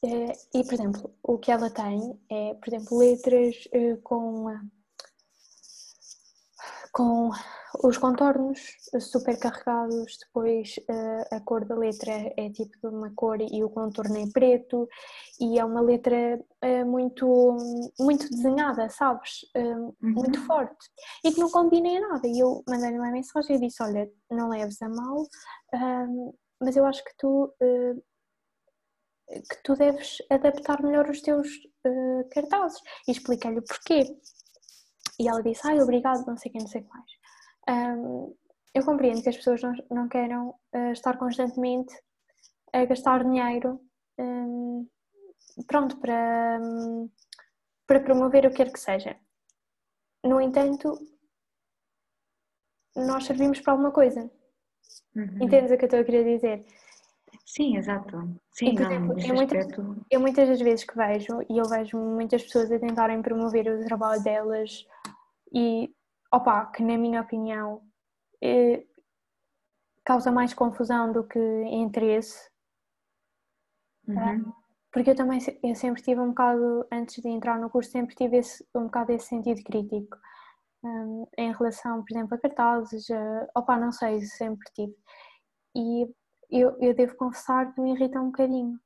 Eh, 0.03 0.31
E, 0.53 0.63
por 0.63 0.73
exemplo, 0.73 1.15
o 1.23 1.37
que 1.37 1.51
ela 1.51 1.69
tem 1.69 2.19
é, 2.29 2.53
por 2.55 2.67
exemplo, 2.73 2.97
letras 2.97 3.55
eh, 3.71 3.95
com, 4.03 4.45
com 6.91 7.29
os 7.81 7.97
contornos 7.97 8.59
super 8.99 9.37
carregados, 9.39 10.17
depois 10.25 10.75
eh, 10.89 11.27
a 11.35 11.39
cor 11.41 11.63
da 11.65 11.75
letra 11.75 12.11
é 12.37 12.49
tipo 12.49 12.77
de 12.81 12.87
uma 12.87 13.11
cor 13.15 13.39
e 13.41 13.63
o 13.63 13.69
contorno 13.69 14.17
é 14.17 14.25
preto, 14.33 14.87
e 15.39 15.57
é 15.57 15.63
uma 15.63 15.79
letra 15.81 16.39
eh, 16.61 16.83
muito, 16.83 17.25
muito 17.99 18.29
desenhada, 18.29 18.89
sabes? 18.89 19.39
Eh, 19.55 19.75
Muito 20.01 20.39
Uhum. 20.39 20.45
forte 20.45 20.85
e 21.23 21.31
que 21.31 21.39
não 21.39 21.49
combina 21.49 21.87
em 21.87 22.01
nada. 22.01 22.27
E 22.27 22.39
eu 22.39 22.63
mandei-lhe 22.67 22.97
uma 22.99 23.11
mensagem 23.11 23.55
e 23.55 23.59
disse: 23.59 23.81
Olha, 23.81 24.09
não 24.29 24.49
leves 24.49 24.81
a 24.81 24.89
mal, 24.89 25.25
mas 26.61 26.75
eu 26.75 26.85
acho 26.85 27.03
que 27.03 27.11
tu 27.17 27.53
que 29.49 29.63
tu 29.63 29.75
deves 29.75 30.17
adaptar 30.29 30.81
melhor 30.81 31.07
os 31.09 31.21
teus 31.21 31.47
cartazes. 32.31 32.81
E 33.07 33.11
expliquei-lhe 33.11 33.59
o 33.59 33.63
porquê. 33.63 34.17
E 35.19 35.27
ela 35.27 35.43
disse, 35.43 35.61
ai, 35.67 35.79
obrigado, 35.81 36.25
não 36.25 36.37
sei 36.37 36.49
o 36.49 36.53
que, 36.53 36.59
não 36.59 36.67
sei 36.67 36.81
o 36.81 36.83
que 36.85 36.89
mais. 36.89 37.11
Ahm, 37.69 38.33
eu 38.73 38.83
compreendo 38.83 39.21
que 39.21 39.29
as 39.29 39.37
pessoas 39.37 39.61
não, 39.61 39.73
não 39.91 40.07
queiram 40.09 40.55
eh, 40.73 40.91
estar 40.91 41.17
constantemente 41.17 41.93
a 42.73 42.83
gastar 42.85 43.23
dinheiro 43.23 43.79
ahm, 44.17 44.85
pronto, 45.67 45.97
para, 45.97 46.59
hum, 46.61 47.09
para 47.85 47.99
promover 47.99 48.45
o 48.45 48.49
que 48.49 48.57
quer 48.57 48.71
que 48.71 48.79
seja. 48.79 49.15
No 50.23 50.41
entanto, 50.41 50.97
nós 52.95 53.25
servimos 53.25 53.61
para 53.61 53.73
alguma 53.73 53.91
coisa. 53.91 54.29
Uhum. 55.15 55.37
Entendes 55.41 55.71
o 55.71 55.77
que 55.77 55.83
eu 55.83 55.87
estou 55.87 55.99
a 55.99 56.03
querer 56.03 56.23
dizer? 56.35 56.65
Sim, 57.45 57.77
exato. 57.77 58.17
Sim, 58.51 58.69
E, 58.69 58.75
por 58.75 58.81
não, 58.81 58.91
exemplo, 58.91 59.15
muito- 59.35 59.57
aspecto. 59.57 60.05
Eu 60.09 60.19
muitas 60.19 60.47
das 60.49 60.59
vezes 60.59 60.83
que 60.85 60.95
vejo, 60.95 61.41
e 61.49 61.57
eu 61.57 61.65
vejo 61.69 61.97
muitas 61.97 62.43
pessoas 62.43 62.71
a 62.71 62.79
tentarem 62.79 63.21
promover 63.21 63.67
o 63.67 63.85
trabalho 63.85 64.21
delas 64.23 64.85
e, 65.53 65.93
opa, 66.31 66.65
que 66.67 66.83
na 66.83 66.97
minha 66.97 67.21
opinião 67.21 67.81
eh, 68.41 68.85
causa 70.05 70.31
mais 70.31 70.53
confusão 70.53 71.11
do 71.11 71.23
que 71.23 71.39
interesse, 71.65 72.49
Uhum. 74.07 74.51
porque 74.91 75.11
eu 75.11 75.15
também 75.15 75.39
eu 75.63 75.75
sempre 75.75 76.01
tive 76.01 76.19
um 76.19 76.29
bocado, 76.29 76.85
antes 76.91 77.21
de 77.21 77.29
entrar 77.29 77.59
no 77.59 77.69
curso, 77.69 77.91
sempre 77.91 78.15
tive 78.15 78.37
esse, 78.37 78.65
um 78.73 78.85
bocado 78.85 79.11
esse 79.11 79.27
sentido 79.27 79.61
crítico 79.63 80.17
hum, 80.83 81.27
em 81.37 81.51
relação, 81.53 82.03
por 82.03 82.11
exemplo, 82.11 82.35
a 82.35 82.39
cartazes, 82.39 83.09
a, 83.11 83.47
opa, 83.55 83.77
não 83.77 83.91
sei, 83.91 84.21
sempre 84.21 84.67
tive. 84.73 84.95
E 85.75 86.07
eu, 86.51 86.77
eu 86.79 86.95
devo 86.95 87.15
confessar 87.17 87.73
que 87.73 87.81
me 87.81 87.93
irrita 87.93 88.19
um 88.19 88.27
bocadinho. 88.27 88.79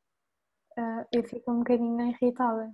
Ah, 0.77 1.05
eu 1.13 1.23
fico 1.23 1.51
um 1.51 1.59
bocadinho 1.59 2.01
irritada. 2.01 2.73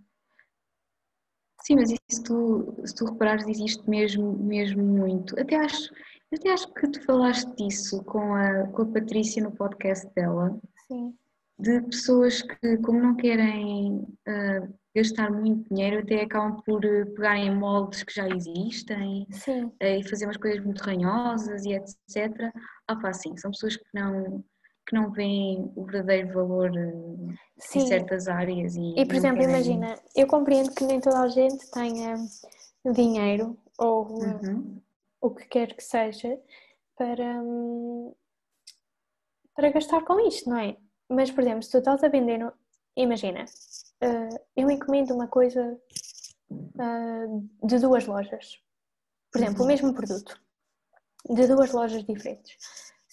Sim, 1.62 1.76
mas 1.76 1.92
isso 1.92 2.00
se 2.10 2.24
tu, 2.24 2.76
se 2.86 2.96
tu 2.96 3.06
reparares 3.06 3.48
existe 3.48 3.88
mesmo, 3.90 4.34
mesmo 4.38 4.84
muito. 4.84 5.40
Até 5.40 5.56
acho, 5.58 5.92
até 6.34 6.52
acho 6.52 6.74
que 6.74 6.88
tu 6.90 7.04
falaste 7.06 7.56
disso 7.56 8.04
com 8.04 8.34
a, 8.34 8.68
com 8.68 8.84
a 8.84 8.86
Patrícia 8.86 9.44
no 9.44 9.52
podcast 9.52 10.08
dela, 10.16 10.60
Sim, 10.88 11.14
de 11.60 11.82
pessoas 11.82 12.42
que, 12.42 12.78
como 12.78 13.02
não 13.02 13.16
querem 13.16 14.08
ah, 14.28 14.68
gastar 14.96 15.32
muito 15.32 15.68
dinheiro, 15.70 16.00
até 16.00 16.22
acabam 16.22 16.62
por 16.64 16.84
eh, 16.84 17.06
pegar 17.06 17.38
em 17.38 17.56
moldes 17.56 18.04
que 18.04 18.14
já 18.14 18.28
existem 18.28 19.28
eh, 19.80 20.00
e 20.00 20.10
fazer 20.10 20.26
umas 20.26 20.38
coisas 20.38 20.64
muito 20.64 20.82
ranhosas 20.82 21.66
e 21.66 21.74
etc. 21.74 22.52
Ah 22.88 22.96
pá, 22.96 23.14
sim, 23.14 23.36
são 23.38 23.52
pessoas 23.52 23.76
que 23.78 23.86
não, 23.94 24.44
que 24.90 24.96
não 24.96 25.12
veem 25.12 25.72
o 25.76 25.84
verdadeiro 25.86 26.34
valor 26.34 26.76
eh, 26.76 26.82
em 26.82 27.38
sim. 27.60 27.86
certas 27.88 28.28
áreas 28.28 28.76
e, 28.76 28.96
E, 29.00 29.06
por 29.06 29.16
exemplo, 29.16 29.38
querem- 29.38 29.54
imagina, 29.54 30.00
eu 30.16 30.26
compreendo 30.26 30.74
que 30.74 30.84
nem 30.84 31.00
toda 31.00 31.20
a 31.20 31.28
gente 31.28 31.70
tenha 31.70 32.16
dinheiro 32.92 33.56
ou 33.78 34.08
uh, 34.08 34.24
Uhum. 34.24 34.82
o 35.22 35.30
que 35.30 35.46
quer 35.46 35.76
que 35.76 35.84
seja 35.84 36.40
para, 36.98 37.40
para 39.56 39.70
gastar 39.72 40.04
com 40.04 40.20
isto, 40.28 40.50
não 40.50 40.58
é? 40.58 40.76
Mas, 41.08 41.30
por 41.30 41.42
exemplo, 41.42 41.62
se 41.62 41.72
tu 41.72 41.78
estás 41.78 42.04
a 42.04 42.08
vender, 42.08 42.52
imagina, 42.96 43.46
uh, 44.04 44.40
eu 44.56 44.72
encomendo 44.72 45.14
uma 45.14 45.28
coisa 45.28 45.80
uh, 46.52 47.50
de 47.68 47.78
duas 47.78 48.08
lojas, 48.08 48.60
por 49.32 49.40
exemplo, 49.40 49.60
o 49.60 49.62
Uhum. 49.62 49.68
mesmo 49.68 49.94
produto, 49.94 50.42
de 51.30 51.46
duas 51.48 51.72
lojas 51.72 52.04
diferentes. 52.04 52.58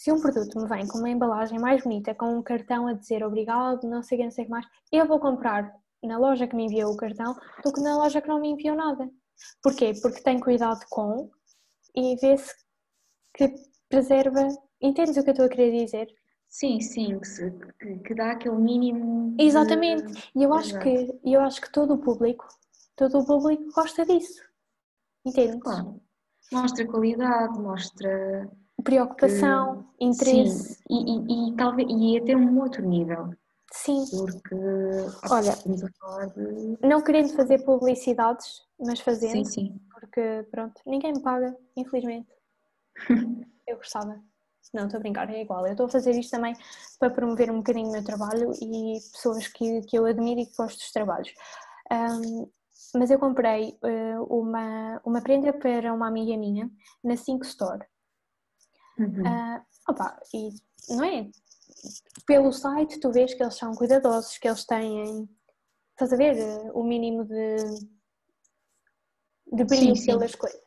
Se 0.06 0.12
um 0.12 0.20
produto 0.20 0.60
me 0.60 0.68
vem 0.68 0.86
com 0.86 0.98
uma 0.98 1.10
embalagem 1.10 1.58
mais 1.58 1.82
bonita, 1.82 2.14
com 2.14 2.38
um 2.38 2.40
cartão 2.40 2.86
a 2.86 2.92
dizer 2.92 3.24
obrigado, 3.24 3.88
não 3.88 4.04
sei 4.04 4.16
o 4.16 4.20
que, 4.20 4.24
não 4.26 4.30
sei 4.30 4.44
o 4.44 4.46
que 4.46 4.50
mais, 4.52 4.64
eu 4.92 5.04
vou 5.04 5.18
comprar 5.18 5.74
na 6.00 6.16
loja 6.16 6.46
que 6.46 6.54
me 6.54 6.66
enviou 6.66 6.92
o 6.92 6.96
cartão 6.96 7.34
do 7.64 7.72
que 7.72 7.80
na 7.80 7.96
loja 7.96 8.22
que 8.22 8.28
não 8.28 8.40
me 8.40 8.50
enviou 8.50 8.76
nada. 8.76 9.10
Porquê? 9.60 9.94
Porque 10.00 10.20
tem 10.22 10.38
cuidado 10.38 10.78
com 10.90 11.28
e 11.92 12.14
vê-se 12.20 12.54
que 13.34 13.52
preserva. 13.88 14.46
Entendes 14.80 15.16
o 15.16 15.24
que 15.24 15.30
eu 15.30 15.32
estou 15.32 15.46
a 15.46 15.48
querer 15.48 15.72
dizer? 15.84 16.06
Sim, 16.48 16.80
sim, 16.80 17.18
que, 17.80 17.98
que- 18.04 18.14
dá 18.14 18.30
aquele 18.30 18.58
mínimo. 18.58 19.34
Exatamente. 19.40 20.30
E 20.36 20.44
eu 20.44 20.54
acho 20.54 20.78
que 20.78 21.18
eu 21.24 21.40
acho 21.40 21.60
que 21.60 21.72
todo 21.72 21.94
o 21.94 21.98
público, 21.98 22.46
todo 22.94 23.18
o 23.18 23.26
público 23.26 23.64
gosta 23.74 24.06
disso. 24.06 24.40
Entendes? 25.24 25.58
Claro. 25.58 26.00
Mostra 26.52 26.86
qualidade, 26.86 27.58
mostra. 27.58 28.48
Preocupação, 28.86 29.84
interesse. 30.00 30.74
Sim, 30.74 30.84
e, 30.88 31.48
e, 31.48 31.48
e 31.50 31.56
talvez. 31.56 31.88
E 31.90 32.18
até 32.18 32.36
um 32.36 32.60
outro 32.60 32.86
nível, 32.86 33.34
Sim. 33.72 34.04
porque. 34.16 34.54
Olha, 35.28 35.52
de. 35.56 36.86
não 36.86 37.02
querendo 37.02 37.34
fazer 37.34 37.64
publicidades, 37.64 38.62
mas 38.78 39.00
fazendo, 39.00 39.44
Sim, 39.44 39.44
sim. 39.44 39.80
porque 39.92 40.46
pronto, 40.52 40.80
ninguém 40.86 41.14
me 41.14 41.20
paga, 41.20 41.56
infelizmente. 41.76 42.28
Eu 43.66 43.76
gostava. 43.76 44.22
Não, 44.72 44.84
estou 44.84 44.98
a 44.98 45.00
brincar, 45.00 45.28
é 45.30 45.42
igual. 45.42 45.66
Eu 45.66 45.72
estou 45.72 45.86
a 45.86 45.90
fazer 45.90 46.12
isto 46.12 46.30
também 46.30 46.54
para 46.98 47.10
promover 47.10 47.50
um 47.50 47.58
bocadinho 47.58 47.88
o 47.88 47.92
meu 47.92 48.04
trabalho 48.04 48.52
e 48.60 48.98
pessoas 49.12 49.48
que, 49.48 49.80
que 49.82 49.98
eu 49.98 50.06
admiro 50.06 50.40
e 50.40 50.46
que 50.46 50.56
gosto 50.56 50.78
dos 50.78 50.92
trabalhos. 50.92 51.32
Um, 51.90 52.48
mas 52.94 53.10
eu 53.10 53.18
comprei 53.18 53.76
uh, 53.82 54.22
uma, 54.24 55.00
uma 55.04 55.20
prenda 55.20 55.52
para 55.52 55.92
uma 55.92 56.06
amiga 56.06 56.36
minha 56.36 56.70
na 57.02 57.16
5 57.16 57.44
Store. 57.44 57.84
Uhum. 58.98 59.22
Uh, 59.22 59.62
opa, 59.88 60.20
e 60.34 60.50
não 60.88 61.04
é? 61.04 61.30
Pelo 62.26 62.52
site 62.52 63.00
tu 63.00 63.12
vês 63.12 63.34
que 63.34 63.42
eles 63.42 63.56
são 63.56 63.74
cuidadosos, 63.74 64.38
que 64.38 64.48
eles 64.48 64.64
têm, 64.64 65.28
estás 65.90 66.12
a 66.12 66.16
ver, 66.16 66.36
o 66.74 66.82
mínimo 66.82 67.24
de, 67.24 67.56
de 69.52 69.64
brilho 69.64 69.94
sim, 69.96 70.02
sim. 70.02 70.06
pelas 70.06 70.34
coisas. 70.34 70.60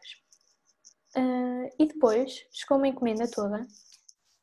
Uh, 1.18 1.68
e 1.80 1.88
depois 1.88 2.46
chegou 2.52 2.78
uma 2.78 2.88
encomenda 2.88 3.30
toda 3.30 3.66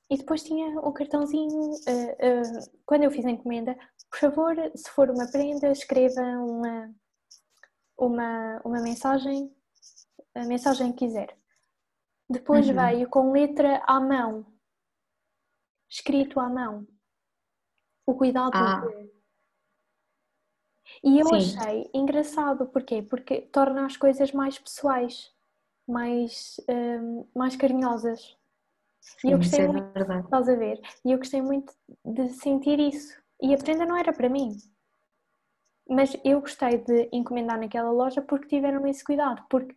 e 0.08 0.16
depois 0.16 0.42
tinha 0.42 0.78
o 0.80 0.92
cartãozinho, 0.92 1.70
uh, 1.70 1.72
uh, 1.72 2.70
quando 2.84 3.04
eu 3.04 3.10
fiz 3.10 3.24
a 3.24 3.30
encomenda, 3.30 3.76
por 4.10 4.18
favor, 4.20 4.54
se 4.74 4.88
for 4.90 5.10
uma 5.10 5.26
prenda, 5.30 5.70
escreva 5.70 6.22
uma, 6.22 6.94
uma, 7.98 8.60
uma 8.64 8.80
mensagem, 8.82 9.52
a 10.34 10.44
mensagem 10.44 10.92
que 10.92 11.06
quiser. 11.06 11.36
Depois 12.28 12.68
uhum. 12.68 12.74
veio 12.74 13.08
com 13.08 13.32
letra 13.32 13.82
à 13.86 14.00
mão, 14.00 14.44
escrito 15.88 16.40
à 16.40 16.48
mão. 16.48 16.86
O 18.04 18.14
cuidado 18.14 18.52
ah. 18.54 18.80
de. 18.80 19.16
E 21.02 21.18
eu 21.18 21.26
Sim. 21.26 21.36
achei 21.36 21.90
engraçado, 21.92 22.66
porquê? 22.66 23.02
Porque 23.02 23.42
torna 23.42 23.86
as 23.86 23.96
coisas 23.96 24.32
mais 24.32 24.58
pessoais, 24.58 25.32
mais, 25.86 26.60
um, 26.68 27.26
mais 27.34 27.56
carinhosas. 27.56 28.36
Sim, 29.00 29.28
e 29.28 29.32
eu 29.32 29.38
gostei 29.38 29.60
é 29.60 29.68
muito, 29.68 29.92
verdade. 29.92 30.24
estás 30.24 30.48
a 30.48 30.54
ver? 30.54 30.80
E 31.04 31.12
eu 31.12 31.18
gostei 31.18 31.42
muito 31.42 31.72
de 32.04 32.28
sentir 32.28 32.78
isso. 32.80 33.20
E 33.40 33.54
a 33.54 33.58
prenda 33.58 33.84
não 33.84 33.96
era 33.96 34.12
para 34.12 34.28
mim. 34.28 34.56
Mas 35.88 36.16
eu 36.24 36.40
gostei 36.40 36.78
de 36.78 37.08
encomendar 37.12 37.58
naquela 37.58 37.90
loja 37.90 38.20
porque 38.20 38.48
tiveram 38.48 38.84
esse 38.86 39.04
cuidado. 39.04 39.44
Porque 39.48 39.74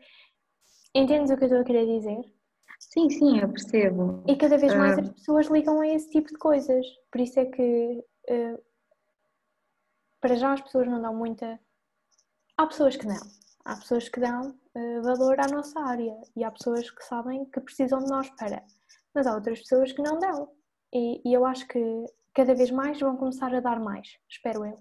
entendes 0.95 1.32
o 1.32 1.38
que 1.38 1.43
eu 1.43 1.47
estou 1.47 1.62
a 1.62 1.66
querer 1.66 1.86
dizer? 1.86 2.39
Sim, 2.80 3.10
sim, 3.10 3.40
eu 3.40 3.50
percebo. 3.50 4.24
E 4.28 4.36
cada 4.36 4.58
vez 4.58 4.74
mais 4.74 4.98
uh... 4.98 5.02
as 5.02 5.10
pessoas 5.10 5.48
ligam 5.48 5.80
a 5.82 5.88
esse 5.88 6.10
tipo 6.10 6.30
de 6.30 6.38
coisas. 6.38 6.86
Por 7.12 7.22
isso 7.22 7.40
é 7.40 7.46
que 7.46 8.04
uh, 8.30 8.64
para 10.20 10.36
já 10.36 10.54
as 10.54 10.62
pessoas 10.62 10.88
não 10.88 11.02
dão 11.02 11.14
muita. 11.14 11.60
Há 12.58 12.66
pessoas 12.66 12.96
que 12.96 13.06
não. 13.06 13.22
Há 13.66 13.76
pessoas 13.76 14.10
que 14.10 14.20
dão 14.20 14.50
uh, 14.50 15.02
valor 15.04 15.40
à 15.40 15.48
nossa 15.48 15.80
área 15.80 16.20
e 16.36 16.44
há 16.44 16.50
pessoas 16.50 16.90
que 16.90 17.04
sabem 17.04 17.46
que 17.46 17.60
precisam 17.60 18.00
de 18.00 18.10
nós 18.10 18.30
para 18.32 18.64
mas 19.14 19.28
há 19.28 19.36
outras 19.36 19.60
pessoas 19.60 19.92
que 19.92 20.02
não 20.02 20.20
dão. 20.20 20.50
E, 20.94 21.22
e 21.26 21.34
eu 21.34 21.46
acho 21.46 21.68
que 21.68 22.06
cada 22.34 22.54
vez 22.56 22.72
mais 22.72 23.00
vão 23.00 23.18
começar 23.18 23.54
a 23.54 23.60
dar 23.60 23.80
mais, 23.80 24.18
espero 24.30 24.66
eu. 24.66 24.80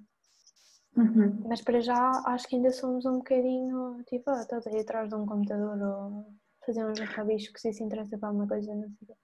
Uhum. 0.97 1.45
Mas 1.47 1.61
para 1.61 1.81
já 1.81 2.11
acho 2.27 2.49
que 2.49 2.57
ainda 2.57 2.71
somos 2.73 3.05
um 3.05 3.19
bocadinho 3.19 4.03
tipo, 4.05 4.31
ah, 4.31 4.41
estás 4.41 4.67
aí 4.67 4.81
atrás 4.81 5.09
de 5.09 5.15
um 5.15 5.27
computador 5.27 5.81
ou 5.81 6.27
fazer 6.69 6.85
uns 6.85 7.01
rabiscos 7.01 7.63
se 7.63 7.71
isso 7.71 7.83
interessa 7.83 8.19
para 8.19 8.29
alguma 8.29 8.47
coisa, 8.47 8.75
não 8.75 8.89
sei. 8.91 9.17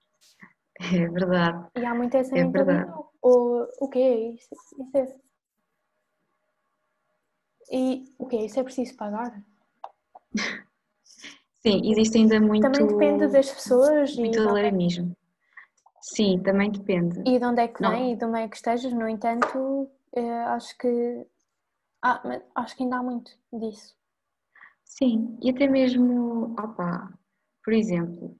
É 0.81 1.07
verdade. 1.07 1.67
E 1.77 1.85
há 1.85 1.93
muito 1.93 2.17
essa 2.17 2.37
é 2.37 2.43
mentalidade. 2.43 2.91
Ou 3.21 3.67
o 3.79 3.87
que 3.87 3.99
é 3.99 4.29
isso? 4.31 4.47
Isso 4.53 4.97
é. 4.97 5.15
E 7.71 8.13
o 8.17 8.27
que 8.27 8.37
é? 8.37 8.45
Isso 8.45 8.59
é 8.59 8.63
preciso 8.63 8.95
pagar? 8.97 9.43
Sim, 11.61 11.91
existe 11.91 12.17
ainda 12.17 12.39
muito. 12.39 12.61
Também 12.61 12.85
depende 12.87 13.27
das 13.27 13.51
pessoas. 13.51 14.15
Muito 14.15 14.39
alarmismo. 14.39 15.15
Sim, 16.01 16.39
também 16.43 16.71
depende. 16.71 17.21
E 17.25 17.39
de 17.39 17.45
onde 17.45 17.61
é 17.61 17.67
que 17.67 17.81
vem 17.81 17.89
Não. 17.89 18.13
e 18.13 18.15
de 18.15 18.25
onde 18.25 18.39
é 18.39 18.47
que 18.47 18.55
estejas, 18.55 18.93
no 18.93 19.07
entanto, 19.07 19.89
eh, 20.15 20.43
acho 20.45 20.77
que. 20.77 21.25
Ah, 22.03 22.21
acho 22.55 22.75
que 22.75 22.83
ainda 22.83 22.97
há 22.97 23.03
muito 23.03 23.31
disso. 23.51 23.95
Sim, 24.83 25.37
e 25.41 25.49
até 25.49 25.67
mesmo, 25.67 26.53
opa, 26.59 27.11
por 27.65 27.73
exemplo, 27.73 28.37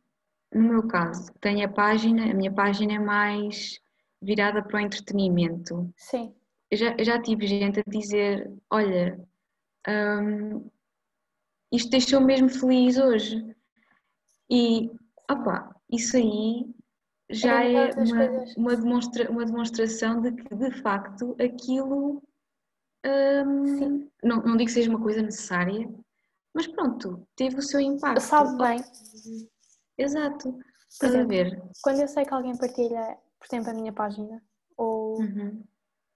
no 0.53 0.61
meu 0.61 0.87
caso, 0.87 1.33
tenho 1.41 1.65
a 1.65 1.69
página, 1.69 2.31
a 2.31 2.33
minha 2.33 2.53
página 2.53 2.93
é 2.93 2.99
mais 2.99 3.79
virada 4.21 4.61
para 4.63 4.77
o 4.77 4.79
entretenimento. 4.79 5.91
Sim. 5.97 6.33
Eu 6.69 6.77
já, 6.77 6.95
eu 6.97 7.03
já 7.03 7.21
tive 7.21 7.47
gente 7.47 7.79
a 7.79 7.83
dizer: 7.87 8.51
olha, 8.69 9.19
hum, 9.87 10.69
isto 11.71 11.89
deixou 11.89 12.21
mesmo 12.21 12.49
feliz 12.49 12.97
hoje. 12.97 13.43
E, 14.49 14.91
opa, 15.29 15.75
isso 15.91 16.17
aí 16.17 16.73
já 17.29 17.63
é 17.63 17.91
uma, 17.93 18.29
uma, 18.57 18.75
demonstra, 18.75 19.31
uma 19.31 19.45
demonstração 19.45 20.21
de 20.21 20.31
que, 20.31 20.55
de 20.55 20.71
facto, 20.81 21.35
aquilo. 21.41 22.21
Hum, 23.05 24.07
não, 24.23 24.37
não 24.37 24.57
digo 24.57 24.65
que 24.65 24.71
seja 24.71 24.89
uma 24.89 25.01
coisa 25.01 25.21
necessária, 25.21 25.87
mas 26.55 26.65
pronto, 26.67 27.27
teve 27.35 27.57
o 27.57 27.61
seu 27.61 27.79
impacto. 27.79 28.21
Sabe 28.21 28.57
bem. 28.57 28.83
Exato. 29.97 30.57
Estás 30.89 31.13
a 31.13 31.23
ver? 31.23 31.61
Quando 31.83 32.01
eu 32.01 32.07
sei 32.07 32.25
que 32.25 32.33
alguém 32.33 32.57
partilha, 32.57 33.17
por 33.37 33.45
exemplo, 33.45 33.69
a 33.69 33.73
minha 33.73 33.93
página, 33.93 34.41
ou 34.75 35.19
uhum. 35.19 35.63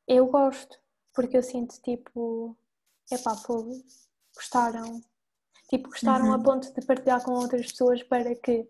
eu 0.08 0.26
gosto, 0.28 0.80
porque 1.14 1.38
eu 1.38 1.44
sinto 1.44 1.80
tipo, 1.82 2.58
epá, 3.12 3.36
pô, 3.46 3.66
gostaram, 4.36 5.02
Tipo, 5.70 5.90
gostaram 5.90 6.26
uhum. 6.26 6.34
a 6.34 6.40
ponto 6.40 6.74
de 6.74 6.86
partilhar 6.86 7.24
com 7.24 7.32
outras 7.32 7.72
pessoas 7.72 8.02
para 8.02 8.36
que. 8.36 8.68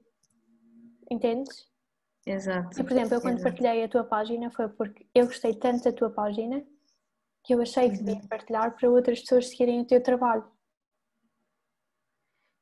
Entendes? 1.09 1.65
Exato. 2.25 2.79
E, 2.79 2.83
por 2.83 2.91
exemplo, 2.91 3.15
eu 3.15 3.21
quando 3.21 3.39
Exato. 3.39 3.43
partilhei 3.43 3.83
a 3.83 3.89
tua 3.89 4.03
página 4.03 4.51
foi 4.51 4.67
porque 4.67 5.07
eu 5.15 5.25
gostei 5.25 5.55
tanto 5.55 5.85
da 5.85 5.93
tua 5.93 6.09
página 6.09 6.63
que 7.43 7.55
eu 7.55 7.61
achei 7.61 7.89
que 7.89 7.97
devia 7.97 8.15
uhum. 8.15 8.27
partilhar 8.27 8.75
para 8.75 8.89
outras 8.89 9.21
pessoas 9.21 9.47
seguirem 9.47 9.81
o 9.81 9.85
teu 9.85 10.03
trabalho. 10.03 10.45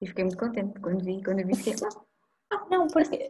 E 0.01 0.07
fiquei 0.07 0.23
muito 0.23 0.37
contente 0.37 0.79
quando 0.79 1.03
vi, 1.03 1.23
quando 1.23 1.45
vi 1.45 1.53
que 1.53 1.75
Não, 2.69 2.87
porque, 2.87 3.29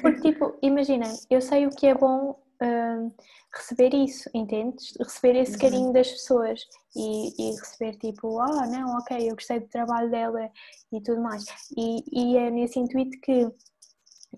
porque 0.00 0.20
tipo, 0.20 0.58
imagina, 0.62 1.06
eu 1.30 1.40
sei 1.40 1.66
o 1.66 1.70
que 1.70 1.86
é 1.86 1.94
bom 1.94 2.30
uh, 2.30 3.14
receber 3.54 3.94
isso, 3.94 4.30
entendes? 4.34 4.94
Receber 4.98 5.36
esse 5.40 5.52
uhum. 5.52 5.58
carinho 5.58 5.92
das 5.92 6.10
pessoas 6.10 6.66
e, 6.94 7.28
e, 7.38 7.50
receber 7.52 7.96
tipo, 7.98 8.40
ah, 8.40 8.66
não, 8.66 8.96
ok, 8.98 9.30
eu 9.30 9.34
gostei 9.34 9.60
do 9.60 9.68
trabalho 9.68 10.10
dela 10.10 10.50
e 10.92 11.00
tudo 11.02 11.20
mais. 11.20 11.44
E, 11.76 12.02
e 12.12 12.36
é 12.36 12.50
nesse 12.50 12.78
intuito 12.78 13.18
que 13.20 13.48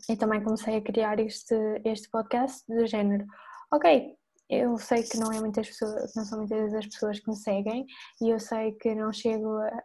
eu 0.08 0.16
também 0.18 0.42
comecei 0.42 0.76
a 0.76 0.82
criar 0.82 1.18
este, 1.18 1.54
este 1.84 2.08
podcast 2.10 2.64
do 2.68 2.86
género, 2.86 3.24
ok, 3.72 4.16
eu 4.48 4.78
sei 4.78 5.02
que 5.02 5.18
não 5.18 5.32
é 5.32 5.40
muitas 5.40 5.68
pessoas, 5.68 6.14
não 6.14 6.24
são 6.24 6.38
muitas 6.38 6.72
as 6.74 6.86
pessoas 6.86 7.20
que 7.20 7.28
me 7.28 7.36
seguem 7.36 7.86
e 8.22 8.30
eu 8.30 8.38
sei 8.38 8.72
que 8.72 8.94
não 8.94 9.12
chego 9.12 9.56
a, 9.58 9.82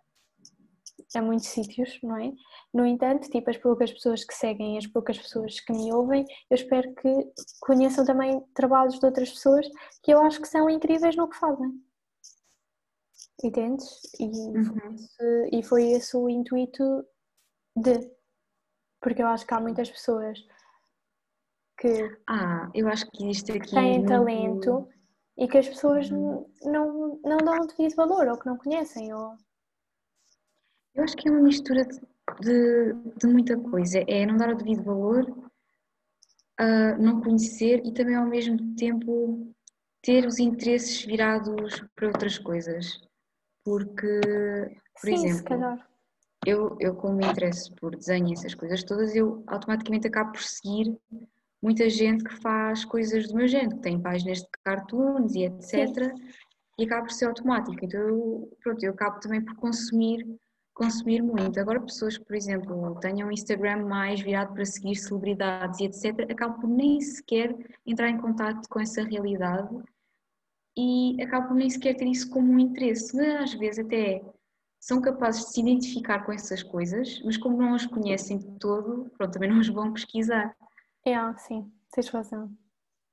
a 1.16 1.22
muitos 1.22 1.48
sítios, 1.48 2.00
não 2.02 2.18
é? 2.18 2.32
No 2.74 2.86
entanto, 2.86 3.30
tipo, 3.30 3.50
as 3.50 3.58
poucas 3.58 3.92
pessoas 3.92 4.24
que 4.24 4.34
seguem, 4.34 4.78
as 4.78 4.88
poucas 4.88 5.18
pessoas 5.18 5.60
que 5.60 5.72
me 5.72 5.92
ouvem, 5.94 6.26
eu 6.50 6.56
espero 6.56 6.94
que 6.96 7.32
conheçam 7.62 8.06
também 8.06 8.42
trabalhos 8.54 9.00
de 9.00 9.06
outras 9.06 9.30
pessoas 9.30 9.68
que 10.02 10.12
eu 10.12 10.22
acho 10.22 10.42
que 10.42 10.48
são 10.48 10.70
incríveis 10.70 11.16
no 11.16 11.30
que 11.30 11.38
fazem. 11.38 11.72
Entendes? 13.44 14.02
E, 14.20 14.26
uhum. 14.26 14.64
foi, 14.64 14.94
esse, 14.94 15.50
e 15.52 15.64
foi 15.64 15.92
esse 15.92 16.18
o 16.18 16.30
intuito 16.30 17.06
de. 17.76 18.12
Porque 19.02 19.22
eu 19.22 19.28
acho 19.28 19.46
que 19.46 19.54
há 19.54 19.60
muitas 19.60 19.90
pessoas 19.90 20.40
que. 21.78 22.18
Ah, 22.28 22.70
eu 22.74 22.88
acho 22.88 23.10
que 23.12 23.30
isto 23.30 23.52
aqui. 23.52 23.72
têm 23.72 24.00
muito... 24.00 24.08
talento 24.08 24.90
e 25.38 25.48
que 25.48 25.58
as 25.58 25.68
pessoas 25.68 26.10
não, 26.10 26.48
não 27.24 27.38
dão 27.38 27.66
devido 27.68 27.96
valor 27.96 28.28
ou 28.28 28.38
que 28.38 28.46
não 28.46 28.58
conhecem. 28.58 29.14
Ou... 29.14 29.36
Eu 30.96 31.04
acho 31.04 31.16
que 31.16 31.28
é 31.28 31.32
uma 31.32 31.42
mistura 31.42 31.86
de, 31.86 32.00
de, 32.42 32.94
de 33.18 33.28
muita 33.28 33.58
coisa. 33.58 34.04
É 34.08 34.26
não 34.26 34.38
dar 34.38 34.50
o 34.54 34.58
devido 34.58 34.84
valor, 34.84 35.28
uh, 35.30 37.02
não 37.02 37.22
conhecer 37.22 37.82
e 37.86 37.94
também 37.94 38.16
ao 38.16 38.28
mesmo 38.28 38.76
tempo 38.76 39.54
ter 40.02 40.26
os 40.26 40.38
interesses 40.38 41.04
virados 41.04 41.84
para 41.96 42.08
outras 42.08 42.38
coisas. 42.38 43.02
Porque, 43.64 44.20
por 45.00 45.10
Sim, 45.10 45.14
exemplo, 45.26 45.80
eu, 46.46 46.78
eu 46.80 46.94
como 46.96 47.16
me 47.16 47.26
interesso 47.26 47.74
por 47.76 47.96
desenho 47.96 48.30
e 48.30 48.34
essas 48.34 48.54
coisas 48.54 48.84
todas, 48.84 49.16
eu 49.16 49.44
automaticamente 49.48 50.08
acabo 50.08 50.34
por 50.34 50.42
seguir 50.42 50.96
muita 51.62 51.90
gente 51.90 52.26
que 52.26 52.36
faz 52.42 52.84
coisas 52.84 53.30
do 53.30 53.36
meu 53.36 53.48
género, 53.48 53.78
que 53.78 53.84
tem 53.84 54.02
páginas 54.02 54.40
de 54.40 54.48
cartoons 54.66 55.34
e 55.34 55.46
etc. 55.46 55.64
Sim. 55.64 56.12
E 56.78 56.84
acaba 56.84 57.04
por 57.04 57.12
ser 57.12 57.26
automático. 57.26 57.86
Então, 57.86 58.02
eu, 58.02 58.58
pronto, 58.62 58.84
eu 58.84 58.92
acabo 58.92 59.20
também 59.22 59.42
por 59.42 59.56
consumir 59.56 60.26
consumir 60.74 61.22
muito. 61.22 61.60
Agora, 61.60 61.80
pessoas 61.80 62.18
que, 62.18 62.26
por 62.26 62.36
exemplo, 62.36 63.00
tenham 63.00 63.28
um 63.28 63.32
Instagram 63.32 63.86
mais 63.86 64.22
virado 64.22 64.54
para 64.54 64.66
seguir 64.66 64.96
celebridades 64.96 65.80
e 65.80 65.86
etc., 65.86 66.32
acabam 66.32 66.60
por 66.60 66.70
nem 66.70 67.00
sequer 67.00 67.56
entrar 67.86 68.10
em 68.10 68.18
contato 68.18 68.68
com 68.68 68.80
essa 68.80 69.04
realidade 69.04 69.70
e 70.76 71.22
acabam 71.22 71.50
por 71.50 71.56
nem 71.56 71.70
sequer 71.70 71.96
ter 71.96 72.08
isso 72.08 72.30
como 72.30 72.52
um 72.52 72.60
interesse. 72.60 73.16
Mas 73.16 73.44
às 73.44 73.54
vezes 73.54 73.86
até 73.86 74.24
são 74.80 75.00
capazes 75.00 75.46
de 75.46 75.52
se 75.54 75.62
identificar 75.62 76.26
com 76.26 76.34
essas 76.34 76.62
coisas, 76.62 77.22
mas 77.24 77.38
como 77.38 77.58
não 77.58 77.74
as 77.74 77.86
conhecem 77.86 78.38
de 78.38 78.52
todo, 78.60 79.10
pronto, 79.18 79.32
também 79.32 79.50
não 79.50 79.60
as 79.60 79.68
vão 79.70 79.94
pesquisar. 79.94 80.56
Yeah, 81.06 81.38
sim, 81.38 81.72
tens 81.94 82.10
razão. 82.10 82.52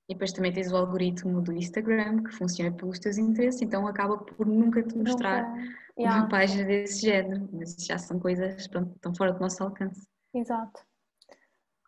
E 0.09 0.15
depois 0.15 0.33
também 0.33 0.53
tens 0.53 0.73
o 0.73 0.77
algoritmo 0.77 1.41
do 1.41 1.53
Instagram 1.53 2.25
que 2.25 2.33
funciona 2.33 2.73
pelos 2.73 2.99
teus 2.99 3.19
interesses, 3.19 3.63
então 3.63 3.87
acaba 3.87 4.19
por 4.19 4.45
nunca 4.45 4.83
te 4.83 4.97
mostrar 4.97 5.49
Nunca... 5.49 5.80
uma 5.97 6.07
Yeah, 6.07 6.29
página 6.29 6.65
desse 6.65 7.03
género. 7.03 7.49
Mas 7.53 7.75
já 7.79 7.99
são 7.99 8.19
coisas 8.19 8.67
pronto, 8.69 8.95
estão 8.95 9.15
fora 9.15 9.33
do 9.33 9.41
nosso 9.41 9.63
alcance. 9.63 10.07
exato. 10.35 10.85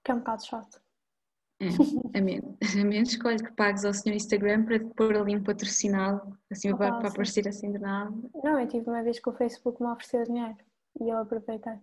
Que 0.05 0.11
é 0.11 0.14
um 0.14 0.18
bocado 0.18 0.44
chato. 0.44 0.82
É, 1.61 1.66
a, 2.18 2.20
menos, 2.20 2.57
a 2.74 2.84
menos 2.84 3.11
escolhe 3.11 3.42
que 3.42 3.53
pagues 3.53 3.84
ao 3.84 3.94
senhor 3.94 4.16
Instagram 4.16 4.64
para 4.64 4.80
pôr 4.80 5.16
ali 5.16 5.36
um 5.36 5.42
patrocinado, 5.44 6.36
assim 6.50 6.70
Opa, 6.72 6.78
para, 6.78 6.98
para 6.98 7.09
aparecer 7.09 7.46
assim 7.46 7.70
de 7.70 7.78
nada. 7.78 8.12
Não, 8.42 8.59
eu 8.59 8.66
tive 8.66 8.88
uma 8.88 9.03
vez 9.03 9.20
que 9.20 9.28
o 9.28 9.32
Facebook 9.32 9.80
me 9.80 9.88
ofereceu 9.88 10.24
dinheiro 10.24 10.57
e 11.00 11.09
eu 11.09 11.18
aproveitei. 11.18 11.78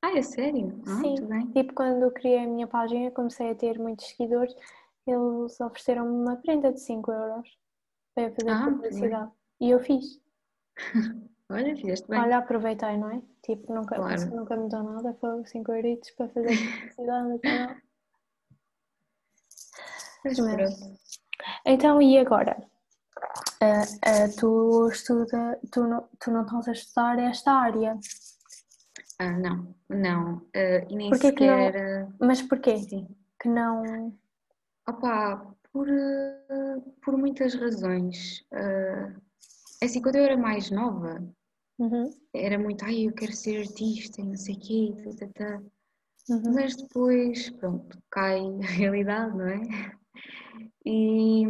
Ah, 0.00 0.16
é 0.16 0.22
sério? 0.22 0.80
Ah, 0.86 1.00
Sim. 1.00 1.16
Tipo, 1.52 1.74
quando 1.74 2.02
eu 2.02 2.12
criei 2.12 2.44
a 2.44 2.46
minha 2.46 2.66
página, 2.68 3.10
comecei 3.10 3.50
a 3.50 3.54
ter 3.54 3.78
muitos 3.78 4.06
seguidores, 4.06 4.54
eles 5.06 5.60
ofereceram-me 5.60 6.10
uma 6.12 6.36
prenda 6.36 6.72
de 6.72 6.80
5 6.80 7.10
euros 7.10 7.58
para 8.14 8.24
eu 8.24 8.34
fazer 8.34 8.50
Ah, 8.50 8.64
publicidade. 8.70 9.32
E 9.60 9.70
eu 9.70 9.80
fiz. 9.80 10.20
Olha, 11.50 11.76
fizeste 11.76 12.08
bem. 12.08 12.18
Olha, 12.20 12.38
aproveitei, 12.38 12.96
não 12.96 13.10
é? 13.10 13.22
Tipo, 13.44 13.74
nunca, 13.74 13.96
Claro. 13.96 14.26
nunca 14.34 14.56
me 14.56 14.68
deu 14.68 14.82
nada, 14.82 15.14
foi 15.20 15.44
5 15.46 15.72
euritos 15.72 16.10
para 16.12 16.28
fazer 16.30 16.48
publicidade 16.56 17.28
no 17.28 17.38
canal. 17.38 17.76
Mas 20.24 20.38
mas- 20.38 20.78
pronto. 20.80 20.98
Então, 21.66 22.00
e 22.00 22.18
agora? 22.18 22.56
Ah, 23.60 23.82
ah, 24.02 24.28
tu 24.38 24.88
estuda, 24.90 25.58
tu 25.70 25.84
não, 25.86 26.08
tu 26.18 26.30
não 26.30 26.42
estás 26.42 26.68
a 26.68 26.72
estudar 26.72 27.18
esta 27.18 27.52
área, 27.52 27.98
Ah, 29.18 29.30
não, 29.32 29.74
não. 29.88 30.42
ah, 30.54 30.86
e 30.88 30.96
nem 30.96 31.10
Porquê 31.10 31.32
que 31.32 31.46
não? 31.46 31.56
sequer. 31.66 32.08
mas 32.18 32.42
porquê? 32.42 32.78
sim. 32.78 33.06
Que 33.40 33.48
não. 33.48 34.12
Opá, 34.88 35.46
por, 35.72 35.86
por 37.02 37.16
muitas 37.16 37.54
razões. 37.54 38.44
É 38.52 39.12
assim, 39.82 40.00
quando 40.02 40.16
eu 40.16 40.24
era 40.24 40.36
mais 40.36 40.70
nova, 40.70 41.22
Uhum, 41.78 42.08
era 42.32 42.58
muito, 42.58 42.84
ai, 42.84 43.08
eu 43.08 43.12
quero 43.12 43.32
ser 43.32 43.58
artista 43.60 44.20
e 44.20 44.24
não 44.24 44.36
sei 44.36 44.54
o 44.54 44.60
quê, 44.60 44.94
tá, 45.02 45.26
tá, 45.26 45.32
tá. 45.34 45.62
uhum. 46.28 46.54
Mas 46.54 46.76
depois, 46.76 47.50
pronto, 47.50 47.98
cai 48.10 48.40
a 48.62 48.66
realidade, 48.66 49.36
não 49.36 49.48
é? 49.48 49.60
E, 50.86 51.42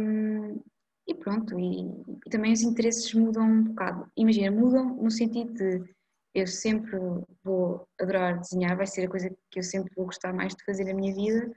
e 1.07 1.13
pronto, 1.15 1.59
e, 1.59 1.81
e 2.25 2.29
também 2.29 2.53
os 2.53 2.61
interesses 2.61 3.13
mudam 3.13 3.43
um 3.45 3.63
bocado. 3.65 4.11
Imagina, 4.17 4.49
mudam 4.49 4.95
no 4.95 5.11
sentido 5.11 5.53
de 5.53 5.95
eu 6.33 6.47
sempre 6.47 6.97
vou 7.43 7.87
adorar 7.99 8.39
desenhar, 8.39 8.75
vai 8.75 8.87
ser 8.87 9.05
a 9.05 9.09
coisa 9.09 9.29
que 9.51 9.59
eu 9.59 9.63
sempre 9.63 9.93
vou 9.95 10.05
gostar 10.05 10.33
mais 10.33 10.55
de 10.55 10.63
fazer 10.65 10.85
na 10.85 10.93
minha 10.93 11.13
vida, 11.13 11.53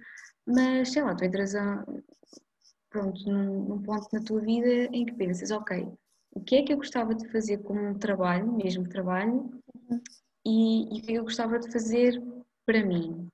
mas 0.47 0.93
sei 0.93 1.03
lá, 1.03 1.15
tu 1.15 1.25
entras 1.25 1.55
a, 1.55 1.85
pronto, 2.91 3.21
num, 3.27 3.65
num 3.65 3.83
ponto 3.83 4.09
na 4.13 4.23
tua 4.23 4.41
vida 4.41 4.69
em 4.93 5.05
que 5.07 5.15
pensas, 5.15 5.51
ok, 5.51 5.89
o 6.33 6.41
que 6.41 6.57
é 6.57 6.63
que 6.63 6.73
eu 6.73 6.77
gostava 6.77 7.15
de 7.15 7.29
fazer 7.29 7.59
como 7.59 7.81
um 7.81 7.99
trabalho, 7.99 8.53
mesmo 8.53 8.89
trabalho, 8.89 9.51
Uhum. 9.91 10.01
e, 10.45 10.97
e 10.97 11.01
o 11.01 11.03
que 11.03 11.15
eu 11.15 11.23
gostava 11.25 11.59
de 11.59 11.71
fazer 11.73 12.23
para 12.67 12.85
mim. 12.85 13.29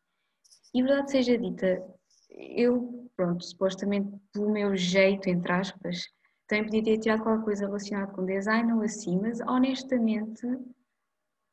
E 0.72 0.82
verdade 0.82 1.11
seja 1.11 1.38
dita, 1.38 1.84
eu, 2.30 3.09
pronto, 3.16 3.45
supostamente 3.45 4.09
pelo 4.32 4.51
meu 4.51 4.76
jeito, 4.76 5.28
entre 5.28 5.53
aspas, 5.53 6.09
também 6.47 6.64
podia 6.64 6.82
ter 6.84 6.99
tirado 6.99 7.22
qualquer 7.22 7.45
coisa 7.45 7.66
relacionada 7.66 8.12
com 8.12 8.24
design 8.24 8.72
ou 8.72 8.82
assim, 8.82 9.18
mas 9.20 9.40
honestamente 9.40 10.47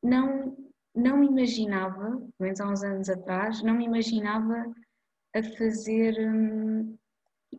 não, 0.02 0.56
não 0.94 1.18
me 1.18 1.26
imaginava, 1.26 2.10
pelo 2.10 2.32
menos 2.40 2.60
há 2.60 2.68
uns 2.68 2.82
anos 2.82 3.08
atrás, 3.08 3.62
não 3.62 3.74
me 3.74 3.84
imaginava 3.84 4.72
a 5.34 5.42
fazer 5.56 6.14
hum, 6.20 6.96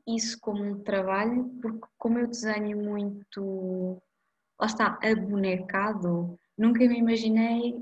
isso 0.08 0.40
como 0.40 0.64
um 0.64 0.84
trabalho, 0.84 1.46
porque 1.62 1.88
como 1.98 2.20
eu 2.20 2.28
desenho 2.28 2.78
muito, 2.78 4.02
lá 4.60 4.68
está, 4.68 5.00
abonecado, 5.04 6.40
nunca 6.58 6.80
me 6.80 7.00
imaginei 7.00 7.76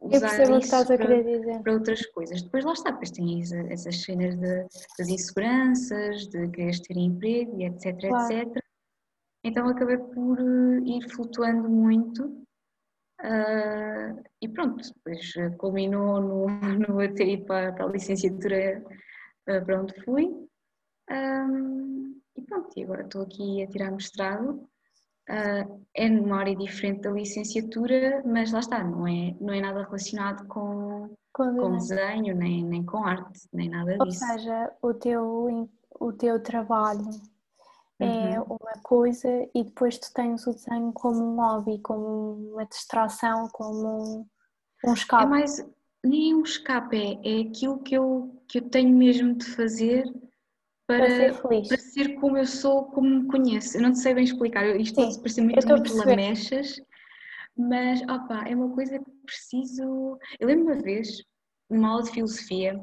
usar 0.00 0.58
isso 0.58 0.86
para, 0.86 1.60
para 1.62 1.72
outras 1.72 2.04
coisas. 2.06 2.42
Depois 2.42 2.64
lá 2.64 2.72
está, 2.72 2.90
depois 2.90 3.10
tens 3.10 3.52
essas 3.52 4.02
cenas 4.02 4.36
de, 4.36 4.66
das 4.98 5.08
inseguranças, 5.08 6.28
de 6.28 6.48
quereres 6.48 6.80
ter 6.80 6.96
emprego 6.96 7.60
e 7.60 7.64
etc, 7.64 7.98
Claro. 8.08 8.32
etc. 8.32 8.62
Então 9.44 9.68
acabei 9.68 9.98
por 9.98 10.38
eh, 10.38 10.80
ir 10.84 11.08
flutuando 11.10 11.68
muito 11.68 12.44
ah, 13.20 14.14
e 14.40 14.48
pronto, 14.48 14.82
depois 14.94 15.36
eh, 15.36 15.50
culminou 15.50 16.20
no, 16.20 16.46
no 16.78 17.14
ter 17.14 17.28
ido 17.28 17.44
para, 17.46 17.72
para 17.72 17.84
a 17.84 17.88
licenciatura 17.88 18.82
ah, 19.48 19.60
para 19.60 19.80
onde 19.80 19.94
fui. 20.04 20.48
Ahm, 21.10 22.20
e 22.36 22.42
pronto, 22.42 22.70
e 22.76 22.84
agora 22.84 23.02
estou 23.02 23.22
aqui 23.22 23.62
a 23.62 23.66
tirar 23.66 23.90
mestrado. 23.90 24.68
Ah, 25.28 25.66
é 25.94 26.08
numa 26.08 26.38
área 26.38 26.56
diferente 26.56 27.02
da 27.02 27.10
licenciatura, 27.10 28.22
mas 28.24 28.50
lá 28.50 28.60
está, 28.60 28.82
não 28.82 29.06
é, 29.06 29.34
não 29.40 29.52
é 29.52 29.60
nada 29.60 29.82
relacionado 29.82 30.46
com, 30.48 31.10
Com 31.32 31.54
com 31.54 31.72
desenho, 31.76 32.34
nem, 32.34 32.64
nem 32.64 32.84
com 32.84 33.04
arte, 33.04 33.46
nem 33.52 33.68
nada 33.68 33.98
Ou 33.98 34.06
disso. 34.06 34.20
seja, 34.20 34.72
o 34.80 34.94
teu, 34.94 35.68
o 36.00 36.12
teu 36.12 36.42
trabalho 36.42 37.10
é 38.00 38.04
Uhum. 38.40 38.44
uma 38.44 38.82
coisa 38.82 39.28
e 39.54 39.64
depois 39.64 39.98
tu 39.98 40.12
tens 40.14 40.46
o 40.46 40.52
desenho 40.52 40.92
como 40.92 41.20
um 41.20 41.36
hobby, 41.36 41.78
como 41.80 42.52
uma 42.52 42.64
distração, 42.64 43.48
como 43.52 43.86
um, 43.88 44.26
um 44.84 44.90
É 44.90 44.94
escape. 44.94 45.28
mais, 45.28 45.66
nem 46.04 46.34
um 46.34 46.42
escape, 46.42 46.96
é, 46.96 47.38
é 47.38 47.40
aquilo 47.42 47.80
que 47.80 47.94
eu, 47.94 48.40
que 48.48 48.58
eu 48.58 48.70
tenho 48.70 48.96
mesmo 48.96 49.34
de 49.34 49.44
fazer 49.44 50.04
Para 50.88 51.10
ser 51.10 51.32
para, 51.34 51.42
feliz. 51.42 51.68
para 51.68 51.78
ser 51.78 52.14
como 52.14 52.38
eu 52.38 52.46
sou, 52.46 52.86
como 52.86 53.08
me 53.08 53.26
conheço. 53.28 53.76
Eu 53.76 53.82
não 53.82 53.94
sei 53.94 54.14
bem 54.14 54.24
explicar, 54.24 54.64
isto 54.80 54.94
pode 54.96 55.18
parecer 55.18 55.42
muito, 55.42 55.68
muito 55.68 55.94
lamechas, 55.94 56.80
mas 57.54 58.00
opá, 58.02 58.44
é 58.48 58.56
uma 58.56 58.74
coisa 58.74 58.98
que 58.98 59.10
preciso. 59.26 60.18
Eu 60.40 60.48
lembro 60.48 60.72
uma 60.72 60.82
vez, 60.82 61.22
numa 61.68 61.90
aula 61.90 62.04
de 62.04 62.10
filosofia, 62.12 62.82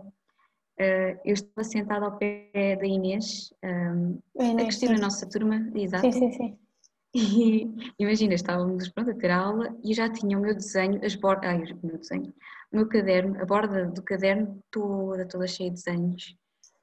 eh, 0.77 1.19
eu 1.25 1.33
estava 1.33 1.63
sentada 1.63 2.05
ao 2.05 2.15
pé 2.15 2.75
da 2.79 2.85
Inês, 2.85 3.51
ehm, 3.63 4.19
É, 4.37 4.51
a? 4.51 4.65
Cristina, 4.65 4.91
a 4.91 4.95
Sim, 4.97 5.01
nossa 5.01 5.27
turma, 5.27 5.71
exato, 5.73 6.11
sim, 6.11 6.11
sim, 6.11 6.31
sim. 6.31 6.59
e 7.15 7.73
imagina, 7.97 8.35
estávamos 8.35 8.87
pronto, 8.89 9.09
a 9.09 9.15
ter 9.15 9.31
aula 9.31 9.75
e 9.83 9.91
eu 9.91 9.95
já 9.95 10.09
tinha 10.11 10.37
o 10.37 10.41
meu 10.41 10.53
desenho, 10.53 11.03
as 11.03 11.15
bordas, 11.15 11.49
ai, 11.49 11.63
o 11.73 11.87
meu 11.87 11.97
desenho, 11.97 12.31
o 12.71 12.75
meu 12.75 12.87
caderno, 12.87 13.41
a 13.41 13.45
borda 13.45 13.87
do 13.87 14.03
caderno 14.03 14.61
toda, 14.69 15.27
toda 15.27 15.47
cheia 15.47 15.71
de 15.71 15.77
desenhos. 15.77 16.35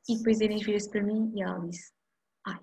E 0.09 0.17
depois 0.17 0.41
a 0.41 0.45
Inês 0.45 0.63
vira-se 0.63 0.91
para 0.91 1.03
mim 1.03 1.33
e 1.35 1.43
ela 1.43 1.59
disse: 1.61 1.93
Ai, 2.47 2.59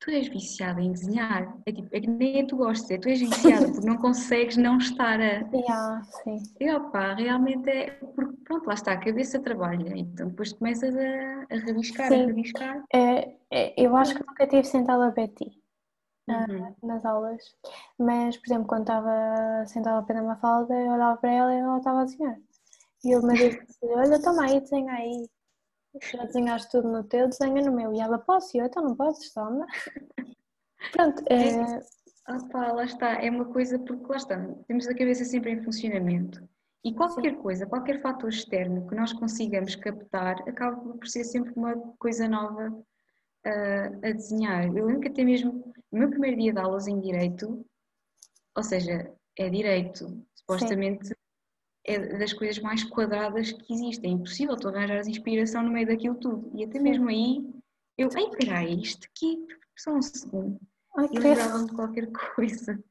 tu 0.00 0.10
és 0.10 0.28
viciada 0.28 0.80
em 0.80 0.92
desenhar. 0.92 1.56
É 1.66 1.72
tipo, 1.72 1.88
é 1.92 2.00
que 2.00 2.06
nem 2.08 2.40
é 2.40 2.46
tu 2.46 2.56
gostas, 2.56 2.90
é 2.90 2.98
tu 2.98 3.08
és 3.08 3.20
viciada 3.20 3.70
porque 3.70 3.86
não 3.86 3.96
consegues 3.96 4.56
não 4.56 4.78
estar 4.78 5.20
a. 5.20 5.48
Yeah, 5.52 6.02
sim. 6.24 6.38
E 6.60 6.70
opá, 6.72 7.14
realmente 7.14 7.68
é. 7.70 7.90
Porque 7.90 8.36
pronto, 8.44 8.66
lá 8.66 8.74
está, 8.74 8.92
a 8.92 9.00
cabeça 9.00 9.40
trabalha. 9.40 9.96
Então 9.96 10.28
depois 10.28 10.52
começas 10.52 10.96
a, 10.96 11.46
a 11.50 11.58
rabiscar, 11.66 12.06
a 12.06 12.08
Sim. 12.08 12.26
rabiscar. 12.26 12.84
É, 12.92 13.36
é, 13.50 13.74
eu 13.76 13.96
acho 13.96 14.14
que 14.14 14.26
nunca 14.26 14.46
tive 14.46 14.64
sentada 14.64 15.06
a 15.06 15.10
Betty 15.10 15.58
Uhum. 16.28 16.74
nas 16.82 17.06
aulas, 17.06 17.42
mas, 17.98 18.36
por 18.36 18.46
exemplo, 18.46 18.66
quando 18.66 18.82
estava 18.82 19.64
sentada 19.66 19.96
ao 19.96 20.04
pé 20.04 20.12
da 20.12 20.22
Mafalda, 20.22 20.74
eu 20.74 20.92
olhava 20.92 21.16
para 21.16 21.32
ela 21.32 21.54
e 21.54 21.58
ela 21.58 21.78
estava 21.78 22.02
a 22.02 22.04
desenhar. 22.04 22.36
E 23.02 23.12
eu 23.12 23.22
vez 23.22 23.38
disse: 23.38 23.78
Olha, 23.82 24.20
toma 24.20 24.44
aí, 24.44 24.60
desenha 24.60 24.92
aí. 24.92 25.26
Já 26.02 26.24
desenhaste 26.24 26.70
tudo 26.70 26.88
no 26.88 27.04
teu, 27.04 27.28
desenha 27.28 27.62
no 27.62 27.72
meu. 27.72 27.92
E 27.92 28.00
ela: 28.00 28.18
Posso? 28.18 28.56
E 28.56 28.60
eu: 28.60 28.66
Então 28.66 28.82
não 28.82 28.96
podes, 28.96 29.32
toma. 29.32 29.66
Pronto, 30.92 31.22
é, 31.28 31.80
Ah 32.26 32.38
pá, 32.52 32.72
lá 32.72 32.84
está, 32.84 33.14
é 33.14 33.30
uma 33.30 33.46
coisa 33.46 33.78
porque 33.78 34.06
lá 34.06 34.16
está, 34.16 34.36
temos 34.66 34.86
a 34.86 34.94
cabeça 34.94 35.24
sempre 35.24 35.50
em 35.50 35.62
funcionamento 35.62 36.46
e 36.84 36.94
qualquer 36.94 37.36
coisa, 37.36 37.66
qualquer 37.66 38.00
fator 38.00 38.28
externo 38.28 38.86
que 38.86 38.94
nós 38.94 39.12
consigamos 39.12 39.74
captar 39.76 40.36
acaba 40.48 40.76
por 40.76 41.06
ser 41.06 41.24
sempre 41.24 41.52
uma 41.56 41.74
coisa 41.98 42.28
nova 42.28 42.72
ah, 43.44 43.86
a 44.02 44.12
desenhar. 44.12 44.66
Eu 44.66 44.86
lembro 44.86 45.00
que 45.00 45.08
até 45.08 45.24
mesmo 45.24 45.72
no 45.90 45.98
meu 45.98 46.10
primeiro 46.10 46.36
dia 46.36 46.52
de 46.52 46.60
aulas 46.60 46.86
em 46.86 47.00
Direito, 47.00 47.64
ou 48.54 48.62
seja, 48.62 49.12
é 49.36 49.48
Direito, 49.48 50.24
supostamente 50.34 51.14
é 51.88 52.18
das 52.18 52.32
coisas 52.32 52.58
mais 52.58 52.84
quadradas 52.84 53.52
que 53.52 53.72
existem, 53.72 54.10
é 54.10 54.14
impossível 54.14 54.56
tu 54.56 54.68
arranjares 54.68 55.06
inspiração 55.06 55.62
no 55.62 55.70
meio 55.70 55.86
daquilo 55.86 56.16
tudo. 56.16 56.50
E 56.54 56.64
até 56.64 56.78
mesmo 56.78 57.08
aí 57.08 57.48
eu, 57.96 58.08
ai 58.14 58.30
peraí, 58.30 58.80
isto 58.80 59.06
aqui, 59.06 59.44
só 59.76 59.92
um 59.92 60.02
segundo, 60.02 60.60
ai, 60.96 61.06
e 61.06 61.08
que 61.08 61.18
lembrava-me 61.18 61.66
de 61.66 61.74
qualquer 61.74 62.10
coisa. 62.12 62.84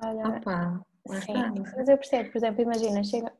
Olha, 0.00 0.28
Opa, 0.28 0.86
Sim, 1.24 1.62
mas 1.76 1.88
eu 1.88 1.96
percebo, 1.96 2.30
por 2.30 2.38
exemplo, 2.38 2.62
imagina, 2.62 3.02
chega, 3.02 3.32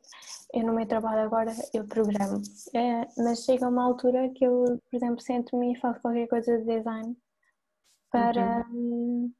eu 0.54 0.64
no 0.64 0.72
meu 0.72 0.86
trabalho 0.86 1.20
agora 1.20 1.52
eu 1.74 1.86
programo, 1.86 2.40
é, 2.74 3.06
mas 3.22 3.44
chega 3.44 3.68
uma 3.68 3.84
altura 3.84 4.30
que 4.30 4.44
eu, 4.44 4.80
por 4.90 4.96
exemplo, 4.96 5.20
sento-me 5.20 5.72
e 5.74 5.80
faço 5.80 6.00
qualquer 6.00 6.26
coisa 6.28 6.58
de 6.58 6.64
design 6.64 7.16
para, 8.10 8.66
hum, 8.70 9.30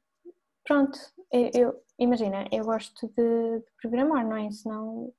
pronto, 0.69 0.97
eu, 1.33 1.51
eu- 1.55 1.83
imagina, 1.99 2.47
eu 2.51 2.63
gosto 2.63 3.07
de, 3.09 3.59
de 3.59 3.65
programar, 3.81 4.25
não 4.25 4.37
é? 4.37 4.49
Senão, 4.51 5.13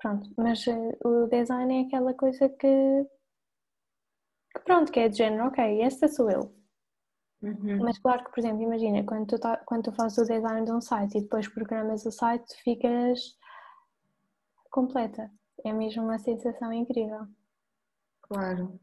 Pronto, 0.00 0.30
mas 0.36 0.64
uh, 0.68 0.92
o 1.04 1.26
design 1.26 1.74
é 1.82 1.86
aquela 1.86 2.14
coisa 2.14 2.48
que, 2.48 2.66
que 4.54 4.60
pronto, 4.64 4.90
que 4.90 5.00
é 5.00 5.08
de 5.10 5.18
género, 5.18 5.46
ok, 5.48 5.82
esta 5.82 6.08
sou 6.08 6.30
eu. 6.30 6.52
Uhum. 7.42 7.78
Mas 7.84 7.98
claro 7.98 8.24
que, 8.24 8.30
por 8.30 8.40
exemplo, 8.40 8.62
imagina, 8.62 9.04
quando 9.04 9.26
tu, 9.28 9.38
tá, 9.38 9.56
quando 9.66 9.84
tu 9.84 9.92
fazes 9.92 10.18
o 10.18 10.24
design 10.24 10.64
de 10.64 10.72
um 10.72 10.80
site 10.80 11.18
e 11.18 11.22
depois 11.22 11.46
programas 11.48 12.04
o 12.06 12.10
site, 12.10 12.46
tu 12.48 12.56
ficas 12.64 13.20
completa. 14.70 15.30
É 15.64 15.72
mesmo 15.72 16.02
uma 16.02 16.18
sensação 16.18 16.70
incrível. 16.70 17.26
Claro. 18.22 18.80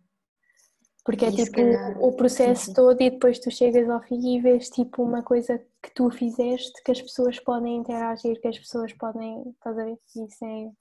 Porque 1.04 1.26
é 1.26 1.32
tipo 1.32 1.52
calhar- 1.54 1.98
o 2.00 2.14
processo 2.16 2.66
sim. 2.66 2.74
todo 2.74 3.02
e 3.02 3.10
depois 3.10 3.40
tu 3.40 3.50
chegas 3.50 3.90
ao 3.90 4.02
fim 4.04 4.36
e 4.38 4.40
vês 4.42 4.70
tipo 4.70 5.02
uma 5.02 5.24
coisa 5.24 5.58
que 5.82 5.92
tu 5.96 6.12
fizeste 6.12 6.72
que 6.84 6.92
as 6.92 7.02
pessoas 7.02 7.40
podem 7.40 7.78
interagir, 7.78 8.40
que 8.40 8.48
as 8.48 8.60
pessoas 8.60 8.94
podem. 8.94 9.50
Estás 9.50 9.78
a 9.80 9.84
ver? 9.84 9.98
Isso 10.16 10.46
é 10.46 10.72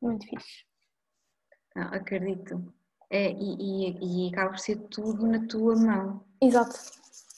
muito 0.00 0.26
fixe. 0.26 0.64
Não, 1.74 1.84
acredito. 1.84 2.72
É, 3.10 3.30
e, 3.30 3.90
e, 3.90 4.26
e 4.26 4.32
acaba 4.32 4.50
por 4.50 4.58
ser 4.58 4.76
tudo 4.88 5.26
na 5.26 5.46
tua 5.46 5.76
mão. 5.76 6.24
Exato. 6.42 6.74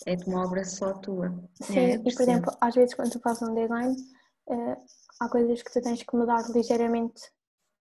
É 0.06 0.14
uma 0.26 0.46
obra 0.46 0.64
só 0.64 0.92
tua. 0.94 1.34
Sim, 1.60 1.78
É, 1.78 1.94
e 1.96 2.14
por 2.14 2.22
exemplo, 2.22 2.56
às 2.60 2.74
vezes 2.76 2.94
quando 2.94 3.10
tu 3.10 3.18
fazes 3.20 3.42
um 3.42 3.54
design, 3.54 3.96
eh, 4.48 4.76
há 5.20 5.28
coisas 5.28 5.60
que 5.62 5.72
tu 5.72 5.82
tens 5.82 6.02
que 6.02 6.16
mudar 6.16 6.48
ligeiramente 6.50 7.20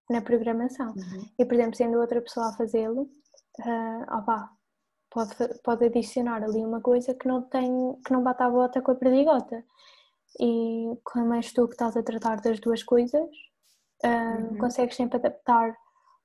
na 0.10 0.22
programação. 0.22 0.94
Uhum. 0.96 1.30
E 1.38 1.46
por 1.46 1.54
exemplo, 1.54 1.76
sendo 1.76 2.00
outra 2.00 2.20
pessoa 2.22 2.50
a 2.50 2.54
fazê-lo, 2.58 3.08
ah 3.66 4.20
opá, 4.20 4.52
pode, 5.10 5.36
pode 5.64 5.86
adicionar 5.86 6.44
ali 6.44 6.60
uma 6.66 6.82
coisa 6.82 7.14
que 7.14 7.28
não 7.28 7.42
tem, 7.44 7.70
que 8.06 8.12
não 8.14 8.24
bate 8.24 8.44
à 8.44 8.50
bota 8.50 8.82
com 8.82 8.92
a 8.92 8.96
perdigota. 8.96 9.64
E 10.40 10.86
como 11.04 11.34
és 11.34 11.52
tu 11.54 11.68
que 11.68 11.74
estás 11.74 11.96
a 11.98 12.04
tratar 12.04 12.42
das 12.42 12.60
duas 12.60 12.84
coisas, 12.84 13.30
ah, 14.04 14.36
Uhum. 14.38 14.58
consegues 14.58 14.96
sempre 14.96 15.18
adaptar, 15.18 15.76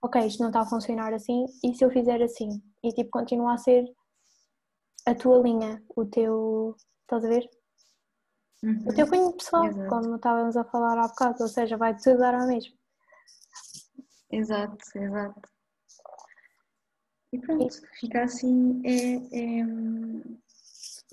ok, 0.03 0.27
isto 0.27 0.41
não 0.41 0.49
está 0.51 0.61
a 0.63 0.67
funcionar 0.67 1.15
assim, 1.15 1.47
e 1.65 1.75
se 1.75 1.85
eu 1.85 1.91
fizer 1.91 2.21
assim? 2.23 2.63
E 2.83 2.93
tipo, 2.93 3.11
continua 3.11 3.55
a 3.55 3.59
ser 3.59 3.85
a 5.07 5.15
tua 5.15 5.39
linha, 5.39 5.83
o 5.97 6.05
teu, 6.05 6.77
estás 7.03 7.25
a 7.25 7.29
ver? 7.29 7.49
Uhum. 8.63 8.85
O 8.87 8.95
teu 8.95 9.09
cunho 9.09 9.33
pessoal, 9.33 9.67
Exato. 9.67 9.89
como 9.89 10.17
estávamos 10.17 10.57
a 10.57 10.65
falar 10.65 10.99
há 10.99 11.09
bocado, 11.09 11.43
ou 11.43 11.49
seja, 11.49 11.77
vai 11.77 11.97
tudo 11.97 12.19
dar 12.19 12.35
ao 12.35 12.47
mesmo. 12.47 12.77
Exato, 14.31 14.77
exato. 14.95 15.49
E 17.33 17.39
pronto, 17.39 17.75
fica 17.99 18.25
assim. 18.25 18.83
É, 18.85 19.15
é... 19.17 19.65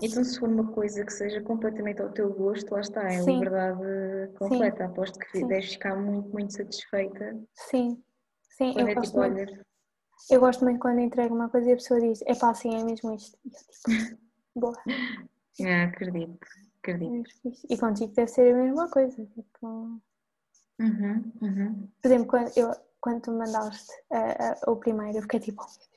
Então, 0.02 0.24
se 0.24 0.38
for 0.38 0.48
uma 0.48 0.72
coisa 0.72 1.04
que 1.04 1.12
seja 1.12 1.40
completamente 1.42 2.00
ao 2.00 2.10
teu 2.10 2.32
gosto, 2.32 2.72
lá 2.72 2.80
está, 2.80 3.04
é 3.04 3.20
Sim. 3.20 3.34
liberdade 3.34 4.32
completa. 4.38 4.86
Aposto 4.86 5.18
que 5.18 5.38
Sim. 5.38 5.46
deves 5.46 5.72
ficar 5.72 5.94
muito, 5.96 6.28
muito 6.30 6.54
satisfeita 6.54 7.38
Sim, 7.54 8.02
sim, 8.48 8.72
quando 8.72 8.86
eu 8.86 8.88
é 8.88 8.94
gosto 8.94 9.10
tipo, 9.10 9.18
muito. 9.18 9.66
Eu 10.30 10.40
gosto 10.40 10.64
muito 10.64 10.80
quando 10.80 11.00
entrego 11.00 11.34
uma 11.34 11.48
coisa 11.48 11.70
e 11.70 11.72
a 11.72 11.76
pessoa 11.76 12.00
diz, 12.00 12.22
é 12.22 12.34
pá, 12.34 12.54
sim, 12.54 12.74
é 12.74 12.84
mesmo 12.84 13.14
isto. 13.14 13.38
E 13.44 13.48
eu 13.48 14.06
tipo, 14.06 14.18
boa. 14.56 14.76
ah, 15.62 15.84
acredito, 15.84 16.38
é 16.46 16.78
acredito. 16.78 17.28
isto. 17.44 17.66
E 17.68 17.78
contigo 17.78 18.12
deve 18.14 18.30
ser 18.30 18.54
a 18.54 18.56
mesma 18.56 18.88
coisa. 18.90 19.26
Tipo, 19.26 20.00
Uhum, 20.80 21.32
uhum. 21.42 21.88
por 22.00 22.08
exemplo, 22.08 22.26
quando, 22.26 22.50
eu, 22.56 22.74
quando 23.02 23.20
tu 23.20 23.30
me 23.32 23.38
mandaste 23.38 23.92
eh, 24.10 24.36
eh, 24.40 24.60
o 24.66 24.76
primeiro, 24.76 25.18
eu 25.18 25.22
fiquei 25.22 25.38
tipo, 25.38 25.62
oh. 25.62 25.89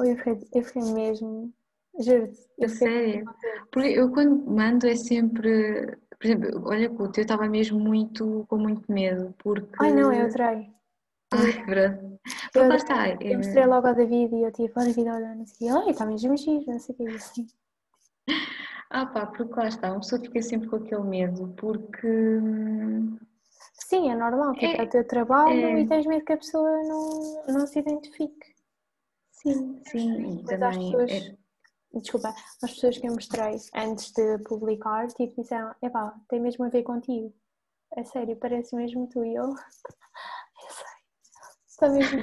Eu 0.00 0.16
fiquei, 0.16 0.38
eu 0.54 0.64
fiquei 0.64 0.82
mesmo, 0.82 1.52
juro-te. 1.98 2.38
A 2.60 2.62
Eu 2.64 2.68
fiquei 2.68 2.88
sério? 2.88 3.24
Porque 3.70 3.88
eu 3.88 4.10
quando 4.12 4.50
mando 4.50 4.86
é 4.86 4.96
sempre. 4.96 5.96
Por 6.18 6.26
exemplo, 6.26 6.62
olha 6.66 6.88
que 6.88 7.02
o 7.02 7.12
teu 7.12 7.22
estava 7.22 7.48
mesmo 7.48 7.78
muito 7.78 8.44
com 8.48 8.56
muito 8.58 8.90
medo, 8.92 9.34
porque. 9.38 9.76
Ai 9.78 9.92
não, 9.92 10.12
eu 10.12 10.26
adorei. 10.26 10.70
Ai, 11.32 11.52
verdade. 11.64 12.18
Eu, 12.54 12.68
lá 12.68 12.76
está. 12.76 13.08
é- 13.08 13.18
eu 13.20 13.36
mostrei 13.38 13.66
logo 13.66 13.86
ao 13.86 13.94
David 13.94 14.34
e 14.34 14.42
eu 14.42 14.52
tipo, 14.52 14.80
oh 14.80 14.84
David, 14.84 15.08
olha, 15.08 15.34
não 15.34 15.46
sei 15.46 15.70
o 15.72 15.84
quê. 15.84 15.90
Está 15.90 16.06
mesmo 16.06 16.36
giro, 16.36 16.64
não 16.66 16.78
sei 16.80 16.94
o 16.94 16.98
quê. 16.98 17.04
E 17.04 17.14
assim, 17.16 17.46
Ah 18.90 19.06
pá, 19.06 19.26
porque 19.26 19.54
lá 19.54 19.68
está, 19.68 19.92
uma 19.92 20.00
pessoa 20.00 20.20
fica 20.20 20.42
sempre 20.42 20.68
com 20.68 20.76
aquele 20.76 21.02
medo, 21.02 21.54
porque. 21.56 22.06
hum, 22.06 23.18
Sim, 23.74 24.10
é 24.10 24.16
normal, 24.16 24.52
tipo, 24.54 24.66
é 24.66 24.82
É, 24.82 24.82
o 24.84 24.88
teu 24.88 25.06
trabalho 25.06 25.52
é. 25.52 25.80
e 25.80 25.86
tens 25.88 26.06
medo 26.06 26.24
que 26.24 26.32
a 26.32 26.36
pessoa 26.36 26.70
não, 26.84 27.44
não 27.48 27.66
se 27.66 27.78
identifique. 27.78 28.49
Sim, 29.42 29.82
sim, 29.86 30.40
às 30.42 30.46
também. 30.48 30.90
pessoas, 30.92 31.38
desculpa, 31.94 32.28
as 32.62 32.72
pessoas 32.74 32.98
que 32.98 33.06
eu 33.08 33.12
mostrei 33.12 33.56
antes 33.74 34.12
de 34.12 34.38
publicar, 34.44 35.06
tipo, 35.08 35.40
disseram, 35.40 35.74
epá, 35.82 36.14
tem 36.28 36.40
mesmo 36.40 36.64
a 36.64 36.68
ver 36.68 36.82
contigo. 36.82 37.34
É 37.96 38.04
sério, 38.04 38.36
parece 38.36 38.74
mesmo 38.76 39.08
tu 39.08 39.24
e 39.24 39.34
eu. 39.34 39.46
Eu 40.62 40.70
sei, 40.70 40.86
está 41.66 41.88
mesmo 41.88 42.20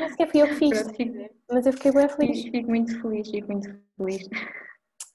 nem 0.00 0.08
sequer 0.10 0.30
fui 0.30 0.42
eu 0.42 0.48
que 0.48 0.54
fiz, 0.56 0.82
Pronto, 0.82 1.34
mas 1.50 1.66
eu 1.66 1.72
fiquei 1.72 1.92
bem 1.92 2.08
feliz. 2.08 2.42
fico- 2.44 2.68
muito 2.70 3.00
feliz, 3.00 3.30
fico 3.30 3.52
muito 3.52 3.80
feliz. 3.96 4.28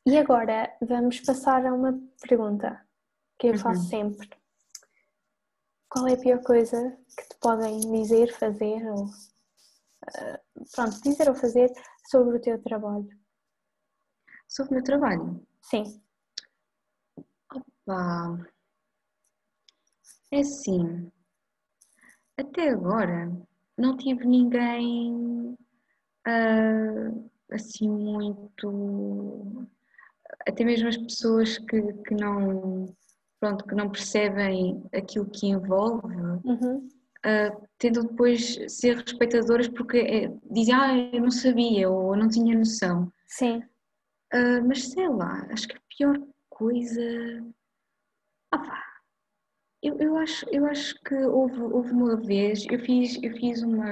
E 0.06 0.18
agora 0.18 0.74
vamos 0.82 1.20
passar 1.22 1.66
a 1.66 1.74
uma 1.74 2.00
pergunta 2.22 2.82
que 3.38 3.48
eu 3.48 3.58
faço 3.58 3.82
Uhum. 3.82 4.14
sempre. 4.14 4.30
Qual 5.90 6.08
é 6.08 6.14
a 6.14 6.18
pior 6.18 6.42
coisa 6.44 6.98
que 7.18 7.28
te 7.30 7.38
podem 7.42 7.80
dizer, 7.80 8.32
fazer 8.34 8.86
ou 8.92 9.08
pronto, 10.76 11.02
dizer 11.02 11.30
ou 11.30 11.36
fazer 11.36 11.72
sobre 12.10 12.38
o 12.38 12.42
teu 12.42 12.62
trabalho? 12.62 13.08
Sobre 14.48 14.72
o 14.72 14.76
meu 14.76 14.84
trabalho. 14.84 15.48
Sim, 15.62 16.02
Pá, 17.86 18.38
é 20.32 20.40
assim, 20.40 21.12
até 22.38 22.70
agora 22.70 23.32
não 23.78 23.98
tive 23.98 24.26
ninguém 24.26 25.58
ah, 26.26 27.12
assim 27.52 27.90
muito. 27.90 29.68
Até 30.48 30.64
mesmo 30.64 30.88
as 30.88 30.98
pessoas 30.98 31.58
que, 31.58 31.82
que 31.82 32.16
não. 32.16 32.86
Pronto, 33.40 33.66
que 33.66 33.76
não 33.76 33.92
percebem 33.92 34.82
aquilo 34.94 35.30
que 35.30 35.48
envolve, 35.48 36.16
uhum, 36.46 36.88
ah, 37.24 37.56
tentam 37.78 38.04
depois 38.04 38.58
ser 38.68 38.98
respeitadoras 38.98 39.68
porque 39.70 39.98
é, 40.00 40.32
dizem, 40.52 40.74
ah, 40.76 40.98
eu 41.14 41.22
não 41.22 41.32
sabia 41.32 41.90
ou 41.90 42.14
eu 42.14 42.20
não 42.20 42.30
tinha 42.30 42.58
noção. 42.58 43.12
sim, 43.28 43.64
Ah, 44.34 44.62
mas 44.68 44.90
sei 44.90 45.08
lá, 45.10 45.48
acho 45.52 45.68
que 45.68 45.78
a 45.78 45.82
pior 45.98 46.20
coisa. 46.50 47.02
Ah, 48.52 48.60
pá, 48.60 48.84
eu, 49.82 49.98
eu, 50.00 50.18
acho, 50.18 50.46
eu 50.50 50.66
acho 50.66 50.96
que 51.04 51.14
houve, 51.16 51.60
houve 51.62 51.92
uma 51.92 52.16
vez, 52.16 52.66
eu 52.72 52.80
fiz, 52.80 53.20
eu 53.22 53.32
fiz 53.38 53.62
uma. 53.62 53.92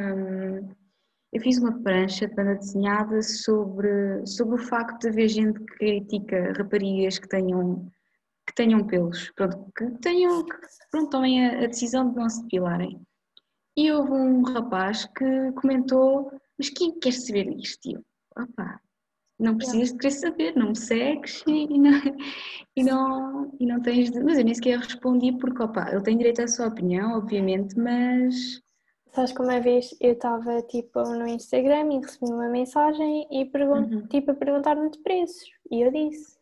Eu 1.33 1.41
fiz 1.41 1.57
uma 1.59 1.81
prancha 1.81 2.27
de 2.27 2.35
banda 2.35 2.55
desenhada 2.55 3.21
sobre, 3.21 4.25
sobre 4.25 4.55
o 4.55 4.57
facto 4.57 4.99
de 5.01 5.09
haver 5.09 5.29
gente 5.29 5.59
que 5.61 5.77
critica 5.77 6.53
raparigas 6.57 7.19
que 7.19 7.27
tenham, 7.27 7.89
que 8.45 8.53
tenham 8.53 8.85
pelos, 8.85 9.31
pronto, 9.31 9.71
que 9.77 9.89
tenham, 10.01 10.43
que 10.45 10.57
pronto, 10.91 11.09
tomem 11.09 11.45
a, 11.47 11.63
a 11.63 11.67
decisão 11.67 12.09
de 12.09 12.17
não 12.17 12.29
se 12.29 12.41
depilarem. 12.43 13.01
E 13.75 13.91
houve 13.91 14.11
um 14.11 14.41
rapaz 14.43 15.05
que 15.05 15.51
comentou, 15.53 16.31
mas 16.57 16.69
quem 16.69 16.99
quer 16.99 17.13
saber 17.13 17.47
isto? 17.57 17.87
E 17.89 17.93
eu, 17.93 18.01
opá, 18.37 18.79
não 19.39 19.57
precisas 19.57 19.91
de 19.91 19.97
querer 19.97 20.11
saber, 20.11 20.55
não 20.55 20.69
me 20.69 20.75
segues 20.77 21.43
e 21.47 21.79
não, 21.79 22.01
e 22.75 22.83
não, 22.83 23.55
e 23.59 23.65
não 23.65 23.81
tens 23.81 24.11
de... 24.11 24.21
Mas 24.23 24.37
eu 24.37 24.43
nem 24.45 24.53
sequer 24.53 24.77
respondi 24.77 25.31
porque, 25.37 25.63
opá, 25.63 25.89
ele 25.91 26.03
tem 26.03 26.17
direito 26.17 26.41
à 26.41 26.47
sua 26.47 26.67
opinião, 26.67 27.17
obviamente, 27.17 27.77
mas... 27.77 28.61
Sabes 29.13 29.33
que 29.33 29.41
uma 29.41 29.59
vez 29.59 29.93
eu 29.99 30.13
estava 30.13 30.61
tipo 30.63 31.01
no 31.03 31.27
Instagram 31.27 31.91
e 31.93 31.99
recebi 31.99 32.31
uma 32.31 32.47
mensagem 32.49 33.27
e 33.31 33.45
pergun 33.45 33.79
Uhum. 33.81 34.07
tipo 34.07 34.31
a 34.31 34.35
perguntar-me 34.35 34.89
de 34.89 34.99
preços 34.99 35.49
e 35.69 35.81
eu 35.81 35.91
disse. 35.91 36.39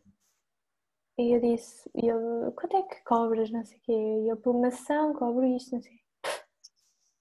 E 1.18 1.34
eu 1.34 1.40
disse, 1.40 1.90
e 1.94 2.06
eu, 2.06 2.52
quanto 2.52 2.76
é 2.76 2.82
que 2.82 3.02
cobras, 3.04 3.50
não 3.50 3.64
sei 3.64 3.76
o 3.78 3.80
quê? 3.82 3.92
E 3.92 4.28
eu 4.28 4.36
por 4.36 4.54
uma 4.54 4.68
ação 4.68 5.12
cobro 5.14 5.44
isto, 5.44 5.74
não 5.74 5.82
sei. 5.82 5.99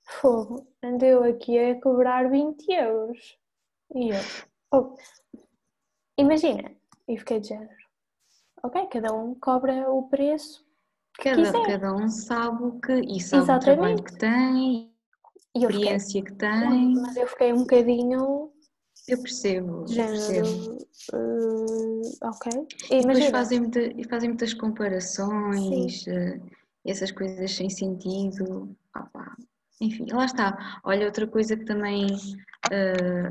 Fogo, 0.09 0.67
andeu 0.83 1.23
aqui 1.23 1.57
a 1.57 1.79
cobrar 1.81 2.29
20 2.29 2.67
euros. 2.71 3.37
E 3.95 4.09
eu, 4.09 4.15
oh, 4.71 4.95
imagina, 6.17 6.71
e 7.07 7.17
fiquei 7.17 7.39
de 7.39 7.49
género. 7.49 7.79
Ok, 8.63 8.87
cada 8.87 9.13
um 9.13 9.35
cobra 9.35 9.89
o 9.89 10.09
preço 10.09 10.65
Cada, 11.13 11.35
quiser. 11.35 11.65
cada 11.67 11.93
um 11.95 12.09
sabe 12.09 12.63
o 12.63 12.79
que... 12.79 12.93
E 12.93 13.19
sabe 13.21 13.43
o 13.43 13.59
trabalho 13.59 13.95
Exatamente. 13.95 14.03
que 14.03 14.17
tem, 14.17 14.93
E 15.55 15.59
a 15.59 15.67
eu 15.67 15.69
fiquei, 15.71 15.95
experiência 15.95 16.23
que 16.23 16.33
tem. 16.33 16.93
mas 16.95 17.15
eu 17.15 17.27
fiquei 17.27 17.53
um 17.53 17.59
bocadinho 17.59 18.51
Eu 19.07 19.17
percebo, 19.21 19.87
género. 19.87 20.13
percebo. 20.13 20.77
eh, 21.13 22.27
ok. 22.27 22.67
E 22.91 23.01
depois 23.01 23.25
fazem, 23.27 23.59
muita, 23.59 23.79
fazem 24.09 24.29
muitas 24.29 24.53
comparações, 24.53 26.07
eh, 26.07 26.39
essas 26.85 27.11
coisas 27.11 27.51
sem 27.55 27.69
sentido. 27.69 28.75
Ah, 28.93 29.03
pá. 29.13 29.35
Enfim, 29.81 30.05
lá 30.11 30.25
está. 30.25 30.79
Olha, 30.83 31.05
outra 31.05 31.25
coisa 31.27 31.55
que 31.55 31.65
também 31.65 32.07
eh, 32.71 33.29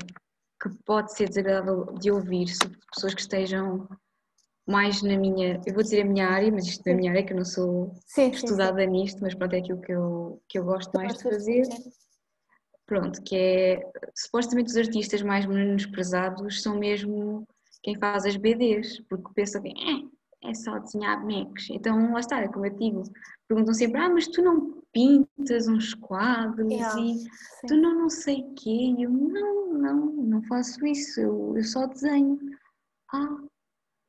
que 0.60 0.70
pode 0.84 1.12
ser 1.14 1.28
desagradável 1.28 1.84
de 1.98 2.10
ouvir 2.10 2.48
sobre 2.48 2.78
pessoas 2.92 3.14
que 3.14 3.20
estejam 3.20 3.88
mais 4.66 5.02
na 5.02 5.16
minha, 5.16 5.60
eu 5.66 5.72
vou 5.74 5.82
dizer 5.82 6.02
a 6.02 6.04
minha 6.04 6.28
área, 6.28 6.50
mas 6.52 6.66
isto 6.66 6.82
não 6.84 6.92
é 6.92 6.94
a 6.94 6.98
minha 6.98 7.10
área, 7.12 7.24
que 7.24 7.32
eu 7.32 7.36
não 7.38 7.44
sou 7.44 7.94
Sim, 8.06 8.32
sim, 8.32 8.36
estudada 8.36 8.84
nisto, 8.84 9.20
mas 9.22 9.34
pronto, 9.34 9.54
é 9.54 9.58
aquilo 9.58 9.80
que 9.80 9.92
eu, 9.92 10.42
que 10.48 10.58
eu 10.58 10.64
gosto 10.64 10.92
mais 10.94 11.16
de 11.16 11.22
fazer. 11.22 11.62
Pronto, 12.86 13.22
que 13.22 13.36
é 13.36 13.90
supostamente 14.14 14.70
os 14.70 14.76
artistas 14.76 15.20
mais 15.22 15.44
menosprezados 15.46 16.62
são 16.62 16.78
mesmo 16.78 17.46
quem 17.82 17.98
faz 17.98 18.24
as 18.24 18.36
BDs, 18.36 19.00
porque 19.08 19.32
pensam 19.34 19.62
que 19.62 19.68
"Eh, 19.68 20.08
é 20.44 20.54
só 20.54 20.78
desenhar 20.78 21.20
bonecos. 21.20 21.68
Então 21.70 22.12
lá 22.12 22.20
está, 22.20 22.40
é 22.40 22.48
como 22.48 22.66
eu 22.66 22.74
digo, 22.76 23.02
perguntam 23.48 23.74
sempre, 23.74 24.00
ah, 24.00 24.08
mas 24.08 24.26
tu 24.28 24.42
não 24.42 24.82
pintas 24.92 25.68
uns 25.68 25.94
quadros 25.94 26.70
Yeah, 26.72 27.00
e 27.00 27.14
sim. 27.18 27.66
tu 27.66 27.76
não 27.76 27.94
não 27.94 28.08
sei 28.10 28.40
o 28.42 28.54
quê? 28.54 28.94
E 28.98 29.02
eu, 29.02 29.10
não, 29.10 29.72
não, 29.74 30.06
não 30.06 30.42
faço 30.44 30.84
isso, 30.86 31.20
eu, 31.20 31.54
eu 31.56 31.64
só 31.64 31.86
desenho. 31.86 32.38
Ah, 33.12 33.36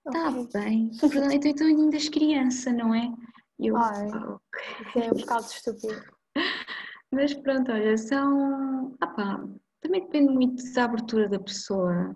está 0.07 0.29
Ok. 0.29 0.47
bem. 0.53 0.91
Perdão, 0.99 1.31
então, 1.31 1.51
então 1.51 1.67
ainda 1.67 1.95
és 1.95 2.09
criança, 2.09 2.71
não 2.71 2.93
é? 2.93 3.11
Eu, 3.59 3.75
Ai. 3.75 4.09
"Ah, 4.13 4.33
ok." 4.35 4.85
Isso 4.87 4.99
é 4.99 5.11
um 5.11 5.15
bocado 5.17 5.45
estúpido. 5.45 6.03
Mas 7.11 7.33
pronto, 7.33 7.71
olha, 7.71 7.97
são. 7.97 8.95
Ah 9.01 9.07
pá, 9.07 9.43
também 9.81 10.01
depende 10.01 10.31
muito 10.33 10.63
da 10.73 10.83
abertura 10.85 11.27
da 11.27 11.39
pessoa. 11.39 12.15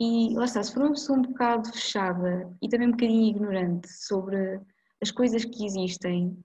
E 0.00 0.34
lá 0.34 0.44
está, 0.44 0.62
se 0.62 0.72
for 0.72 0.82
uma 0.82 0.90
pessoa 0.92 1.18
um 1.18 1.22
bocado 1.22 1.68
fechada 1.72 2.52
e 2.60 2.68
também 2.68 2.88
um 2.88 2.92
bocadinho 2.92 3.28
ignorante 3.30 3.88
sobre 3.88 4.60
as 5.00 5.10
coisas 5.10 5.44
que 5.44 5.64
existem, 5.64 6.36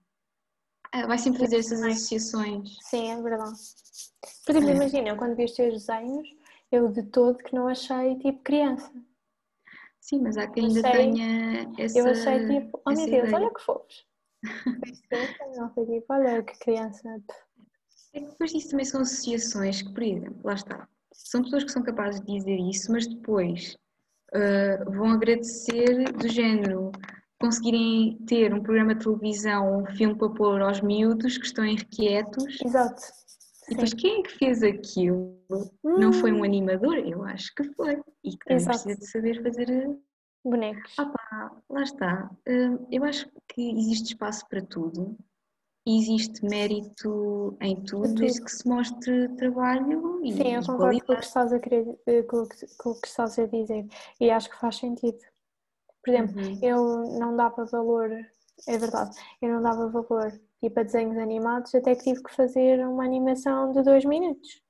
ah, 0.92 1.06
vai 1.06 1.18
sempre 1.18 1.40
fazer 1.40 1.58
essas 1.58 1.82
associações. 1.82 2.76
Sim, 2.82 3.10
é 3.10 3.22
verdade. 3.22 3.56
Por 4.46 4.54
exemplo, 4.56 4.70
É. 4.70 4.76
imagina, 4.76 5.08
eu 5.08 5.16
quando 5.16 5.36
vi 5.36 5.44
os 5.44 5.52
teus 5.52 5.74
desenhos, 5.86 6.28
eu 6.70 6.88
de 6.92 7.02
todo 7.04 7.38
que 7.38 7.54
não 7.54 7.66
achei 7.66 8.16
tipo 8.18 8.40
criança. 8.42 8.92
Sim, 10.00 10.20
mas 10.22 10.36
há 10.36 10.46
quem 10.48 10.66
ainda 10.66 10.82
tenha 10.82 11.72
essa. 11.78 11.98
Eu 11.98 12.06
achei 12.06 12.46
tipo, 12.48 12.80
oh 12.86 12.90
meu 12.90 13.06
Deus, 13.06 13.08
ideia. 13.28 13.36
olha 13.36 13.54
que 13.54 13.60
fofos. 13.62 14.06
Não 15.56 15.74
foi 15.74 15.86
tipo, 15.86 16.06
olha 16.12 16.42
que 16.42 16.58
criança. 16.58 17.22
É 18.12 18.20
que 18.20 18.26
depois 18.26 18.50
disso 18.52 18.70
também 18.70 18.84
são 18.86 19.02
associações 19.02 19.82
que, 19.82 19.92
por 19.92 20.02
exemplo, 20.02 20.40
lá 20.44 20.54
está. 20.54 20.88
São 21.12 21.42
pessoas 21.42 21.64
que 21.64 21.72
são 21.72 21.82
capazes 21.82 22.20
de 22.20 22.26
dizer 22.38 22.56
isso, 22.56 22.90
mas 22.92 23.06
depois 23.06 23.76
ah, 24.32 24.84
vão 24.86 25.10
agradecer 25.10 26.04
do 26.12 26.28
género 26.28 26.92
conseguirem 27.40 28.18
ter 28.26 28.52
um 28.52 28.62
programa 28.62 28.94
de 28.94 29.02
televisão 29.04 29.72
ou 29.72 29.82
um 29.82 29.86
filme 29.96 30.14
para 30.14 30.28
pôr 30.28 30.60
aos 30.60 30.80
miúdos 30.82 31.38
que 31.38 31.46
estão 31.46 31.64
irrequietos. 31.64 32.58
Exato. 32.64 33.02
E 33.66 33.70
depois 33.70 33.94
quem 33.94 34.20
é 34.20 34.22
que 34.22 34.30
fez 34.36 34.62
aquilo? 34.62 35.38
Não 35.82 36.12
foi 36.12 36.32
um 36.32 36.40
Hum, 36.40 36.44
animador? 36.44 36.96
Eu 36.96 37.22
acho 37.24 37.54
que 37.54 37.64
foi. 37.74 37.98
E 38.24 38.32
que 38.32 38.44
também 38.44 38.64
precisa 38.64 38.96
de 38.96 39.06
saber 39.06 39.42
fazer. 39.42 39.98
Bonecos. 40.44 40.94
Ah 40.98 41.06
pá, 41.06 41.56
lá 41.70 41.82
está. 41.82 42.30
Ah, 42.46 42.78
Eu 42.90 43.04
acho 43.04 43.26
que 43.48 43.70
existe 43.70 44.12
espaço 44.12 44.46
para 44.48 44.60
tudo. 44.60 45.16
E 45.86 45.98
existe 45.98 46.44
mérito 46.44 47.56
em 47.60 47.74
tudo, 47.82 48.14
desde 48.14 48.42
que 48.42 48.52
se 48.52 48.68
mostre 48.68 49.28
trabalho 49.36 50.24
e, 50.24 50.32
Sim, 50.32 50.54
eu 50.54 50.60
e 50.60 50.66
concordo 50.66 51.04
com 51.04 51.12
o 51.14 51.16
que 51.16 51.24
estás 51.24 51.52
a 51.52 51.58
querer, 51.58 51.98
eh, 52.06 52.22
com 52.22 52.42
o 52.42 52.48
que, 52.48 52.66
com 52.76 52.90
o 52.90 53.00
que 53.00 53.08
estás 53.08 53.38
a 53.38 53.46
dizer. 53.46 53.86
E 54.20 54.30
acho 54.30 54.50
que 54.50 54.58
faz 54.58 54.76
sentido. 54.76 55.18
Por 56.04 56.12
exemplo, 56.14 56.40
Uhum. 56.40 56.58
eu 56.62 57.18
não 57.18 57.34
dava 57.34 57.64
valor, 57.64 58.10
é 58.68 58.78
verdade, 58.78 59.16
eu 59.40 59.48
não 59.50 59.62
dava 59.62 59.88
valor 59.88 60.32
tipo 60.62 60.78
a 60.80 60.82
desenhos 60.82 61.16
animados 61.16 61.74
até 61.74 61.94
que 61.94 62.04
tive 62.04 62.22
que 62.22 62.34
fazer 62.34 62.86
uma 62.86 63.04
animação 63.04 63.72
de 63.72 63.82
dois 63.82 64.04
minutos 64.04 64.62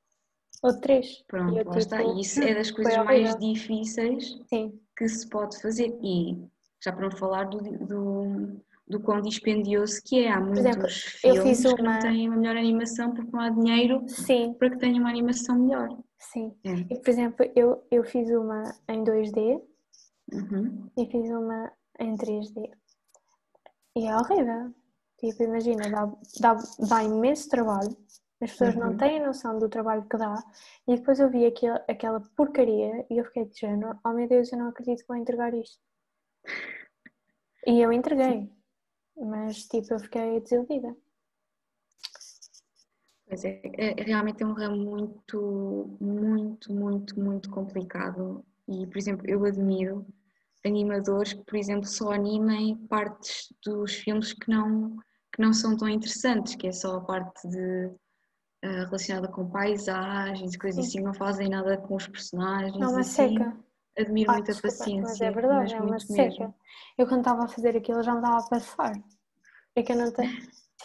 ou 0.63 0.73
de 0.73 0.81
três. 0.81 1.07
E 1.21 1.25
Pronto, 1.27 1.69
lá 1.69 1.77
está. 1.77 1.99
tipo, 1.99 2.17
E 2.17 2.21
isso 2.21 2.41
é 2.43 2.55
das 2.55 2.71
coisas 2.73 2.97
mais 3.05 3.37
difíceis 3.37 4.41
Sim, 4.49 4.81
que 4.97 5.09
se 5.09 5.29
pode 5.29 5.61
fazer. 5.61 5.99
E 6.03 6.39
já 6.83 6.93
para 6.93 7.09
não 7.09 7.17
falar 7.17 7.45
do, 7.45 7.59
do, 7.61 8.61
do 8.91 9.01
quão 9.01 9.21
dispendioso 9.23 10.01
que 10.05 10.25
é. 10.25 10.31
Há 10.33 10.41
exemplo, 10.41 10.81
muitos 10.81 11.21
eu 11.25 11.35
filmes 11.37 11.59
fiz 11.63 11.75
que 11.75 11.83
não 11.83 11.91
uma- 11.93 11.99
têm 12.01 12.29
uma 12.29 12.37
melhor 12.37 12.57
animação 12.57 13.15
porque 13.15 13.31
não 13.33 13.41
há 13.41 13.49
dinheiro 13.51 14.05
sim, 14.09 14.53
para 14.55 14.71
que 14.71 14.79
tenha 14.79 15.01
uma 15.01 15.09
animação 15.09 15.59
melhor. 15.59 15.89
sim. 16.19 16.55
É. 16.65 16.73
E, 16.73 16.99
por 16.99 17.09
exemplo, 17.09 17.51
eu, 17.55 17.87
eu 17.91 18.05
fiz 18.05 18.29
uma 18.31 18.65
em 18.89 19.03
2D 19.05 19.61
Uhum. 20.33 20.91
e 20.97 21.07
fiz 21.07 21.31
uma 21.31 21.73
em 21.99 22.17
3D. 22.17 22.71
E 23.97 24.07
é 24.07 24.17
horrível. 24.17 24.73
Tipo, 25.19 25.43
imagina, 25.43 25.89
dá, 25.91 26.07
dá, 26.41 26.55
dá 26.89 27.05
imenso 27.05 27.49
trabalho. 27.49 27.97
As 28.43 28.53
pessoas 28.53 28.75
não 28.75 28.91
Uhum. 28.91 28.97
têm 28.97 29.21
noção 29.21 29.59
do 29.59 29.69
trabalho 29.69 30.07
que 30.09 30.17
dá. 30.17 30.35
E 30.89 30.97
depois 30.97 31.19
eu 31.21 31.29
vi 31.31 31.45
aquilo, 31.45 31.77
aquela 31.89 32.21
porcaria 32.37 33.05
e 33.11 33.19
eu 33.19 33.25
fiquei 33.27 33.45
de 33.45 33.59
género, 33.59 33.99
oh 34.05 34.13
meu 34.13 34.27
Deus, 34.29 34.51
eu 34.53 34.59
não 34.59 34.69
acredito 34.69 35.01
que 35.01 35.09
vou 35.09 35.17
entregar 35.17 35.53
isto. 35.55 35.79
E 37.67 37.81
eu 37.81 37.93
entreguei. 37.93 38.51
Mas 39.21 39.65
tipo, 39.65 39.93
eu 39.93 39.99
fiquei 39.99 40.41
desiludida. 40.41 40.97
Pois 43.29 43.45
é, 43.45 43.61
é, 43.77 44.01
é 44.01 44.03
realmente 44.03 44.43
é 44.43 44.47
um 44.47 44.55
ramo 44.55 44.77
muito, 44.77 45.97
muito, 46.01 46.73
muito, 46.73 47.21
muito 47.21 47.51
complicado. 47.51 48.45
E, 48.67 48.87
por 48.87 48.99
exemplo, 48.99 49.29
eu 49.29 49.45
admiro 49.45 50.07
animadores 50.65 51.33
que, 51.33 51.45
por 51.45 51.57
exemplo, 51.57 51.87
só 51.87 52.13
animem 52.13 52.77
partes 52.89 53.55
dos 53.65 53.95
filmes 53.95 54.33
que 54.33 54.51
não, 54.51 54.97
que 55.33 55.41
não 55.41 55.53
são 55.53 55.77
tão 55.77 55.89
interessantes, 55.89 56.55
que 56.55 56.67
é 56.67 56.73
só 56.73 56.97
a 56.97 57.01
parte 57.01 57.49
de, 57.49 57.91
eh, 58.63 58.85
relacionada 58.85 59.29
com 59.29 59.49
paisagens 59.49 60.53
e 60.53 60.59
coisas 60.59 60.85
Sim. 60.85 60.99
assim, 60.99 61.05
não 61.05 61.15
fazem 61.15 61.49
nada 61.49 61.79
com 61.79 61.97
os 61.97 62.07
personagens. 62.07 62.83
É 62.83 62.87
uma 62.87 63.01
assim. 63.01 63.39
seca. 63.39 63.57
Admiro 64.01 64.31
Ai, 64.31 64.37
muita 64.39 64.53
desculpa, 64.53 64.77
paciência, 64.77 65.03
mas 65.03 65.21
é 65.21 65.31
verdade, 65.31 65.63
mas 65.63 65.73
é 65.73 65.77
uma 65.77 65.87
muito 65.87 66.07
seca. 66.07 66.23
mesmo. 66.23 66.55
Eu 66.99 67.07
quando 67.07 67.21
estava 67.21 67.45
a 67.45 67.49
fazer 67.49 67.77
aquilo 67.77 68.03
já 68.03 68.15
me 68.15 68.21
dava 68.23 68.39
a 68.39 68.49
passar. 68.49 68.93
É 69.75 69.83
que 69.83 69.93
eu 69.93 69.97
não 69.97 70.13
tenho, 70.13 70.37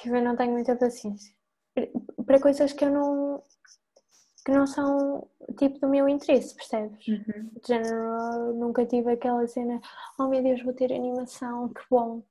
tipo, 0.01 0.15
eu 0.15 0.23
não 0.23 0.35
tenho 0.35 0.51
muita 0.51 0.75
paciência. 0.75 1.33
Para 2.25 2.39
coisas 2.39 2.73
que 2.73 2.85
eu 2.85 2.91
não 2.91 3.43
que 4.45 4.51
não 4.51 4.67
são 4.67 5.27
tipo 5.57 5.79
do 5.79 5.89
meu 5.89 6.07
interesse, 6.07 6.55
percebes? 6.55 7.07
Uhum. 7.07 7.49
De 7.61 7.67
género, 7.67 8.53
nunca 8.53 8.85
tive 8.85 9.11
aquela 9.11 9.47
cena, 9.47 9.81
oh 10.19 10.27
meu 10.27 10.43
Deus, 10.43 10.61
vou 10.61 10.71
ter 10.71 10.93
animação, 10.93 11.69
que 11.69 11.81
bom. 11.89 12.21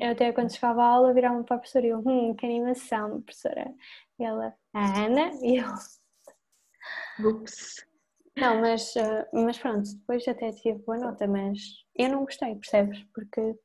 Eu 0.00 0.10
até 0.10 0.32
quando 0.32 0.52
chegava 0.52 0.82
à 0.82 0.86
aula 0.86 1.14
virava-me 1.14 1.44
para 1.44 1.54
a 1.56 1.58
professora 1.60 1.86
e 1.86 1.90
eu, 1.90 2.02
hum, 2.04 2.34
que 2.34 2.44
animação, 2.44 3.22
professora. 3.22 3.72
E 4.18 4.24
ela, 4.24 4.54
a 4.72 5.04
Ana? 5.04 5.30
E 5.40 5.58
eu, 5.58 5.68
Ups. 7.20 7.86
Não, 8.36 8.60
mas, 8.60 8.94
eh, 8.96 9.28
mas 9.32 9.58
pronto, 9.58 9.88
depois 9.96 10.26
até 10.28 10.50
tive 10.52 10.78
boa 10.80 10.98
nota, 10.98 11.26
mas 11.26 11.58
eu 11.96 12.08
não 12.10 12.24
gostei, 12.24 12.54
percebes? 12.56 13.02
Porque 13.14 13.56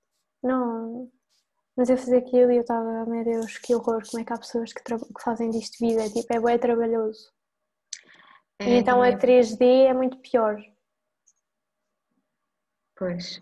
não. 0.43 1.11
Mas 1.77 1.89
eu 1.89 1.97
fiz 1.97 2.11
aquilo 2.11 2.51
e 2.51 2.57
eu 2.57 2.61
estava, 2.61 3.05
meu 3.05 3.23
Deus, 3.23 3.57
que 3.57 3.75
horror, 3.75 4.03
como 4.09 4.21
é 4.21 4.25
que 4.25 4.33
há 4.33 4.37
pessoas 4.37 4.73
que, 4.73 4.83
que 4.83 5.23
fazem 5.23 5.49
disto 5.49 5.77
vida? 5.79 6.09
Tipo, 6.09 6.33
é 6.33 6.39
bem 6.41 6.59
trabalhoso. 6.59 7.31
E 8.65 8.69
É, 8.69 8.77
então 8.77 9.01
a 9.01 9.11
também, 9.11 9.17
3D 9.17 9.65
é 9.85 9.93
muito 9.93 10.17
pior. 10.19 10.57
pois. 12.95 13.41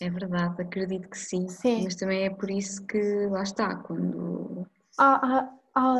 É 0.00 0.10
verdade, 0.10 0.62
acredito 0.62 1.08
que 1.08 1.18
sim. 1.18 1.48
Sim. 1.48 1.84
Mas 1.84 1.94
também 1.96 2.24
é 2.24 2.30
por 2.30 2.50
isso 2.50 2.84
que 2.86 3.26
lá 3.26 3.42
está, 3.42 3.74
quando 3.76 4.66
Há, 4.98 5.50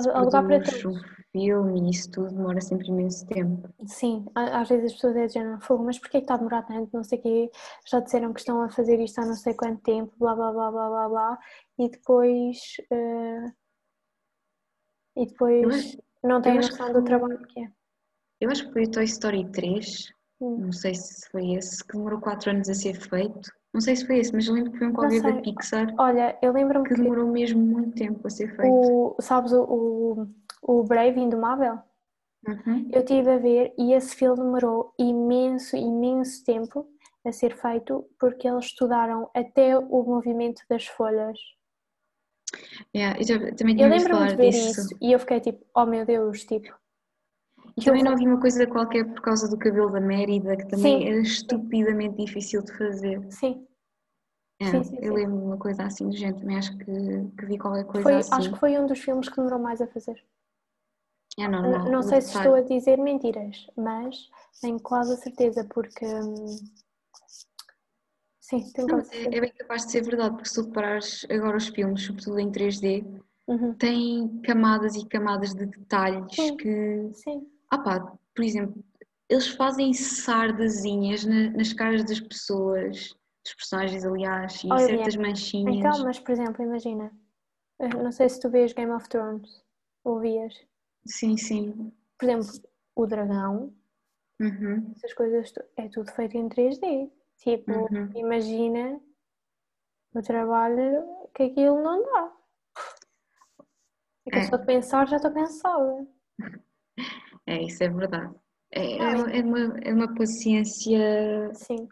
se 0.02 0.08
há 0.10 0.20
lugar 0.22 0.46
para 0.46 0.60
todos. 0.60 1.23
Filme 1.34 1.80
e 1.88 1.90
isso 1.90 2.08
tudo 2.12 2.30
demora 2.30 2.60
sempre 2.60 2.88
imenso 2.88 3.26
tempo. 3.26 3.68
Sim, 3.86 4.24
às 4.36 4.68
vezes 4.68 4.86
as 4.86 4.92
pessoas 4.92 5.16
é 5.16 5.26
de 5.26 5.32
género, 5.34 5.60
fogo, 5.60 5.84
mas 5.84 5.98
porquê 5.98 6.18
que 6.18 6.24
está 6.24 6.34
a 6.34 6.36
demorar 6.36 6.62
tanto? 6.62 6.90
Não 6.92 7.02
sei 7.02 7.18
o 7.18 7.22
quê, 7.22 7.50
já 7.86 7.98
disseram 7.98 8.32
que 8.32 8.38
estão 8.40 8.62
a 8.62 8.70
fazer 8.70 9.00
isto 9.00 9.18
há 9.20 9.26
não 9.26 9.34
sei 9.34 9.52
quanto 9.54 9.82
tempo, 9.82 10.14
blá 10.16 10.34
blá 10.34 10.52
blá 10.52 10.70
blá 10.70 10.88
blá 10.88 11.08
blá, 11.08 11.38
e 11.78 11.88
depois. 11.88 12.58
eh, 12.90 13.52
e 15.16 15.26
depois 15.26 15.96
não 16.22 16.40
que 16.40 16.52
noção 16.52 16.92
do 16.92 17.02
trabalho 17.04 17.38
que 17.48 17.60
é. 17.60 17.68
eu 18.40 18.50
acho 18.50 18.66
que 18.66 18.72
foi 18.72 18.84
o 18.84 18.90
Toy 18.90 19.04
Story 19.04 19.50
3, 19.50 20.12
Hum. 20.40 20.56
não 20.58 20.72
sei 20.72 20.94
se 20.96 21.30
foi 21.30 21.52
esse, 21.52 21.84
que 21.86 21.96
demorou 21.96 22.20
4 22.20 22.50
anos 22.50 22.68
a 22.68 22.74
ser 22.74 22.94
feito. 22.94 23.50
Não 23.72 23.80
sei 23.80 23.94
se 23.94 24.04
foi 24.06 24.18
esse, 24.18 24.32
mas 24.32 24.46
eu 24.48 24.54
lembro 24.54 24.72
que 24.72 24.78
foi 24.78 24.86
um 24.88 24.90
Não 24.90 24.96
qualquer 24.96 25.22
da. 25.22 25.40
Pixar 25.42 25.94
Olha, 25.98 26.38
eu 26.42 26.52
lembro-me 26.52 26.88
que 26.88 26.94
que 26.94 27.00
demorou 27.00 27.30
mesmo 27.30 27.60
muito 27.60 27.94
tempo 27.94 28.26
a 28.26 28.30
ser 28.30 28.54
feito. 28.56 28.74
o, 28.74 29.16
sabes 29.20 29.52
o, 29.52 29.62
o, 29.62 30.26
o 30.66 30.82
Brave 30.82 31.20
Indomável? 31.20 31.78
Uhum. 32.46 32.88
Eu 32.92 33.00
estive 33.00 33.30
a 33.30 33.38
ver 33.38 33.74
e 33.78 33.92
esse 33.92 34.14
filme 34.16 34.42
demorou 34.42 34.94
imenso, 34.98 35.76
imenso 35.76 36.44
tempo 36.44 36.86
a 37.24 37.32
ser 37.32 37.54
feito 37.56 38.04
porque 38.18 38.46
eles 38.48 38.66
estudaram 38.66 39.30
até 39.34 39.78
o 39.78 40.02
movimento 40.02 40.62
das 40.68 40.86
folhas. 40.86 41.38
Yeah, 42.94 43.18
eu 43.18 43.24
já- 43.24 43.54
também 43.54 43.80
Eu 43.80 43.88
lembro-me 43.88 44.28
de 44.28 44.36
ver 44.36 44.50
disso. 44.50 44.80
isso 44.82 44.98
e 45.00 45.12
eu 45.12 45.18
fiquei 45.18 45.40
tipo, 45.40 45.64
oh 45.74 45.86
meu 45.86 46.04
Deus, 46.04 46.44
tipo, 46.44 46.72
E 47.76 47.82
também 47.84 48.02
não 48.04 48.12
havia 48.12 48.28
uma 48.28 48.40
coisa 48.40 48.66
qualquer 48.66 49.04
por 49.04 49.20
causa 49.22 49.48
do 49.48 49.58
cabelo 49.58 49.90
da 49.90 50.00
Mérida, 50.00 50.56
que 50.56 50.66
também 50.68 51.00
Sim, 51.00 51.08
era 51.08 51.20
estupidamente 51.20 52.16
difícil 52.24 52.62
de 52.62 52.76
fazer. 52.76 53.20
sim, 53.32 53.66
É, 54.60 54.66
sim, 54.70 54.84
sim, 54.84 54.96
eu 55.02 55.14
sim. 55.14 55.14
lembro 55.14 55.38
de 55.38 55.44
uma 55.46 55.58
coisa 55.58 55.84
assim 55.84 56.08
do 56.08 56.16
género, 56.16 56.38
também 56.40 56.56
acho 56.58 56.76
que, 56.78 56.84
que 56.84 57.46
vi 57.46 57.58
qualquer 57.58 57.84
coisa 57.86 58.02
Foi, 58.02 58.14
assim. 58.18 58.30
acho 58.32 58.52
que 58.52 58.58
foi 58.60 58.78
um 58.78 58.86
dos 58.86 59.00
filmes 59.00 59.28
que 59.28 59.36
demorou 59.36 59.58
mais 59.58 59.80
a 59.80 59.86
fazer. 59.88 60.22
É 61.38 61.48
normal. 61.48 61.90
Não 61.90 62.00
o 62.00 62.02
sei 62.02 62.20
se 62.20 62.36
estou 62.36 62.54
a 62.54 62.60
dizer 62.60 62.96
mentiras, 62.98 63.66
mas 63.76 64.28
tenho 64.60 64.80
quase 64.80 65.14
a 65.14 65.16
certeza 65.16 65.66
porque 65.72 66.04
hum, 66.06 66.56
Sim, 68.40 68.70
tem 68.72 68.86
Não, 68.86 68.96
quase 68.96 69.16
é, 69.16 69.36
é 69.36 69.40
bem 69.40 69.52
capaz 69.52 69.86
de 69.86 69.92
ser 69.92 70.02
verdade, 70.02 70.34
porque 70.34 70.48
se 70.48 70.54
tu 70.56 70.66
reparares 70.66 71.26
agora 71.30 71.56
os 71.56 71.68
filmes, 71.68 72.02
sobretudo 72.04 72.38
em 72.38 72.50
3D, 72.52 73.04
Uhum. 73.48 73.74
têm 73.74 74.40
camadas 74.42 74.94
e 74.96 75.06
camadas 75.06 75.54
de 75.54 75.66
detalhes 75.66 76.34
Sim. 76.34 76.56
que. 76.56 77.10
Sim, 77.14 77.46
Ah 77.70 77.78
pá, 77.78 78.00
por 78.34 78.44
exemplo, 78.44 78.84
eles 79.28 79.48
fazem 79.48 79.92
sardazinhas 79.92 81.24
na- 81.24 81.50
nas 81.50 81.72
caras 81.72 82.04
das 82.04 82.20
pessoas, 82.20 83.14
dos 83.44 83.54
personagens, 83.54 84.04
aliás, 84.04 84.62
e 84.62 84.68
Olha, 84.70 84.86
certas 84.86 85.16
manchinhas. 85.16 85.76
então, 85.76 86.04
mas 86.04 86.18
por 86.18 86.32
exemplo, 86.32 86.62
imagina, 86.62 87.10
eu 87.78 87.88
não 88.02 88.12
sei 88.12 88.28
se 88.28 88.38
tu 88.40 88.48
vês 88.50 88.72
Game 88.72 88.92
of 88.92 89.08
Thrones, 89.08 89.62
ou 90.04 90.20
vias, 90.20 90.54
Sim, 91.06 91.36
sim. 91.36 91.92
por 92.18 92.28
exemplo, 92.28 92.68
o 92.94 93.06
dragão, 93.06 93.72
Uhum, 94.40 94.92
essas 94.96 95.12
coisas, 95.14 95.52
é 95.76 95.88
tudo 95.88 96.10
feito 96.12 96.36
em 96.36 96.48
3D. 96.48 97.08
Tipo, 97.38 97.72
uhum. 97.72 98.10
imagina 98.16 99.00
o 100.12 100.20
trabalho 100.22 101.28
que 101.34 101.44
aquilo 101.44 101.80
não 101.82 102.02
dá. 102.02 102.32
É 104.26 104.30
que 104.30 104.36
eu 104.36 104.40
É. 104.40 104.44
só 104.46 104.56
de 104.56 104.66
pensar 104.66 105.06
já 105.08 105.16
estou 105.16 105.32
cansada. 105.32 106.06
É, 107.46 107.62
isso 107.62 107.84
é 107.84 107.88
verdade. 107.90 108.34
É, 108.70 108.96
é 108.96 109.14
uma, 109.16 109.30
é 109.30 109.42
uma- 109.42 109.78
é 109.80 109.92
uma 109.92 110.14
paciência 110.14 111.52
Sim. 111.52 111.86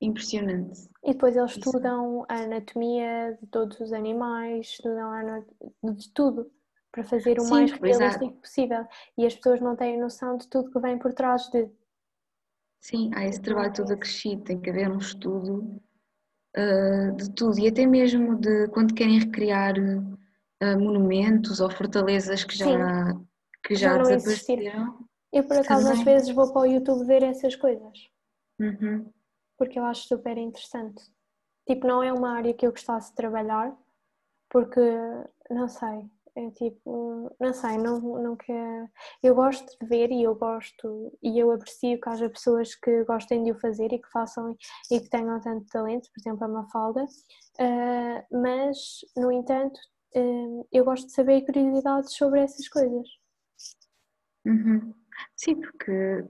impressionante. 0.00 0.88
E 1.04 1.12
depois 1.12 1.36
eles 1.36 1.50
Isso. 1.50 1.60
estudam 1.60 2.24
a 2.26 2.36
anatomia 2.36 3.36
de 3.38 3.46
todos 3.48 3.78
os 3.80 3.92
animais, 3.92 4.66
estudam 4.66 5.10
a 5.12 5.20
ana- 5.20 5.46
de 5.82 6.10
tudo, 6.14 6.50
para 6.94 7.02
fazer 7.02 7.40
o 7.40 7.42
Sim, 7.42 7.50
mais 7.50 7.72
realístico 7.72 8.40
possível. 8.40 8.86
E 9.18 9.26
as 9.26 9.34
pessoas 9.34 9.60
não 9.60 9.74
têm 9.74 9.98
noção 10.00 10.36
de 10.36 10.48
tudo 10.48 10.70
que 10.70 10.78
vem 10.78 10.96
por 10.96 11.12
trás 11.12 11.48
de. 11.48 11.68
Sim, 12.80 13.10
há 13.14 13.24
esse 13.24 13.40
trabalho 13.40 13.72
todo 13.72 13.92
acrescido, 13.92 14.44
tem 14.44 14.60
que 14.60 14.70
haver 14.70 14.88
um 14.88 14.98
estudo 14.98 15.82
ah, 16.56 17.10
de 17.16 17.30
tudo 17.34 17.58
e 17.58 17.66
até 17.66 17.84
mesmo 17.84 18.36
de 18.36 18.68
quando 18.68 18.94
querem 18.94 19.18
recriar 19.18 19.74
ah, 20.60 20.78
monumentos 20.78 21.60
ou 21.60 21.68
fortalezas 21.68 22.44
que 22.44 22.56
já, 22.56 23.14
que 23.64 23.74
já 23.74 23.96
já 23.96 23.98
desapareceram. 23.98 25.08
Eu, 25.32 25.42
por 25.42 25.56
acaso, 25.56 25.90
às 25.90 26.02
vezes 26.02 26.30
vou 26.30 26.52
para 26.52 26.62
o 26.62 26.66
YouTube 26.66 27.04
ver 27.06 27.24
essas 27.24 27.56
coisas, 27.56 28.08
Uhum. 28.60 29.10
porque 29.58 29.80
eu 29.80 29.84
acho 29.84 30.06
super 30.06 30.38
interessante. 30.38 31.02
Tipo, 31.66 31.88
não 31.88 32.04
é 32.04 32.12
uma 32.12 32.36
área 32.36 32.54
que 32.54 32.64
eu 32.64 32.70
gostasse 32.70 33.10
de 33.10 33.16
trabalhar, 33.16 33.76
porque, 34.48 34.80
não 35.50 35.66
sei, 35.66 36.08
é 36.36 36.50
tipo, 36.50 37.34
não 37.40 37.52
sei, 37.52 37.78
não, 37.78 38.00
não 38.00 38.36
quer... 38.36 38.90
Eu 39.22 39.34
gosto 39.34 39.66
de 39.78 39.86
ver 39.86 40.10
e 40.10 40.22
eu 40.22 40.34
gosto, 40.34 41.16
e 41.22 41.38
eu 41.38 41.50
aprecio 41.52 42.00
que 42.00 42.08
haja 42.08 42.28
pessoas 42.28 42.74
que 42.74 43.04
gostem 43.04 43.42
de 43.44 43.52
o 43.52 43.60
fazer 43.60 43.92
e 43.92 43.98
que 43.98 44.10
façam 44.10 44.56
e 44.90 45.00
que 45.00 45.08
tenham 45.08 45.40
tanto 45.40 45.66
talento, 45.66 46.10
por 46.12 46.20
exemplo, 46.20 46.44
a 46.44 46.48
Mafalda, 46.48 47.06
ah, 47.60 48.24
mas, 48.32 49.00
no 49.16 49.30
entanto, 49.30 49.78
ah, 50.16 50.64
eu 50.72 50.84
gosto 50.84 51.06
de 51.06 51.12
saber 51.12 51.44
curiosidades 51.44 52.14
sobre 52.14 52.40
essas 52.40 52.68
coisas. 52.68 53.08
Uhum. 54.44 54.92
Sim, 55.36 55.60
porque 55.60 56.24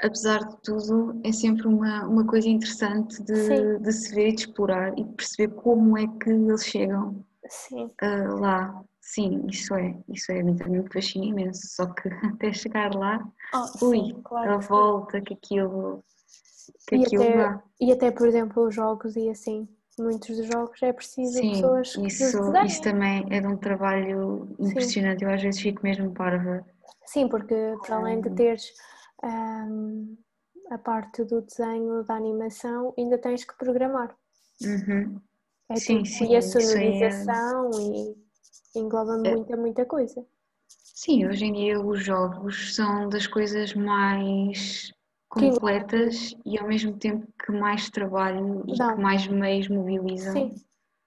apesar 0.00 0.40
de 0.40 0.56
tudo 0.62 1.20
é 1.24 1.32
sempre 1.32 1.66
uma, 1.66 2.06
uma 2.06 2.26
coisa 2.26 2.48
interessante 2.48 3.22
de, 3.22 3.36
Sim. 3.36 3.78
de 3.78 3.92
se 3.92 4.14
ver 4.14 4.28
e 4.28 4.34
de 4.34 4.40
explorar 4.42 4.98
e 4.98 5.04
de 5.04 5.12
perceber 5.14 5.54
como 5.54 5.96
é 5.96 6.06
que 6.06 6.30
eles 6.30 6.64
chegam 6.64 7.24
Sim. 7.48 7.90
ah, 8.02 8.34
lá. 8.34 8.84
Sim, 9.00 9.46
isso 9.48 9.74
é, 9.74 9.94
isso 10.08 10.30
é, 10.32 10.40
a 10.40 10.44
mim 10.44 10.54
também 10.56 10.82
me 10.82 10.92
fascina 10.92 11.24
imenso, 11.24 11.62
só 11.66 11.86
que 11.94 12.08
até 12.26 12.52
chegar 12.52 12.94
lá, 12.94 13.26
Oh, 13.54 13.86
ui, 13.86 13.96
sim, 13.96 14.22
claro 14.22 14.52
a 14.52 14.60
sim. 14.60 14.68
volta 14.68 15.20
que 15.22 15.32
aquilo, 15.34 16.04
que 16.86 16.96
E 16.96 17.04
aquilo 17.04 17.22
até, 17.24 17.36
dá. 17.38 17.62
e 17.80 17.92
até, 17.92 18.10
por 18.10 18.28
exemplo, 18.28 18.66
os 18.66 18.74
jogos 18.74 19.16
e 19.16 19.30
assim, 19.30 19.66
muitos 19.98 20.36
dos 20.36 20.46
jogos 20.46 20.82
é 20.82 20.92
preciso 20.92 21.32
Sim, 21.32 21.50
pessoas 21.52 21.96
que 21.96 22.06
isso, 22.06 22.52
isso 22.66 22.82
também 22.82 23.26
é 23.30 23.40
de 23.40 23.46
um 23.46 23.56
trabalho 23.56 24.46
Sim. 24.60 24.66
impressionante, 24.68 25.24
eu 25.24 25.30
às 25.30 25.42
vezes 25.42 25.60
fico 25.60 25.82
mesmo 25.82 26.12
parva. 26.12 26.64
Sim, 27.06 27.28
porque 27.28 27.54
para 27.86 27.96
além 27.96 28.20
de 28.20 28.28
Com- 28.28 28.34
teres 28.34 28.72
ahm, 29.22 30.16
a 30.70 30.76
parte 30.76 31.24
do 31.24 31.40
desenho, 31.40 32.04
da 32.04 32.14
animação, 32.14 32.92
ainda 32.98 33.16
tens 33.16 33.42
que 33.44 33.56
programar. 33.56 34.14
Uhum. 34.60 35.18
É 35.70 35.76
Sim, 35.76 36.04
sim, 36.04 36.32
e 36.32 36.34
a 36.34 36.38
é- 36.38 36.42
sonorização 36.42 37.70
e 37.94 38.16
engloba 38.78 39.16
É. 39.24 39.34
muita, 39.34 39.56
muita 39.56 39.84
coisa. 39.84 40.24
Sim, 40.68 41.26
hoje 41.26 41.44
em 41.44 41.52
dia 41.52 41.80
os 41.80 42.04
jogos 42.04 42.74
são 42.74 43.08
das 43.08 43.26
coisas 43.26 43.74
mais 43.74 44.92
completas 45.28 46.34
e 46.44 46.58
ao 46.58 46.66
mesmo 46.66 46.98
tempo 46.98 47.26
que 47.44 47.52
mais 47.52 47.88
trabalho 47.90 48.64
e 48.66 48.72
que 48.72 49.00
mais 49.00 49.26
meios 49.28 49.68
mobilizam. 49.68 50.32
Sim, 50.34 50.54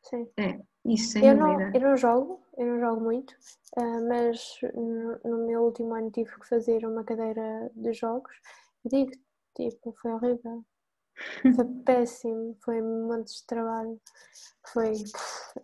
sim. 0.04 0.28
É, 0.38 0.60
isso 0.86 1.12
sem 1.12 1.26
Eu 1.28 1.36
não, 1.36 1.62
eu 1.74 1.82
não 1.82 1.98
jogo, 1.98 2.42
eu 2.58 2.66
não 2.68 2.80
jogo 2.80 3.02
muito, 3.02 3.36
ah, 3.78 4.00
mas 4.08 4.60
no 5.26 5.46
meu 5.48 5.64
último 5.64 5.94
ano 5.94 6.12
tive 6.12 6.32
que 6.40 6.48
fazer 6.48 6.86
uma 6.86 7.04
cadeira 7.04 7.70
de 7.76 7.94
jogos 7.94 8.32
e 8.86 8.90
digo, 8.90 9.12
tipo, 9.56 9.94
foi 10.02 10.12
horrível. 10.14 10.64
Foi 11.56 11.66
péssimo, 11.86 12.58
foi 12.64 12.82
monte 12.82 13.34
de 13.34 13.46
trabalho. 13.46 14.00
Foi. 14.74 14.94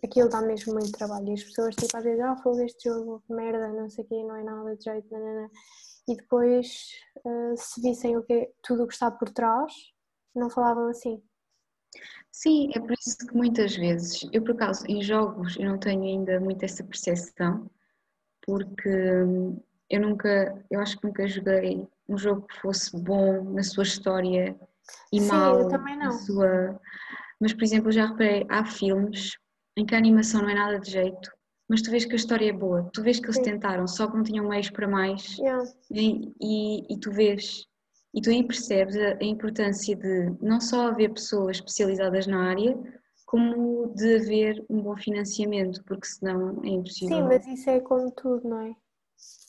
Aquilo 0.04 0.30
dá 0.30 0.42
mesmo 0.42 0.74
muito 0.74 0.92
trabalho. 0.92 1.30
E 1.30 1.34
as 1.34 1.44
pessoas, 1.44 1.76
tipo, 1.76 1.96
às 1.98 2.04
vezes, 2.04 2.22
ah, 2.22 2.36
foi 2.38 2.66
este 2.66 2.90
jogo, 2.90 3.24
merda, 3.30 3.68
não 3.70 3.90
sei 3.90 4.04
o 4.04 4.08
quê, 4.08 4.24
não 4.24 4.36
é 4.36 4.44
nada 4.44 4.76
de 4.76 4.84
jeito, 4.84 5.12
nanana. 5.12 5.50
E 6.08 6.16
depois, 6.16 6.92
ah, 7.26 7.54
se 7.56 7.82
vissem 7.82 8.18
o 8.18 8.24
que, 8.24 8.52
tudo 8.62 8.84
o 8.84 8.88
que 8.88 8.94
está 8.94 9.12
por 9.12 9.30
trás, 9.30 9.74
não 10.36 10.50
falavam 10.50 10.88
assim. 10.90 11.22
Sim, 12.32 12.70
é 12.76 12.80
por 12.80 12.94
isso 12.94 13.18
que 13.18 13.36
muitas 13.36 13.76
vezes, 13.76 14.28
eu 14.32 14.44
por 14.44 14.52
acaso 14.52 14.86
em 14.88 15.02
jogos 15.02 15.58
eu 15.58 15.66
não 15.66 15.80
tenho 15.80 16.04
ainda 16.04 16.40
muito 16.40 16.64
essa 16.64 16.84
percepção, 16.84 17.70
porque 18.46 18.90
hum, 18.90 19.60
eu 19.90 20.02
nunca, 20.02 20.64
eu 20.70 20.80
acho 20.80 21.00
que 21.00 21.08
nunca 21.08 21.28
joguei 21.28 21.88
um 22.08 22.18
jogo 22.18 22.46
que 22.48 22.60
fosse 22.62 22.96
bom 22.96 23.44
na 23.44 23.64
sua 23.64 23.84
história 23.84 24.56
e 25.12 25.20
Sim, 25.20 25.28
mau 25.28 25.60
eu 25.60 25.68
também 25.68 25.98
não. 25.98 26.12
sua. 26.12 26.80
Mas, 27.40 27.54
por 27.54 27.64
exemplo, 27.64 27.90
eu 27.90 27.94
já 27.94 28.06
reparei, 28.08 28.46
há 28.50 28.66
filmes 28.66 29.38
em 29.78 29.86
que 29.86 29.94
a 29.94 29.98
animação 29.98 30.42
não 30.42 30.50
é 30.50 30.56
nada 30.56 30.80
de 30.80 30.90
jeito, 30.92 31.32
mas 31.70 31.82
tu 31.82 31.92
vês 31.92 32.06
que 32.06 32.14
a 32.14 32.16
história 32.16 32.50
é 32.50 32.54
boa, 32.54 32.90
tu 32.94 33.04
vês 33.04 33.20
que 33.20 33.26
eles 33.28 33.36
Sim. 33.36 33.44
tentaram, 33.44 33.88
só 33.88 34.08
que 34.08 34.16
não 34.18 34.24
tinham 34.24 34.48
meios 34.48 34.70
para 34.72 34.88
mais 34.88 35.38
Yeah. 35.38 35.64
e, 35.92 36.34
e, 36.42 36.94
e 36.94 37.00
tu 37.00 37.12
vês, 37.12 37.66
e 38.14 38.22
tu 38.22 38.30
aí 38.32 38.44
percebes 38.44 38.96
a, 38.98 39.18
a 39.22 39.24
importância 39.24 39.96
de 39.96 40.36
não 40.42 40.60
só 40.60 40.88
haver 40.88 41.14
pessoas 41.14 41.58
especializadas 41.58 42.26
na 42.26 42.50
área, 42.50 42.76
como 43.28 43.94
de 43.94 44.16
haver 44.16 44.66
um 44.70 44.82
bom 44.82 44.96
financiamento, 44.96 45.84
porque 45.84 46.08
senão 46.08 46.60
é 46.64 46.70
impossível. 46.70 47.18
Sim, 47.18 47.24
mas 47.24 47.46
isso 47.46 47.70
é 47.70 47.80
como 47.82 48.10
tudo, 48.12 48.48
não 48.48 48.62
é? 48.62 48.76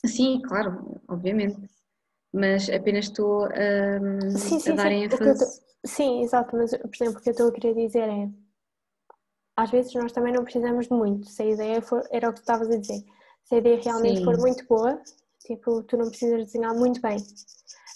Sim, 0.05 0.41
claro, 0.41 1.01
obviamente. 1.07 1.57
Mas 2.33 2.69
apenas 2.69 3.05
estou 3.05 3.45
hum, 3.47 4.37
Sim, 4.37 4.55
a 4.57 4.59
sim, 4.59 4.75
dar 4.75 4.91
sim. 4.91 5.03
Eu 5.03 5.09
tô- 5.09 5.23
ênfase. 5.23 5.61
Sim, 5.85 6.21
exato, 6.23 6.55
mas 6.57 6.71
por 6.71 6.89
exemplo, 6.95 7.19
o 7.19 7.21
que 7.21 7.29
eu 7.29 7.31
estou 7.31 7.47
a 7.49 7.51
querer 7.53 7.73
dizer 7.73 8.03
é 8.09 8.29
às 9.55 9.71
vezes 9.71 9.93
nós 9.93 10.11
também 10.11 10.33
não 10.33 10.43
precisamos 10.43 10.87
de 10.87 10.93
muito. 10.93 11.27
Se 11.27 11.41
a 11.41 11.45
ideia 11.45 11.81
for, 11.81 12.01
era 12.11 12.29
o 12.29 12.33
que 12.33 12.39
tu 12.39 12.43
estavas 12.43 12.69
a 12.69 12.77
dizer, 12.77 13.03
se 13.43 13.55
a 13.55 13.57
ideia 13.57 13.81
realmente 13.81 14.23
for 14.23 14.37
muito 14.37 14.65
boa, 14.67 15.01
tipo, 15.45 15.83
tu 15.83 15.97
não 15.97 16.07
precisas 16.09 16.45
desenhar 16.45 16.73
muito 16.75 17.01
bem. 17.01 17.17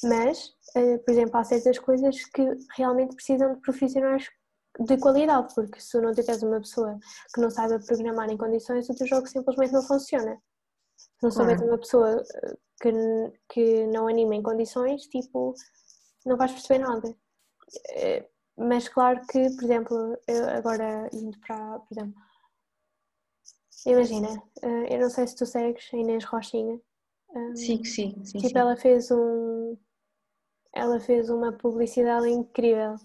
Mas, 0.04 0.54
eh, 0.76 0.98
por 0.98 1.12
exemplo, 1.12 1.38
há 1.38 1.44
certas 1.44 1.80
coisas 1.80 2.26
que 2.26 2.42
realmente 2.76 3.16
precisam 3.16 3.54
de 3.54 3.62
profissionais 3.62 4.28
de 4.80 4.98
qualidade, 4.98 5.54
porque 5.56 5.80
se 5.80 6.00
não 6.02 6.14
tiveres 6.14 6.42
uma 6.44 6.60
pessoa 6.60 6.98
que 7.34 7.40
não 7.40 7.50
saiba 7.50 7.80
programar 7.80 8.30
em 8.30 8.38
condições, 8.38 8.90
o 8.90 8.96
teu 8.96 9.08
jogo 9.08 9.28
simplesmente 9.28 9.72
não 9.72 9.84
funciona. 9.84 10.38
Se 10.98 11.08
não 11.24 11.32
souberes 11.32 11.60
Claro. 11.62 11.72
uma 11.72 11.78
pessoa 11.80 12.24
que, 12.84 12.92
que 13.48 13.88
não 13.88 14.08
anima 14.10 14.36
em 14.36 14.44
condições, 14.44 15.04
tipo, 15.08 15.54
não 16.26 16.36
vais 16.36 16.52
perceber 16.52 16.80
nada. 16.80 17.16
Eh, 17.92 18.28
Mas 18.58 18.90
claro 18.90 19.22
que, 19.32 19.40
por 19.56 19.64
exemplo, 19.64 20.18
agora 20.58 21.10
indo 21.14 21.40
para, 21.40 21.80
por 21.80 21.88
exemplo, 21.92 22.22
imagina, 23.86 24.28
eh, 24.62 24.96
eu 24.96 25.00
não 25.00 25.10
sei 25.10 25.26
se 25.28 25.36
tu 25.36 25.46
segues 25.46 25.90
a 25.94 25.98
Inês 25.98 26.26
Rochinha, 26.26 26.80
eh, 27.36 27.56
Sim, 27.56 27.84
sim, 27.84 28.24
sim, 28.24 28.40
tipo, 28.40 28.50
sim. 28.50 28.58
ela 28.58 28.76
fez 28.76 29.10
um, 29.12 29.78
ela 30.74 31.00
fez 31.00 31.30
uma 31.30 31.52
publicidade 31.54 32.30
incrível. 32.30 32.96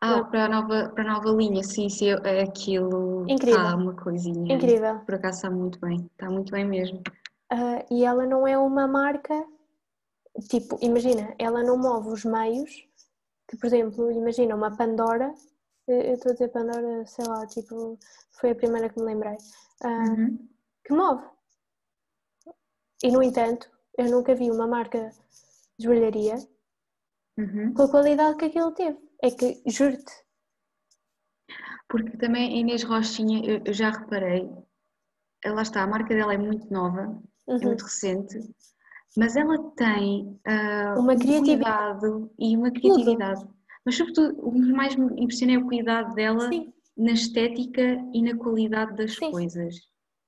Ah, 0.00 0.22
para 0.24 0.44
a 0.44 0.48
nova, 0.48 0.88
para 0.94 1.02
a 1.02 1.14
nova 1.14 1.30
linha, 1.30 1.62
sim, 1.62 1.88
sim, 1.88 2.10
é 2.24 2.42
aquilo 2.42 3.26
Incrível. 3.28 3.60
está 3.60 3.76
uma 3.76 3.94
coisinha. 3.94 4.54
Incrível. 4.54 5.00
Por 5.00 5.14
acaso 5.14 5.38
está 5.38 5.50
muito 5.50 5.78
bem, 5.80 6.08
está 6.12 6.30
muito 6.30 6.52
bem 6.52 6.64
mesmo. 6.64 7.02
Ah, 7.56 7.86
e 7.88 8.04
ela 8.04 8.26
não 8.26 8.48
é 8.48 8.58
uma 8.58 8.88
marca, 8.88 9.46
tipo, 10.50 10.76
imagina, 10.82 11.32
ela 11.38 11.62
não 11.62 11.78
move 11.78 12.08
os 12.08 12.24
meios, 12.24 12.84
que 13.48 13.56
por 13.56 13.66
exemplo, 13.66 14.10
imagina 14.10 14.56
uma 14.56 14.76
Pandora, 14.76 15.32
eu 15.86 16.14
estou 16.14 16.30
a 16.30 16.32
dizer 16.32 16.48
Pandora, 16.48 17.06
sei 17.06 17.24
lá, 17.26 17.46
tipo, 17.46 17.96
foi 18.40 18.50
a 18.50 18.54
primeira 18.56 18.88
que 18.88 18.98
me 18.98 19.06
lembrei, 19.06 19.36
ah, 19.84 20.02
Uhum. 20.02 20.48
que 20.84 20.92
move. 20.92 21.24
E 23.04 23.12
no 23.12 23.22
entanto, 23.22 23.70
eu 23.96 24.10
nunca 24.10 24.34
vi 24.34 24.50
uma 24.50 24.66
marca 24.66 25.12
de 25.78 25.84
joalharia 25.86 26.34
Uhum. 27.38 27.72
com 27.72 27.82
a 27.82 27.90
qualidade 27.90 28.36
que 28.36 28.46
aquilo 28.46 28.72
teve. 28.72 28.98
É 29.22 29.30
que, 29.30 29.62
juro-te, 29.66 30.12
Porque 31.88 32.16
também 32.16 32.48
a 32.52 32.56
Inês 32.56 32.82
Rochinha, 32.82 33.44
eu, 33.48 33.62
eu 33.64 33.72
já 33.72 33.90
reparei, 33.90 34.50
lá 35.46 35.62
está, 35.62 35.82
a 35.84 35.86
marca 35.86 36.12
dela 36.14 36.34
é 36.34 36.38
muito 36.38 36.68
nova, 36.72 37.22
uhum. 37.46 37.58
é 37.60 37.64
muito 37.66 37.84
recente, 37.84 38.38
mas 39.16 39.36
ela 39.36 39.58
tem 39.76 40.40
uh, 40.46 40.98
uma 40.98 41.14
um 41.14 41.18
criatividade 41.18 42.06
e 42.38 42.56
uma 42.56 42.70
criatividade. 42.70 43.40
Tudo. 43.40 43.54
Mas 43.84 43.96
sobretudo 43.96 44.34
o 44.46 44.52
que 44.52 44.72
mais 44.72 44.96
me 44.96 45.06
impressiona 45.22 45.54
é 45.54 45.58
o 45.58 45.66
cuidado 45.66 46.14
dela 46.14 46.48
Sim. 46.48 46.72
na 46.96 47.12
estética 47.12 47.82
e 48.12 48.22
na 48.22 48.36
qualidade 48.36 48.96
das 48.96 49.14
Sim. 49.14 49.30
coisas. 49.30 49.76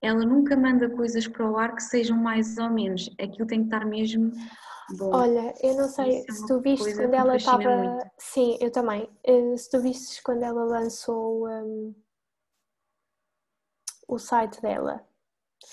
Ela 0.02 0.24
nunca 0.24 0.56
manda 0.56 0.90
coisas 0.90 1.26
para 1.26 1.50
o 1.50 1.56
ar 1.56 1.74
que 1.74 1.82
sejam 1.82 2.18
mais 2.18 2.58
ou 2.58 2.70
menos. 2.70 3.10
Aquilo 3.18 3.46
tem 3.46 3.60
que 3.60 3.66
estar 3.66 3.86
mesmo 3.86 4.30
bom. 4.98 5.10
Olha, 5.12 5.54
eu 5.62 5.74
não 5.74 5.88
sei 5.88 6.18
é 6.18 6.32
se 6.32 6.46
tu 6.46 6.60
viste 6.60 6.94
quando 6.94 7.14
ela 7.14 7.36
estava. 7.36 7.98
Sim, 8.18 8.58
eu 8.60 8.70
também. 8.70 9.08
Eh, 9.24 9.56
se 9.56 9.70
tu 9.70 9.80
vistes 9.80 10.20
quando 10.20 10.42
ela 10.42 10.64
lançou 10.64 11.48
um, 11.48 11.94
o 14.06 14.18
site 14.18 14.60
dela 14.60 15.05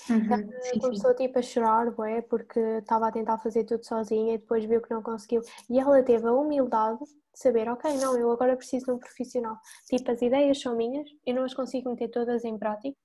Uhum, 0.08 0.50
sim, 0.62 0.78
começou 0.78 1.10
sim. 1.10 1.16
tipo 1.16 1.38
a 1.38 1.42
chorar, 1.42 1.90
bué, 1.90 2.22
porque 2.22 2.60
estava 2.60 3.08
a 3.08 3.12
tentar 3.12 3.38
fazer 3.38 3.64
tudo 3.64 3.84
sozinha 3.84 4.34
e 4.34 4.38
depois 4.38 4.64
viu 4.64 4.80
que 4.80 4.90
não 4.90 5.02
conseguiu. 5.02 5.42
E 5.68 5.78
ela 5.78 6.02
teve 6.02 6.26
a 6.26 6.32
humildade 6.32 6.98
de 7.04 7.38
saber, 7.38 7.68
ok, 7.68 7.96
não, 7.98 8.16
eu 8.16 8.30
agora 8.30 8.56
preciso 8.56 8.86
de 8.86 8.92
um 8.92 8.98
profissional. 8.98 9.56
Tipo, 9.88 10.10
as 10.10 10.22
ideias 10.22 10.60
são 10.60 10.76
minhas, 10.76 11.08
eu 11.26 11.34
não 11.34 11.44
as 11.44 11.54
consigo 11.54 11.90
meter 11.90 12.08
todas 12.08 12.44
em 12.44 12.58
prática, 12.58 12.96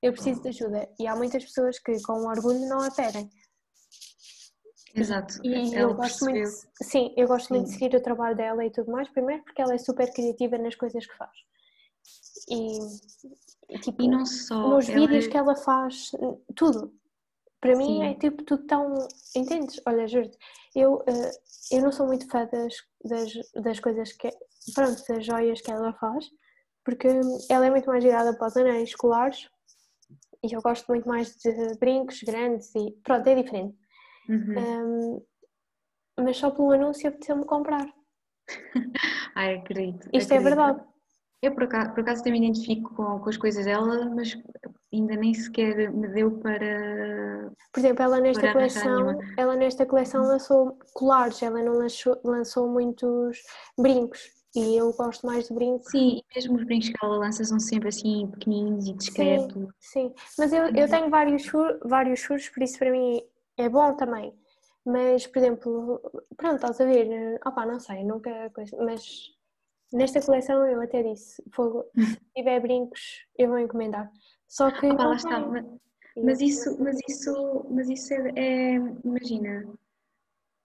eu 0.00 0.12
preciso 0.12 0.42
de 0.42 0.48
ajuda. 0.48 0.88
E 0.98 1.06
há 1.06 1.14
muitas 1.16 1.44
pessoas 1.44 1.78
que 1.78 2.00
com 2.02 2.26
orgulho 2.26 2.68
não 2.68 2.80
a 2.80 2.90
pedem. 2.90 3.30
Exato. 4.94 5.40
E 5.44 5.74
ela 5.74 5.92
eu 5.92 5.94
gosto 5.94 6.26
percebeu. 6.26 6.42
muito, 6.42 6.68
sim, 6.82 7.14
eu 7.16 7.26
gosto 7.26 7.46
sim. 7.48 7.54
muito 7.54 7.66
de 7.68 7.72
seguir 7.72 7.96
o 7.96 8.02
trabalho 8.02 8.36
dela 8.36 8.64
e 8.64 8.70
tudo 8.70 8.90
mais, 8.90 9.08
primeiro 9.08 9.42
porque 9.42 9.62
ela 9.62 9.74
é 9.74 9.78
super 9.78 10.12
criativa 10.12 10.58
nas 10.58 10.74
coisas 10.74 11.06
que 11.06 11.16
faz. 11.16 11.32
E, 12.50 12.78
Tipo, 13.80 14.02
e 14.02 14.08
não 14.08 14.26
só. 14.26 14.68
Nos 14.68 14.86
vídeos 14.86 15.26
é... 15.26 15.28
que 15.28 15.36
ela 15.36 15.56
faz, 15.56 16.10
tudo. 16.54 16.92
Para 17.60 17.76
mim 17.76 17.98
Sim. 17.98 18.04
é 18.04 18.14
tipo 18.14 18.42
tudo 18.42 18.66
tão. 18.66 18.94
Entendes? 19.36 19.80
Olha, 19.86 20.06
juro 20.08 20.30
eu, 20.74 20.96
uh, 20.96 21.30
eu 21.70 21.82
não 21.82 21.92
sou 21.92 22.06
muito 22.06 22.28
fã 22.28 22.46
das, 22.46 22.74
das, 23.04 23.32
das 23.62 23.80
coisas 23.80 24.12
que. 24.12 24.30
Pronto, 24.74 25.02
das 25.08 25.26
joias 25.26 25.60
que 25.60 25.70
ela 25.72 25.92
faz, 25.94 26.30
porque 26.84 27.08
ela 27.50 27.66
é 27.66 27.70
muito 27.70 27.86
mais 27.86 28.04
virada 28.04 28.36
para 28.36 28.46
os 28.46 28.56
anéis 28.56 28.90
escolares 28.90 29.48
e 30.44 30.52
eu 30.52 30.62
gosto 30.62 30.86
muito 30.88 31.08
mais 31.08 31.36
de 31.36 31.78
brincos 31.78 32.22
grandes 32.22 32.74
e. 32.74 32.92
Pronto, 33.02 33.26
é 33.26 33.34
diferente. 33.34 33.76
Uhum. 34.28 35.18
Um, 35.18 35.26
mas 36.24 36.36
só 36.36 36.50
pelo 36.50 36.72
anúncio 36.72 37.08
apeteceu-me 37.08 37.44
comprar. 37.44 37.86
Ai, 39.34 39.56
acredito. 39.56 40.08
Isto 40.12 40.32
acredito. 40.32 40.32
é 40.32 40.38
verdade. 40.40 40.91
Eu 41.42 41.52
por 41.52 41.64
acaso, 41.64 41.90
por 41.90 42.00
acaso 42.00 42.22
também 42.22 42.40
me 42.40 42.46
identifico 42.46 42.94
com, 42.94 43.18
com 43.18 43.28
as 43.28 43.36
coisas 43.36 43.64
dela, 43.64 44.08
mas 44.14 44.38
ainda 44.92 45.16
nem 45.16 45.34
sequer 45.34 45.90
me 45.92 46.06
deu 46.06 46.30
para. 46.38 47.50
Por 47.72 47.80
exemplo, 47.80 48.04
ela 48.04 48.20
nesta 48.20 48.52
coleção, 48.52 49.18
ela 49.36 49.56
nesta 49.56 49.84
coleção 49.84 50.22
lançou 50.22 50.78
colares, 50.94 51.42
ela 51.42 51.60
não 51.60 51.72
lançou, 51.72 52.16
lançou 52.22 52.68
muitos 52.68 53.42
brincos. 53.76 54.20
E 54.54 54.76
eu 54.76 54.92
gosto 54.92 55.26
mais 55.26 55.48
de 55.48 55.54
brincos. 55.54 55.90
Sim, 55.90 56.18
e 56.18 56.34
mesmo 56.36 56.56
os 56.56 56.64
brincos 56.64 56.90
que 56.90 57.04
ela 57.04 57.16
lança 57.16 57.42
são 57.42 57.58
sempre 57.58 57.88
assim 57.88 58.28
pequeninos 58.28 58.86
e 58.86 58.92
discretos. 58.92 59.54
Sim, 59.80 60.08
sim. 60.08 60.14
mas 60.38 60.52
eu, 60.52 60.66
eu 60.66 60.88
tenho 60.88 61.10
vários, 61.10 61.50
vários 61.84 62.22
furos, 62.22 62.50
por 62.50 62.62
isso 62.62 62.78
para 62.78 62.92
mim 62.92 63.20
é 63.56 63.68
bom 63.68 63.96
também. 63.96 64.32
Mas, 64.84 65.26
por 65.26 65.38
exemplo, 65.38 66.00
pronto, 66.36 66.56
estás 66.56 66.80
a 66.80 66.84
ver, 66.84 67.40
opá, 67.46 67.64
não 67.64 67.80
sei, 67.80 68.04
nunca 68.04 68.52
mas 68.78 69.02
Nesta 69.92 70.20
coleção 70.20 70.66
eu 70.66 70.80
até 70.80 71.02
disse, 71.02 71.42
fogo, 71.52 71.84
se 71.94 72.18
tiver 72.36 72.60
brincos 72.60 73.26
eu 73.36 73.48
vou 73.48 73.58
encomendar. 73.58 74.10
Só 74.48 74.70
que. 74.70 74.86
Lá 74.86 75.14
está. 75.14 75.40
Mas, 75.40 75.64
mas, 76.16 76.40
isso, 76.40 76.76
mas 76.82 76.96
isso, 77.08 77.66
mas 77.70 77.88
isso 77.88 78.12
é, 78.12 78.32
é, 78.36 78.74
imagina, 79.04 79.66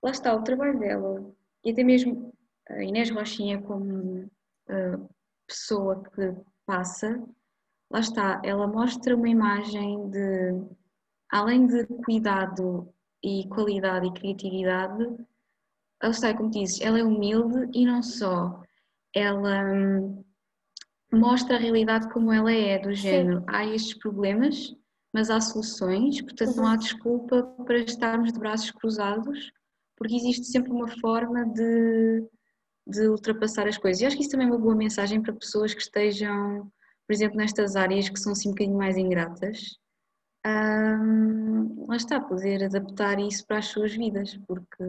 lá 0.04 0.12
está 0.12 0.34
o 0.36 0.44
trabalho 0.44 0.78
dela 0.80 1.34
e 1.64 1.72
até 1.72 1.84
mesmo 1.84 2.34
a 2.70 2.84
Inês 2.84 3.10
Rochinha 3.10 3.62
como 3.62 4.24
uh, 4.24 5.10
pessoa 5.48 6.04
que 6.04 6.36
passa, 6.66 7.24
lá 7.90 8.00
está, 8.00 8.42
ela 8.44 8.68
mostra 8.68 9.16
uma 9.16 9.30
imagem 9.30 10.10
de, 10.10 10.62
além 11.30 11.66
de 11.66 11.86
cuidado 12.04 12.94
e 13.24 13.48
qualidade 13.48 14.08
e 14.08 14.14
criatividade, 14.14 15.04
ela 16.02 16.12
está, 16.12 16.36
como 16.36 16.52
dizes, 16.52 16.82
ela 16.82 17.00
é 17.00 17.04
humilde 17.04 17.70
e 17.74 17.86
não 17.86 18.04
só, 18.04 18.62
ela 19.14 19.64
hum, 19.74 20.24
mostra 21.12 21.56
a 21.56 21.60
realidade 21.60 22.12
como 22.12 22.32
ela 22.32 22.52
é, 22.52 22.78
do 22.80 22.94
género, 22.94 23.40
Sim. 23.40 23.46
há 23.48 23.66
estes 23.66 23.98
problemas, 23.98 24.76
mas 25.14 25.30
há 25.30 25.40
soluções, 25.40 26.22
portanto 26.22 26.50
uhum. 26.50 26.56
não 26.58 26.68
há 26.68 26.76
desculpa 26.76 27.44
para 27.66 27.80
estarmos 27.80 28.32
de 28.32 28.40
braços 28.40 28.72
cruzados, 28.72 29.52
porque 29.96 30.16
existe 30.16 30.46
sempre 30.46 30.72
uma 30.72 30.88
forma 31.00 31.46
de, 31.46 32.24
de 32.86 33.08
ultrapassar 33.08 33.68
as 33.68 33.78
coisas. 33.78 34.02
E 34.02 34.06
acho 34.06 34.16
que 34.16 34.22
isso 34.22 34.32
também 34.32 34.48
é 34.48 34.52
uma 34.52 34.60
boa 34.60 34.76
mensagem 34.76 35.22
para 35.22 35.34
pessoas 35.34 35.74
que 35.74 35.82
estejam, 35.82 36.72
por 37.08 37.14
exemplo, 37.14 37.38
nestas 37.38 37.76
áreas 37.76 38.08
que 38.08 38.20
são 38.20 38.34
assim 38.34 38.50
um 38.50 38.52
bocadinho 38.52 38.78
mais 38.78 38.98
ingratas. 38.98 39.78
Um, 40.46 41.86
lá 41.88 41.96
está, 41.96 42.22
poder 42.22 42.64
adaptar 42.64 43.20
isso 43.20 43.46
para 43.48 43.58
as 43.58 43.66
suas 43.68 43.94
vidas, 43.94 44.38
porque 44.48 44.84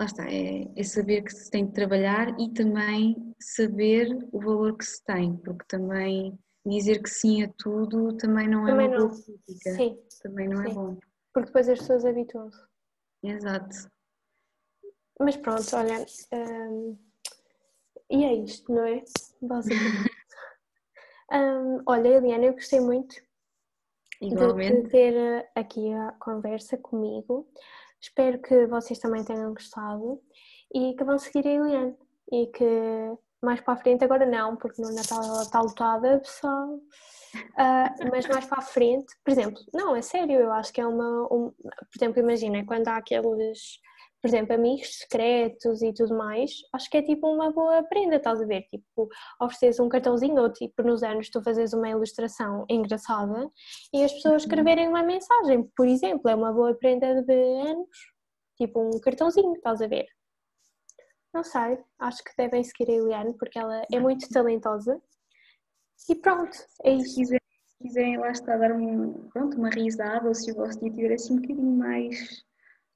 lá 0.00 0.06
está, 0.06 0.30
é, 0.30 0.70
é, 0.76 0.82
saber 0.84 1.22
que 1.22 1.32
se 1.32 1.50
tem 1.50 1.66
de 1.66 1.72
trabalhar 1.72 2.38
e 2.38 2.52
também 2.52 3.34
saber 3.40 4.08
o 4.32 4.40
valor 4.40 4.76
que 4.76 4.84
se 4.84 5.02
tem, 5.04 5.36
porque 5.38 5.64
também 5.66 6.38
dizer 6.64 7.02
que 7.02 7.10
sim 7.10 7.42
a 7.42 7.52
tudo 7.58 8.16
também 8.16 8.46
não 8.48 8.66
é 8.66 8.70
também 8.70 8.88
uma 8.88 8.98
não. 8.98 9.08
boa 9.08 9.22
política. 9.22 9.70
Sim. 9.74 9.98
Também 10.22 10.48
não 10.48 10.60
é 10.62 10.66
sim. 10.66 10.70
é 10.70 10.74
bom. 10.74 10.98
Porque 11.32 11.46
depois 11.46 11.68
as 11.68 11.78
pessoas 11.78 12.04
habituam-se. 12.04 12.58
Exato. 13.22 13.76
Mas 15.20 15.36
pronto, 15.36 15.66
olha, 15.74 16.06
hum, 16.32 16.96
e 18.08 18.24
é 18.24 18.34
isto, 18.34 18.72
não 18.72 18.84
é? 18.84 19.02
Basicamente. 19.42 20.10
hum, 21.32 21.82
olha, 21.86 22.08
Eliana, 22.08 22.44
eu 22.44 22.52
gostei 22.52 22.80
muito 22.80 23.16
de, 24.20 24.28
de 24.28 24.88
ter 24.88 25.50
aqui 25.56 25.92
a 25.92 26.12
conversa 26.12 26.76
comigo. 26.76 27.48
Espero 28.00 28.40
que 28.40 28.66
vocês 28.66 28.98
também 28.98 29.24
tenham 29.24 29.52
gostado 29.52 30.20
e 30.74 30.94
que 30.94 31.04
vão 31.04 31.18
seguir 31.18 31.46
a 31.46 31.50
Eliane 31.50 31.96
e 32.30 32.46
que 32.46 32.64
mais 33.42 33.60
para 33.60 33.74
a 33.74 33.76
frente, 33.76 34.04
agora 34.04 34.26
não, 34.26 34.56
porque 34.56 34.82
no 34.82 34.92
Natal 34.92 35.22
ela 35.22 35.42
está 35.42 35.60
lotada, 35.60 36.18
pessoal. 36.18 36.74
Uh, 36.74 38.10
mas 38.10 38.26
mais 38.26 38.46
para 38.46 38.58
a 38.58 38.62
frente, 38.62 39.14
por 39.24 39.30
exemplo, 39.30 39.60
não, 39.72 39.94
é 39.94 40.02
sério, 40.02 40.40
eu 40.40 40.52
acho 40.52 40.72
que 40.72 40.80
é 40.80 40.86
uma. 40.86 41.24
Um, 41.32 41.52
por 41.52 41.96
exemplo, 41.96 42.20
imagina, 42.20 42.64
quando 42.64 42.88
há 42.88 42.96
aqueles 42.96 43.78
por 44.20 44.28
exemplo, 44.28 44.54
amigos 44.54 44.98
secretos 44.98 45.80
e 45.80 45.92
tudo 45.92 46.16
mais, 46.16 46.50
acho 46.72 46.90
que 46.90 46.96
é 46.96 47.02
tipo 47.02 47.28
uma 47.28 47.52
boa 47.52 47.82
prenda, 47.84 48.16
estás 48.16 48.40
a 48.40 48.46
ver? 48.46 48.62
Tipo, 48.62 49.08
ofereces 49.40 49.78
um 49.78 49.88
cartãozinho 49.88 50.40
ou 50.40 50.52
tipo 50.52 50.82
nos 50.82 51.02
anos 51.02 51.30
tu 51.30 51.42
fazes 51.42 51.72
uma 51.72 51.88
ilustração 51.88 52.64
engraçada 52.68 53.50
e 53.92 54.02
as 54.02 54.12
pessoas 54.12 54.42
uhum. 54.42 54.48
escreverem 54.48 54.88
uma 54.88 55.02
mensagem, 55.02 55.62
por 55.76 55.86
exemplo, 55.86 56.28
é 56.28 56.34
uma 56.34 56.52
boa 56.52 56.74
prenda 56.74 57.22
de 57.22 57.32
anos, 57.68 57.88
tipo 58.56 58.80
um 58.80 58.98
cartãozinho, 59.00 59.54
estás 59.54 59.80
a 59.80 59.86
ver? 59.86 60.06
Não 61.32 61.44
sei, 61.44 61.78
acho 61.98 62.24
que 62.24 62.32
devem 62.36 62.64
seguir 62.64 62.90
a 62.90 62.94
Eliane 62.94 63.34
porque 63.38 63.58
ela 63.58 63.86
é 63.92 64.00
muito 64.00 64.28
talentosa 64.28 65.00
e 66.08 66.14
pronto, 66.14 66.56
é 66.82 66.92
isso. 66.92 67.10
Se 67.10 67.16
quiserem, 67.16 67.40
se 67.66 67.78
quiserem 67.82 68.18
lá 68.18 68.30
está 68.30 68.56
dar 68.56 68.72
um, 68.72 69.28
pronto, 69.28 69.56
uma 69.56 69.70
risada 69.70 70.26
ou 70.26 70.34
se 70.34 70.50
o 70.50 70.54
vosso 70.54 70.80
dia 70.80 70.88
estiver 70.88 71.14
assim 71.14 71.34
um 71.34 71.40
bocadinho 71.40 71.76
mais 71.76 72.47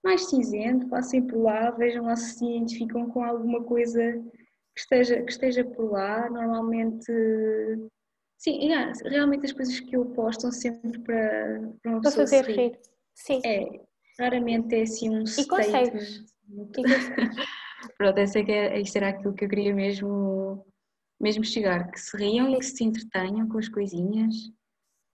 mais 0.03 0.26
cinzento, 0.28 0.88
passem 0.88 1.26
por 1.26 1.42
lá, 1.42 1.70
vejam 1.70 2.05
lá 2.05 2.16
se 2.16 2.38
se 2.38 2.44
identificam 2.44 3.09
com 3.11 3.22
alguma 3.22 3.62
coisa 3.62 4.12
que 4.74 4.80
esteja, 4.80 5.22
que 5.22 5.30
esteja 5.30 5.64
por 5.64 5.92
lá. 5.92 6.28
Normalmente, 6.28 7.12
sim, 8.38 8.68
realmente 9.05 9.46
as 9.46 9.53
coisas 9.53 9.78
que 9.78 9.96
eu 9.96 10.07
posto 10.07 10.42
são 10.42 10.53
sempre 10.53 10.98
para, 11.00 11.72
para 11.82 11.92
uma 11.92 12.00
pessoa 12.00 12.26
fazer 12.26 12.44
rir. 12.46 12.57
rir. 12.57 12.78
Sim. 13.14 13.40
É, 13.44 13.80
raramente 14.18 14.74
é 14.74 14.82
assim 14.82 15.11
um 15.11 15.22
E 15.22 15.46
consegues. 15.46 16.24
E 16.48 16.82
consegues. 16.82 17.46
Pronto, 17.96 18.18
essa 18.18 18.38
é 18.38 18.44
que 18.44 18.53
é, 18.53 18.80
isto 18.80 18.96
era 18.96 19.09
aquilo 19.09 19.34
que 19.34 19.44
eu 19.44 19.48
queria 19.48 19.74
mesmo, 19.74 20.64
mesmo 21.20 21.44
chegar, 21.44 21.90
que 21.90 22.00
se 22.00 22.16
riam 22.16 22.50
e 22.50 22.59
que 22.59 22.64
se 22.64 22.84
entretenham 22.84 23.48
com 23.48 23.59
as 23.59 23.68
coisinhas, 23.68 24.34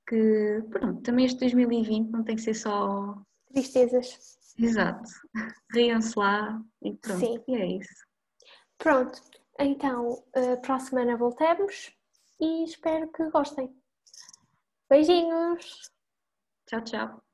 que 0.07 0.63
pronto, 0.71 1.03
também 1.03 1.27
este 1.27 1.41
2020 1.41 2.11
não 2.11 2.25
tem 2.25 2.37
que 2.37 2.43
ser 2.43 2.55
só 2.55 3.17
tristezas. 3.53 4.38
Exato. 4.59 5.09
Riam-se 5.73 6.19
lá 6.19 6.61
e 6.83 6.95
pronto. 6.95 7.21
Sim. 7.21 7.45
E 7.47 7.55
é 7.55 7.67
isso. 7.67 8.05
Pronto. 8.77 9.21
Então, 9.59 10.25
eh, 10.35 10.57
para 10.57 10.77
a 10.77 10.81
semana 10.81 11.17
voltemos 11.17 11.93
e 12.41 12.65
espero 12.65 13.11
que 13.13 13.29
gostem. 13.31 13.75
Beijinhos! 14.89 15.91
Tchau, 16.67 16.81
tchau. 16.83 17.28